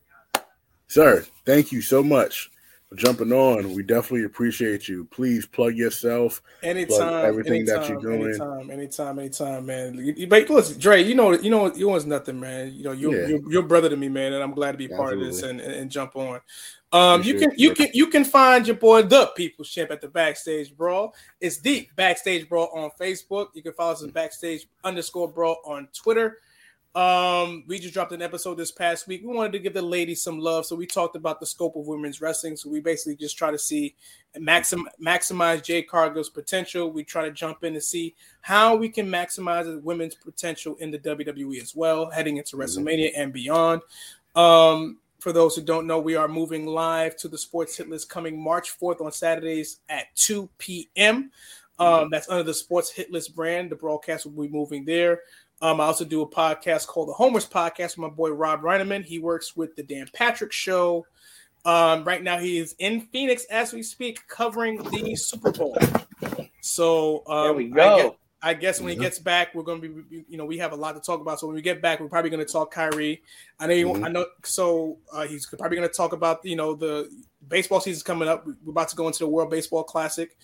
sir, 0.89 1.25
thank 1.45 1.71
you 1.71 1.83
so 1.83 2.03
much 2.03 2.51
jumping 2.97 3.33
on. 3.33 3.73
We 3.75 3.83
definitely 3.83 4.25
appreciate 4.25 4.89
you. 4.89 5.05
Please 5.11 5.47
plug 5.47 5.75
yourself. 5.75 6.43
Anytime, 6.63 6.97
plug 6.97 7.25
everything 7.25 7.63
anytime, 7.63 7.81
that 7.81 7.89
you're 7.89 8.01
doing. 8.01 8.25
Anytime, 8.25 8.71
anytime, 8.71 9.19
anytime, 9.19 9.67
man. 9.67 10.27
But 10.29 10.51
listen, 10.51 10.79
Dre, 10.79 11.03
you 11.03 11.15
know, 11.15 11.33
you 11.33 11.51
know, 11.51 11.75
you 11.75 11.89
was 11.89 12.07
nothing, 12.07 12.41
man. 12.41 12.73
You 12.75 12.85
know, 12.85 12.93
you're, 12.93 13.21
yeah. 13.21 13.29
you're, 13.29 13.53
you're 13.53 13.63
brother 13.63 13.89
to 13.89 13.97
me, 13.97 14.09
man, 14.09 14.33
and 14.33 14.43
I'm 14.43 14.53
glad 14.53 14.73
to 14.73 14.79
be 14.79 14.89
part 14.89 15.15
Absolutely. 15.15 15.29
of 15.29 15.35
this 15.35 15.43
and, 15.43 15.61
and, 15.61 15.73
and 15.73 15.91
jump 15.91 16.17
on. 16.17 16.41
Um, 16.93 17.23
you 17.25 17.39
can 17.39 17.51
you 17.57 17.75
can 17.75 17.89
you 17.93 18.07
can 18.07 18.25
find 18.25 18.67
your 18.67 18.77
boy 18.77 19.03
the 19.03 19.27
People's 19.37 19.69
Champ 19.69 19.91
at 19.91 20.01
the 20.01 20.09
Backstage 20.09 20.75
Brawl. 20.75 21.15
It's 21.41 21.59
the 21.59 21.89
Backstage 21.97 22.49
Brawl 22.49 22.71
on 22.75 22.91
Facebook. 22.99 23.49
You 23.55 23.63
can 23.63 23.73
follow 23.73 23.93
us 23.93 24.05
at 24.05 24.15
Backstage 24.15 24.69
underscore 24.85 25.29
Brawl 25.29 25.61
on 25.67 25.89
Twitter. 25.93 26.39
Um, 26.97 27.63
we 27.67 27.79
just 27.79 27.93
dropped 27.93 28.13
an 28.13 28.23
episode 28.23 28.55
this 28.55 28.73
past 28.73 29.07
week. 29.07 29.21
We 29.23 29.35
wanted 29.35 29.53
to 29.53 29.59
give 29.59 29.75
the 29.75 29.83
ladies 29.83 30.23
some 30.23 30.39
love, 30.39 30.65
so 30.65 30.75
we 30.75 30.87
talked 30.87 31.15
about 31.15 31.41
the 31.41 31.47
scope 31.47 31.77
of 31.77 31.87
women's 31.87 32.23
wrestling. 32.23 32.57
So 32.57 32.71
we 32.71 32.81
basically 32.81 33.17
just 33.17 33.37
try 33.37 33.51
to 33.51 33.59
see 33.59 33.95
maxim 34.39 34.89
maximize 34.99 35.63
Jade 35.63 35.89
Cargill's 35.89 36.31
potential. 36.31 36.91
We 36.91 37.05
try 37.05 37.27
to 37.27 37.31
jump 37.31 37.65
in 37.65 37.75
to 37.75 37.83
see 37.83 38.15
how 38.41 38.77
we 38.77 38.89
can 38.89 39.07
maximize 39.09 39.65
the 39.65 39.79
women's 39.81 40.15
potential 40.15 40.75
in 40.77 40.91
the 40.91 40.99
WWE 40.99 41.61
as 41.61 41.77
well, 41.77 42.11
heading 42.11 42.39
into. 42.39 42.57
WrestleMania 42.57 43.11
and 43.15 43.31
beyond. 43.31 43.83
Um, 44.35 44.97
for 45.19 45.33
those 45.33 45.55
who 45.55 45.61
don't 45.61 45.87
know, 45.87 46.01
we 46.01 46.15
are 46.15 46.29
moving 46.29 46.65
live 46.65 47.15
to 47.17 47.29
the 47.29 47.37
Sports 47.37 47.77
Hit 47.77 47.91
List 47.91 48.09
coming 48.09 48.43
March 48.43 48.79
4th 48.81 49.03
on 49.03 49.13
Saturdays 49.13 49.81
at 49.91 50.07
2 50.15 50.49
p.m. 50.57 51.31
Um, 51.79 52.09
that's 52.11 52.31
under 52.31 52.43
the 52.43 52.55
Sports 52.55 52.91
Hit 52.91 53.13
List 53.13 53.35
brand. 53.35 53.71
The 53.71 53.77
broadcast 53.77 54.25
will 54.25 54.45
be 54.45 54.49
moving 54.49 54.87
there. 54.87 55.21
Um, 55.63 55.81
I 55.81 55.85
also 55.85 56.05
do 56.05 56.23
a 56.23 56.29
podcast 56.29 56.87
called 56.87 57.09
the 57.09 57.15
Homers 57.15 57.47
Podcast 57.47 57.97
with 57.97 57.99
my 57.99 58.09
boy 58.09 58.31
Rob 58.31 58.63
Reineman. 58.63 59.05
He 59.05 59.19
works 59.19 59.57
with 59.57 59.75
the 59.77 59.83
Dan 59.83 60.09
Patrick 60.13 60.53
Show. 60.53 61.07
Um, 61.65 62.05
right 62.05 62.23
now, 62.23 62.39
he 62.39 62.59
is 62.59 62.75
in 62.79 63.01
Phoenix 63.01 63.45
as 63.47 63.73
we 63.73 63.83
speak, 63.83 64.27
covering 64.29 64.83
the 64.91 65.17
Super 65.17 65.51
Bowl. 65.51 65.77
So 66.61 67.23
um, 67.27 67.45
there 67.45 67.55
we 67.55 67.69
go. 67.69 68.17
I 68.43 68.55
guess 68.55 68.81
when 68.81 68.91
he 68.91 68.97
gets 68.97 69.19
back, 69.19 69.55
we're 69.55 69.65
going 69.65 69.81
to 69.81 69.89
be, 69.89 70.25
you 70.29 70.37
know, 70.37 70.45
we 70.45 70.59
have 70.59 70.73
a 70.73 70.77
lot 70.77 70.93
to 70.93 71.01
talk 71.01 71.21
about. 71.21 71.41
So 71.41 71.47
when 71.49 71.57
we 71.57 71.63
get 71.63 71.83
back, 71.83 71.99
we're 71.99 72.09
probably 72.09 72.31
going 72.31 72.45
to 72.45 72.53
talk 72.53 72.71
Kyrie. 72.71 73.23
I 73.59 73.67
know, 73.67 73.75
you, 73.75 73.87
mm-hmm. 73.89 74.05
I 74.05 74.09
know. 74.09 74.27
So 74.45 74.99
uh, 75.13 75.27
he's 75.27 75.47
probably 75.47 75.77
going 75.77 75.89
to 75.89 75.95
talk 75.95 76.13
about, 76.13 76.45
you 76.45 76.55
know, 76.55 76.75
the 76.75 77.11
baseball 77.49 77.81
season's 77.81 78.05
coming 78.05 78.29
up. 78.29 78.47
We're 78.47 78.71
about 78.71 78.89
to 78.91 78.97
go 78.97 79.07
into 79.07 79.21
the 79.21 79.27
World 79.27 79.51
Baseball 79.51 79.83
Classic. 79.83 80.37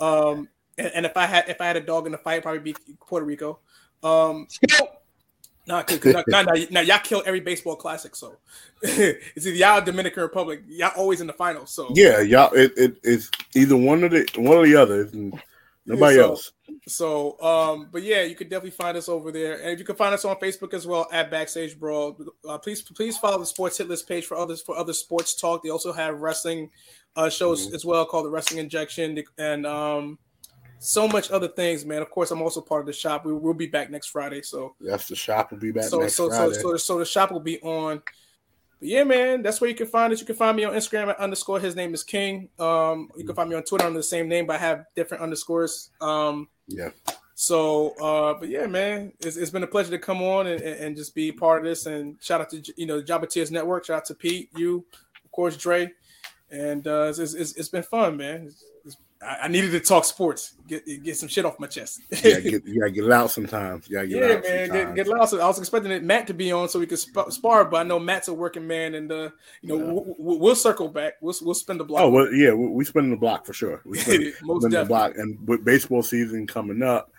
Um, 0.00 0.48
and, 0.76 0.90
and, 0.94 1.06
if 1.06 1.16
I 1.16 1.24
had 1.24 1.48
if 1.48 1.60
I 1.60 1.66
had 1.66 1.76
a 1.76 1.80
dog 1.80 2.04
in 2.04 2.12
the 2.12 2.18
fight, 2.18 2.42
probably 2.42 2.60
be 2.60 2.76
Puerto 3.06 3.24
Rico. 3.24 3.60
Um, 4.02 4.46
Nah, 5.68 5.82
cause, 5.82 6.04
now, 6.28 6.42
now, 6.42 6.52
now, 6.70 6.80
y'all 6.80 7.00
kill 7.00 7.24
every 7.26 7.40
baseball 7.40 7.74
classic, 7.74 8.14
so 8.14 8.36
it's 8.82 9.46
either 9.46 9.56
y'all 9.56 9.80
Dominican 9.84 10.22
Republic, 10.22 10.62
y'all 10.68 10.92
always 10.96 11.20
in 11.20 11.26
the 11.26 11.32
finals. 11.32 11.72
So 11.72 11.90
yeah, 11.92 12.20
y'all 12.20 12.54
it, 12.54 12.72
it 12.76 12.98
it's 13.02 13.30
either 13.56 13.76
one 13.76 14.04
of 14.04 14.12
the 14.12 14.28
one 14.36 14.58
or 14.58 14.64
the 14.66 14.76
other. 14.76 15.10
Nobody 15.84 16.16
So- 16.16 16.22
else. 16.22 16.52
So, 16.88 17.40
um, 17.40 17.88
but 17.90 18.04
yeah, 18.04 18.22
you 18.22 18.36
can 18.36 18.48
definitely 18.48 18.70
find 18.70 18.96
us 18.96 19.08
over 19.08 19.32
there, 19.32 19.60
and 19.60 19.76
you 19.76 19.84
can 19.84 19.96
find 19.96 20.14
us 20.14 20.24
on 20.24 20.36
Facebook 20.36 20.72
as 20.72 20.86
well 20.86 21.08
at 21.10 21.32
Backstage 21.32 21.78
Brawl. 21.78 22.16
Uh, 22.48 22.58
please, 22.58 22.82
please 22.82 23.18
follow 23.18 23.38
the 23.38 23.46
Sports 23.46 23.78
Hit 23.78 23.88
List 23.88 24.06
page 24.06 24.24
for 24.24 24.36
others 24.36 24.62
for 24.62 24.76
other 24.76 24.92
sports 24.92 25.34
talk. 25.34 25.64
They 25.64 25.70
also 25.70 25.92
have 25.92 26.20
wrestling 26.20 26.70
uh, 27.16 27.28
shows 27.28 27.72
as 27.74 27.84
well 27.84 28.04
called 28.04 28.26
the 28.26 28.30
Wrestling 28.30 28.60
Injection, 28.60 29.20
and 29.38 29.66
um, 29.66 30.18
so 30.78 31.08
much 31.08 31.30
other 31.30 31.48
things, 31.48 31.84
man. 31.84 32.02
Of 32.02 32.10
course, 32.10 32.30
I'm 32.30 32.42
also 32.42 32.60
part 32.60 32.80
of 32.80 32.86
the 32.86 32.92
shop. 32.92 33.24
We 33.24 33.32
will 33.32 33.54
be 33.54 33.66
back 33.66 33.90
next 33.90 34.08
Friday, 34.08 34.42
so 34.42 34.74
Yes, 34.80 35.08
the 35.08 35.16
shop 35.16 35.50
will 35.50 35.58
be 35.58 35.72
back 35.72 35.84
so 35.84 35.98
next 35.98 36.14
so, 36.14 36.28
so 36.28 36.36
Friday. 36.36 36.60
so 36.60 36.76
so 36.76 36.98
the 36.98 37.04
shop 37.04 37.30
will 37.30 37.40
be 37.40 37.60
on. 37.60 38.02
But 38.78 38.88
yeah, 38.88 39.04
man, 39.04 39.42
that's 39.42 39.60
where 39.60 39.70
you 39.70 39.76
can 39.76 39.86
find 39.86 40.12
us. 40.12 40.20
You 40.20 40.26
can 40.26 40.36
find 40.36 40.56
me 40.56 40.64
on 40.64 40.74
Instagram 40.74 41.08
at 41.08 41.18
underscore. 41.18 41.60
His 41.60 41.74
name 41.74 41.94
is 41.94 42.04
King. 42.04 42.50
Um, 42.58 43.10
you 43.16 43.24
can 43.24 43.34
find 43.34 43.48
me 43.48 43.56
on 43.56 43.62
Twitter 43.62 43.86
under 43.86 43.98
the 43.98 44.02
same 44.02 44.28
name, 44.28 44.46
but 44.46 44.56
I 44.56 44.58
have 44.58 44.84
different 44.94 45.22
underscores. 45.22 45.90
Um, 46.00 46.48
yeah. 46.68 46.90
so, 47.34 47.94
uh, 48.00 48.34
but 48.34 48.50
yeah, 48.50 48.66
man, 48.66 49.12
it's, 49.20 49.38
it's 49.38 49.50
been 49.50 49.62
a 49.62 49.66
pleasure 49.66 49.90
to 49.90 49.98
come 49.98 50.20
on 50.20 50.46
and, 50.46 50.60
and 50.60 50.94
just 50.94 51.14
be 51.14 51.32
part 51.32 51.60
of 51.60 51.64
this. 51.64 51.86
And 51.86 52.16
shout 52.20 52.42
out 52.42 52.50
to 52.50 52.62
you 52.76 52.86
know 52.86 53.00
Jabba 53.00 53.30
Tears 53.30 53.50
Network. 53.50 53.86
Shout 53.86 53.96
out 53.98 54.04
to 54.06 54.14
Pete, 54.14 54.50
you, 54.54 54.84
of 55.24 55.32
course, 55.32 55.56
Dre, 55.56 55.90
and 56.50 56.86
uh, 56.86 57.06
it's, 57.08 57.18
it's, 57.18 57.54
it's 57.54 57.68
been 57.70 57.82
fun, 57.82 58.18
man. 58.18 58.48
It's, 58.48 58.62
I, 59.22 59.38
I 59.44 59.48
needed 59.48 59.70
to 59.72 59.80
talk 59.80 60.04
sports, 60.04 60.54
get 60.68 60.84
get 61.02 61.16
some 61.16 61.28
shit 61.28 61.44
off 61.44 61.58
my 61.58 61.66
chest. 61.66 62.00
yeah, 62.22 62.38
get, 62.40 62.64
gotta 62.78 62.90
get 62.90 63.04
it 63.06 63.12
out 63.12 63.30
sometimes. 63.30 63.88
Yeah, 63.88 64.04
get 64.04 64.18
Yeah, 64.18 64.24
it 64.26 64.36
out 64.38 64.42
man, 64.44 64.52
get, 64.52 64.66
sometimes. 64.68 64.96
get 64.96 65.08
loud. 65.08 65.34
I 65.40 65.46
was 65.48 65.58
expecting 65.58 65.90
it, 65.92 66.02
Matt 66.04 66.26
to 66.26 66.34
be 66.34 66.52
on 66.52 66.68
so 66.68 66.78
we 66.78 66.86
could 66.86 66.98
sp- 67.00 67.30
spar, 67.30 67.64
but 67.64 67.78
I 67.78 67.82
know 67.82 67.98
Matt's 67.98 68.28
a 68.28 68.34
working 68.34 68.66
man, 68.66 68.94
and 68.94 69.10
uh, 69.10 69.30
you 69.62 69.68
know 69.68 69.76
Yeah. 69.78 69.84
w- 69.86 70.14
w- 70.18 70.38
we'll 70.40 70.54
circle 70.54 70.88
back. 70.88 71.14
We'll 71.20 71.34
we'll 71.42 71.54
spin 71.54 71.78
the 71.78 71.84
block. 71.84 72.02
Oh 72.02 72.10
well, 72.10 72.32
yeah, 72.32 72.52
we, 72.52 72.68
we 72.68 72.84
spinning 72.84 73.10
the 73.10 73.16
block 73.16 73.46
for 73.46 73.52
sure. 73.52 73.80
We 73.84 73.98
spin, 73.98 74.32
Most 74.42 74.62
spinning 74.62 74.78
the 74.80 74.84
block, 74.86 75.12
and 75.16 75.38
with 75.48 75.64
baseball 75.64 76.02
season 76.02 76.46
coming 76.46 76.82
up, 76.82 77.10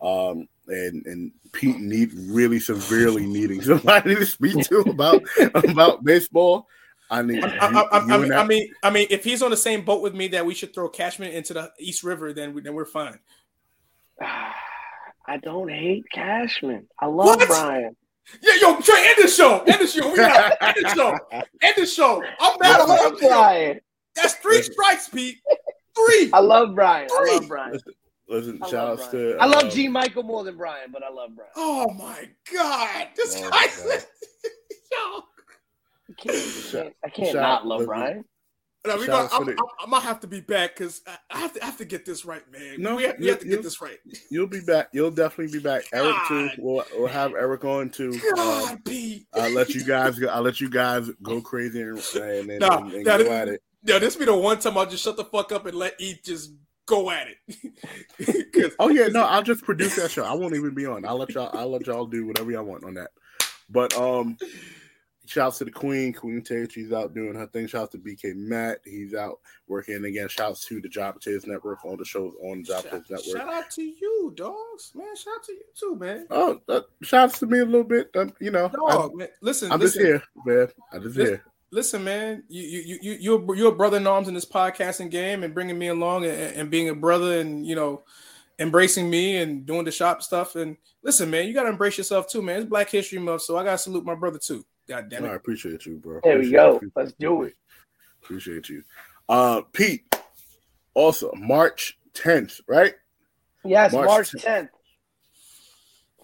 um, 0.00 0.48
and 0.68 1.04
and 1.06 1.32
Pete 1.52 1.80
need 1.80 2.12
really 2.14 2.60
severely 2.60 3.26
needing 3.26 3.60
somebody 3.62 4.14
to 4.14 4.24
speak 4.24 4.64
to 4.68 4.80
about 4.80 5.22
about 5.54 6.02
baseball. 6.04 6.66
I 7.12 7.20
need. 7.22 7.44
I, 7.44 7.48
I, 7.58 7.68
I, 7.68 7.98
I, 7.98 8.18
mean, 8.18 8.32
I 8.32 8.44
mean, 8.46 8.72
I 8.82 8.90
mean, 8.90 9.06
if 9.10 9.22
he's 9.22 9.42
on 9.42 9.50
the 9.50 9.56
same 9.56 9.84
boat 9.84 10.00
with 10.00 10.14
me 10.14 10.28
that 10.28 10.46
we 10.46 10.54
should 10.54 10.72
throw 10.74 10.88
Cashman 10.88 11.30
into 11.32 11.52
the 11.52 11.70
East 11.78 12.02
River, 12.02 12.32
then 12.32 12.54
we, 12.54 12.62
then 12.62 12.72
we're 12.72 12.86
fine. 12.86 13.18
I 14.20 15.36
don't 15.42 15.68
hate 15.70 16.04
Cashman. 16.12 16.88
I 16.98 17.06
love 17.06 17.26
What? 17.36 17.46
Brian. 17.48 17.94
Yeah, 18.42 18.54
yo, 18.60 18.80
Trey, 18.80 19.04
end 19.08 19.16
the 19.20 19.28
show. 19.28 19.60
End 19.66 19.80
the 19.80 19.86
show. 19.86 20.10
We 20.10 20.16
got 20.16 20.54
end 20.62 20.74
the 20.80 20.88
show. 20.94 21.18
End 21.62 21.74
the 21.76 21.86
show. 21.86 22.22
I'm 22.40 22.54
I 22.54 22.56
mad. 22.60 22.80
I'm 22.80 22.88
love 22.88 23.14
Brian. 23.20 23.80
That's 24.14 24.34
three 24.34 24.62
strikes, 24.62 25.08
Pete. 25.08 25.38
Three. 25.94 26.30
I 26.32 26.38
love 26.40 26.74
Brian. 26.74 27.08
I 27.12 27.34
love 27.34 27.48
Brian. 27.48 27.78
Listen, 28.28 28.58
I 28.62 28.70
shout 28.70 28.88
love 29.00 29.10
Brian. 29.10 29.26
to. 29.32 29.38
I 29.38 29.46
love 29.46 29.64
uh, 29.64 29.70
G. 29.70 29.88
Michael 29.88 30.22
more 30.22 30.44
than 30.44 30.56
Brian, 30.56 30.90
but 30.92 31.02
I 31.02 31.10
love 31.10 31.30
Brian. 31.34 31.50
Oh 31.56 31.90
my 31.92 32.28
god, 32.52 33.08
this 33.16 33.34
Oh, 33.36 33.50
guy. 33.50 33.66
God. 33.66 34.04
yo. 34.92 35.22
I 36.18 36.22
can't, 36.22 36.36
I 36.36 36.70
can't, 36.72 36.94
I 37.04 37.08
can't 37.10 37.34
not 37.34 37.66
love 37.66 37.80
listen. 37.80 37.88
Brian. 37.88 38.24
No, 38.84 38.96
we 38.96 39.06
gonna, 39.06 39.28
I'm, 39.30 39.48
I'm, 39.48 39.56
I'm 39.80 39.90
gonna 39.90 40.00
have 40.00 40.18
to 40.20 40.26
be 40.26 40.40
back 40.40 40.76
because 40.76 41.02
I, 41.06 41.16
I 41.30 41.38
have 41.38 41.52
to 41.52 41.62
I 41.62 41.66
have 41.66 41.76
to 41.78 41.84
get 41.84 42.04
this 42.04 42.24
right, 42.24 42.42
man. 42.50 42.82
No, 42.82 42.96
we 42.96 43.04
have, 43.04 43.16
we 43.16 43.28
have 43.28 43.38
to 43.38 43.46
get 43.46 43.62
this 43.62 43.80
right. 43.80 43.98
You'll 44.28 44.48
be 44.48 44.60
back. 44.60 44.88
You'll 44.92 45.12
definitely 45.12 45.52
be 45.56 45.62
back. 45.62 45.84
Eric 45.92 46.16
too. 46.26 46.50
We'll 46.58 46.84
we'll 46.96 47.06
have 47.06 47.32
Eric 47.34 47.64
on 47.64 47.90
too. 47.90 48.10
Um, 48.10 48.36
God, 48.36 48.84
Pete. 48.84 49.26
I'll 49.34 49.50
let 49.50 49.68
you 49.70 49.84
guys 49.84 50.18
go. 50.18 50.26
I'll 50.26 50.42
let 50.42 50.60
you 50.60 50.68
guys 50.68 51.08
go 51.22 51.40
crazy 51.40 51.80
and, 51.80 51.98
and, 52.16 52.50
and, 52.50 52.58
Nah, 52.60 52.78
and, 52.78 52.92
and 52.92 53.04
nah, 53.04 53.16
go 53.18 53.22
this- 53.22 53.28
at 53.32 53.48
it. 53.48 53.62
Yo, 53.84 53.98
this 54.00 54.14
be 54.16 54.24
the 54.24 54.36
one 54.36 54.58
time 54.58 54.76
I'll 54.78 54.86
just 54.86 55.02
shut 55.04 55.16
the 55.16 55.24
fuck 55.24 55.50
up 55.52 55.66
and 55.66 55.76
let 55.76 56.00
E 56.00 56.16
just 56.24 56.52
go 56.86 57.10
at 57.10 57.28
it. 57.28 58.72
Oh 58.78 58.88
yeah, 58.88 59.06
no, 59.08 59.24
I'll 59.24 59.42
just 59.42 59.62
produce 59.64 59.96
that 59.96 60.10
show. 60.10 60.24
I 60.24 60.32
won't 60.34 60.54
even 60.54 60.74
be 60.74 60.86
on. 60.86 61.04
I'll 61.04 61.18
let 61.18 61.30
y'all. 61.30 61.50
I'll 61.52 61.70
let 61.70 61.86
y'all 61.86 62.06
do 62.06 62.26
whatever 62.26 62.50
y'all 62.50 62.64
want 62.64 62.84
on 62.84 62.94
that. 62.94 63.10
But 63.68 63.96
um, 63.96 64.36
shouts 65.32 65.58
to 65.58 65.64
the 65.64 65.70
Queen, 65.70 66.12
Queen 66.12 66.42
Tay. 66.42 66.66
She's 66.70 66.92
out 66.92 67.14
doing 67.14 67.34
her 67.34 67.46
thing. 67.46 67.66
Shouts 67.66 67.92
to 67.92 67.98
BK 67.98 68.36
Matt. 68.36 68.80
He's 68.84 69.14
out 69.14 69.40
working 69.66 70.04
again. 70.04 70.28
Shouts 70.28 70.66
to 70.66 70.80
the 70.80 70.88
Job 70.88 71.14
Potatoes 71.14 71.46
Network. 71.46 71.84
All 71.84 71.96
the 71.96 72.04
shows 72.04 72.34
on 72.44 72.58
the 72.58 72.64
Job 72.64 72.84
Potatoes 72.84 73.10
Network. 73.10 73.42
shout 73.42 73.52
out 73.52 73.70
to 73.70 73.82
you, 73.82 74.32
dogs, 74.36 74.92
man. 74.94 75.16
Shout 75.16 75.34
out 75.36 75.44
to 75.44 75.52
you 75.52 75.62
too, 75.74 75.96
man. 75.96 76.26
Oh, 76.30 76.60
uh, 76.68 76.80
shouts 77.02 77.38
to 77.40 77.46
me 77.46 77.60
a 77.60 77.64
little 77.64 77.84
bit. 77.84 78.10
Um, 78.14 78.32
you 78.40 78.50
know, 78.50 78.68
Dog, 78.68 79.16
man. 79.16 79.28
Listen, 79.40 79.70
I, 79.70 79.74
am 79.74 79.80
just 79.80 79.98
here, 79.98 80.22
man. 80.44 80.68
I'm 80.92 81.02
just 81.02 81.16
Listen- 81.16 81.34
here. 81.34 81.44
listen, 81.70 82.04
man. 82.04 82.44
You 82.48 82.62
you 82.62 82.80
you 82.80 82.98
you 83.02 83.18
you're, 83.20 83.56
you're 83.56 83.72
a 83.72 83.76
brother 83.76 83.96
in 83.96 84.06
arms 84.06 84.28
in 84.28 84.34
this 84.34 84.46
podcasting 84.46 85.10
game 85.10 85.42
and 85.42 85.54
bringing 85.54 85.78
me 85.78 85.88
along 85.88 86.24
and, 86.24 86.34
and 86.34 86.70
being 86.70 86.90
a 86.90 86.94
brother 86.94 87.40
and 87.40 87.66
you 87.66 87.74
know 87.74 88.02
embracing 88.58 89.08
me 89.08 89.38
and 89.38 89.64
doing 89.64 89.84
the 89.84 89.90
shop 89.90 90.22
stuff. 90.22 90.56
And 90.56 90.76
listen, 91.02 91.30
man, 91.30 91.48
you 91.48 91.54
gotta 91.54 91.70
embrace 91.70 91.96
yourself 91.96 92.28
too, 92.28 92.42
man. 92.42 92.60
It's 92.60 92.68
Black 92.68 92.90
History 92.90 93.18
Month, 93.18 93.42
so 93.42 93.56
I 93.56 93.64
gotta 93.64 93.78
salute 93.78 94.04
my 94.04 94.14
brother 94.14 94.38
too. 94.38 94.64
God 94.92 95.08
damn 95.08 95.22
No, 95.22 95.30
I 95.30 95.36
appreciate 95.36 95.86
you, 95.86 95.96
bro. 95.96 96.20
There 96.22 96.38
we 96.38 96.50
go. 96.50 96.78
you. 96.82 96.92
Let's 96.94 97.14
do 97.14 97.44
it. 97.44 97.54
Appreciate 98.22 98.68
you. 98.68 98.82
Uh, 99.26 99.62
Pete. 99.72 100.04
Also, 100.92 101.32
March 101.34 101.98
10th, 102.12 102.60
right? 102.68 102.94
Yes, 103.64 103.94
March 103.94 104.06
March 104.06 104.32
10th. 104.32 104.42
10th. 104.44 104.68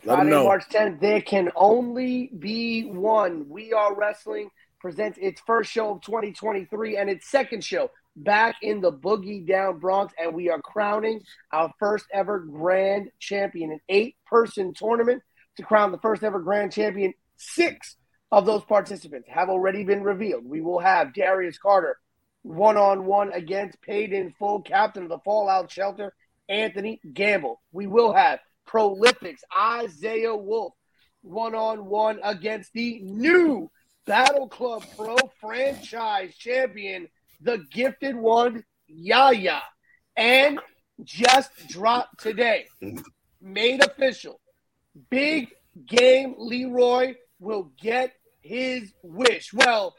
Let 0.04 0.18
'em 0.18 0.26
Friday, 0.26 0.30
know. 0.30 0.44
March 0.44 0.64
10th. 0.68 1.00
There 1.00 1.22
can 1.22 1.50
only 1.56 2.26
be 2.38 2.84
one. 2.84 3.48
We 3.48 3.72
Are 3.72 3.94
Wrestling 3.94 4.50
presents 4.82 5.16
its 5.18 5.40
first 5.46 5.72
show 5.72 5.92
of 5.92 6.02
2023 6.02 6.98
and 6.98 7.08
its 7.08 7.26
second 7.30 7.64
show 7.64 7.90
back 8.16 8.56
in 8.60 8.82
the 8.82 8.92
Boogie 8.92 9.46
Down 9.46 9.78
Bronx. 9.78 10.12
And 10.18 10.34
we 10.34 10.50
are 10.50 10.60
crowning 10.60 11.22
our 11.52 11.72
first 11.78 12.04
ever 12.12 12.38
grand 12.40 13.12
champion, 13.18 13.72
an 13.72 13.80
eight 13.88 14.16
person 14.26 14.74
tournament 14.74 15.22
to 15.56 15.62
crown 15.62 15.90
the 15.90 15.98
first 16.00 16.22
ever 16.22 16.38
grand 16.38 16.70
champion. 16.70 17.14
Six 17.38 17.96
of 18.31 18.47
those 18.47 18.64
participants 18.64 19.29
have 19.31 19.49
already 19.49 19.85
been 19.85 20.03
revealed. 20.03 20.45
We 20.45 20.61
will 20.61 20.81
have 20.81 21.14
Darius 21.14 21.59
Carter 21.59 21.99
one 22.43 22.76
on 22.76 23.05
one 23.05 23.33
against 23.33 23.81
paid 23.83 24.12
in 24.12 24.33
full 24.39 24.62
captain 24.62 25.05
of 25.05 25.09
the 25.09 25.18
Fallout 25.18 25.70
Shelter, 25.70 26.14
Anthony 26.49 27.01
Gamble. 27.12 27.61
We 27.72 27.87
will 27.87 28.12
have 28.12 28.41
Prolifics 28.66 29.43
Isaiah 29.59 30.37
Wolf 30.37 30.74
one 31.22 31.55
on 31.55 31.87
one 31.87 32.20
against 32.22 32.72
the 32.72 33.01
new 33.01 33.70
Battle 34.07 34.49
Club 34.49 34.85
Pro 34.97 35.16
franchise 35.41 36.35
champion, 36.37 37.09
the 37.41 37.59
gifted 37.70 38.16
one, 38.16 38.64
Yaya. 38.87 39.61
And 40.16 40.59
just 41.05 41.51
dropped 41.68 42.20
today, 42.20 42.66
made 43.41 43.85
official. 43.85 44.41
Big 45.11 45.49
game 45.87 46.35
Leroy 46.39 47.14
will 47.39 47.70
get 47.81 48.12
his 48.49 48.92
wish. 49.03 49.53
Well, 49.53 49.94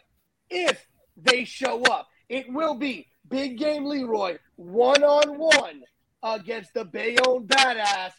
if 0.50 0.86
they 1.16 1.46
show 1.46 1.84
up, 1.84 2.08
it 2.28 2.52
will 2.52 2.76
be 2.76 3.08
Big 3.30 3.58
Game 3.58 3.86
Leroy 3.86 4.38
one 4.56 5.04
on 5.04 5.38
one 5.38 5.84
against 6.24 6.74
the 6.74 6.84
Bayonne 6.84 7.46
badass 7.46 8.12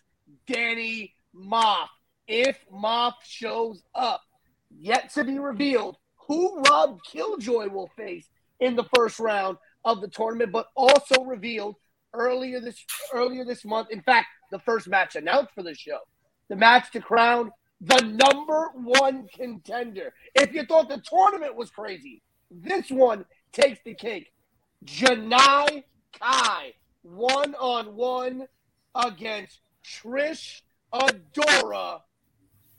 Danny 0.46 1.14
Moff. 1.34 1.88
If 2.28 2.58
Moff 2.72 3.14
shows 3.24 3.82
up, 3.94 4.22
yet 4.70 5.12
to 5.14 5.24
be 5.24 5.38
revealed 5.38 5.96
who 6.28 6.60
Rob 6.62 7.00
Killjoy 7.02 7.68
will 7.68 7.90
face 7.96 8.28
in 8.60 8.76
the 8.76 8.86
first 8.94 9.18
round 9.18 9.56
of 9.84 10.00
the 10.00 10.08
tournament, 10.08 10.52
but 10.52 10.66
also 10.76 11.24
revealed 11.24 11.74
earlier 12.14 12.60
this 12.60 12.84
earlier 13.12 13.44
this 13.44 13.64
month. 13.64 13.88
In 13.90 14.02
fact, 14.02 14.28
the 14.52 14.60
first 14.60 14.86
match 14.86 15.16
announced 15.16 15.52
for 15.54 15.64
the 15.64 15.74
show, 15.74 15.98
the 16.48 16.56
match 16.56 16.92
to 16.92 17.00
crown 17.00 17.50
the 17.80 18.00
number 18.00 18.70
one 18.74 19.26
contender. 19.34 20.12
If 20.34 20.52
you 20.52 20.64
thought 20.64 20.88
the 20.88 21.02
tournament 21.02 21.56
was 21.56 21.70
crazy, 21.70 22.22
this 22.50 22.90
one 22.90 23.24
takes 23.52 23.80
the 23.84 23.94
cake. 23.94 24.32
Janai 24.84 25.84
Kai, 26.18 26.74
one 27.02 27.54
on 27.54 27.94
one 27.94 28.46
against 28.94 29.60
Trish 29.84 30.62
Adora, 30.92 32.00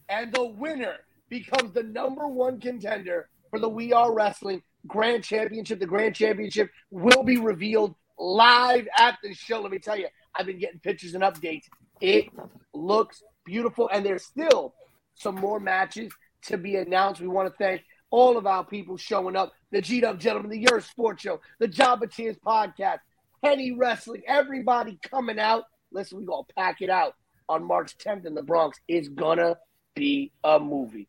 and 0.09 0.33
the 0.33 0.45
winner 0.45 0.97
becomes 1.29 1.73
the 1.73 1.83
number 1.83 2.27
one 2.27 2.59
contender 2.59 3.29
for 3.49 3.59
the 3.59 3.69
We 3.69 3.93
Are 3.93 4.13
Wrestling 4.13 4.61
Grand 4.87 5.23
Championship. 5.23 5.79
The 5.79 5.85
Grand 5.85 6.15
Championship 6.15 6.69
will 6.89 7.23
be 7.23 7.37
revealed 7.37 7.95
live 8.19 8.87
at 8.97 9.17
the 9.23 9.33
show. 9.33 9.61
Let 9.61 9.71
me 9.71 9.79
tell 9.79 9.97
you, 9.97 10.07
I've 10.35 10.45
been 10.45 10.59
getting 10.59 10.79
pictures 10.79 11.15
and 11.15 11.23
updates. 11.23 11.65
It 12.01 12.25
looks 12.73 13.23
beautiful, 13.45 13.89
and 13.91 14.05
there's 14.05 14.25
still 14.25 14.73
some 15.21 15.35
more 15.35 15.59
matches 15.59 16.11
to 16.43 16.57
be 16.57 16.75
announced. 16.75 17.21
We 17.21 17.27
want 17.27 17.49
to 17.49 17.55
thank 17.57 17.81
all 18.09 18.37
of 18.37 18.45
our 18.45 18.65
people 18.65 18.97
showing 18.97 19.35
up. 19.35 19.53
The 19.71 19.81
G 19.81 20.01
Dub 20.01 20.19
Gentlemen, 20.19 20.51
the 20.51 20.59
Your 20.59 20.81
Sports 20.81 21.21
Show, 21.21 21.39
the 21.59 21.67
Jabba 21.67 22.11
Tears 22.11 22.37
Podcast, 22.45 22.99
Penny 23.43 23.71
Wrestling, 23.71 24.23
everybody 24.27 24.99
coming 25.09 25.39
out. 25.39 25.63
Listen, 25.91 26.17
we 26.19 26.25
gonna 26.25 26.43
pack 26.57 26.81
it 26.81 26.89
out 26.89 27.15
on 27.47 27.63
March 27.63 27.97
10th 27.97 28.25
in 28.25 28.33
the 28.35 28.43
Bronx. 28.43 28.79
It's 28.87 29.07
gonna 29.07 29.57
be 29.95 30.31
a 30.43 30.59
movie. 30.59 31.07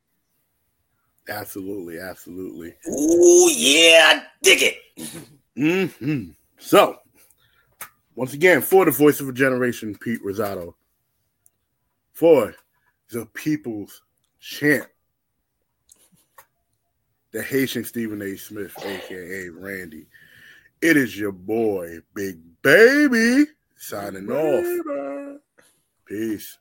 Absolutely, 1.29 1.99
absolutely. 1.99 2.75
Oh 2.87 3.53
yeah, 3.57 4.23
I 4.23 4.27
dig 4.43 4.77
it. 5.57 5.89
hmm 6.01 6.31
So, 6.59 6.99
Once 8.15 8.33
again, 8.35 8.61
for 8.61 8.85
the 8.85 8.91
voice 8.91 9.21
of 9.21 9.29
a 9.29 9.33
generation, 9.33 9.97
Pete 9.99 10.25
Rosado. 10.25 10.75
For 12.13 12.55
the 13.13 13.27
people's 13.27 14.03
champ, 14.41 14.87
the 17.31 17.43
Haitian 17.43 17.85
Stephen 17.85 18.23
A. 18.23 18.37
Smith, 18.37 18.75
aka 18.83 19.49
Randy. 19.51 20.07
It 20.81 20.97
is 20.97 21.17
your 21.17 21.33
boy, 21.33 21.99
Big 22.15 22.39
Baby, 22.63 23.45
signing 23.77 24.31
off. 24.31 25.41
Peace. 26.07 26.59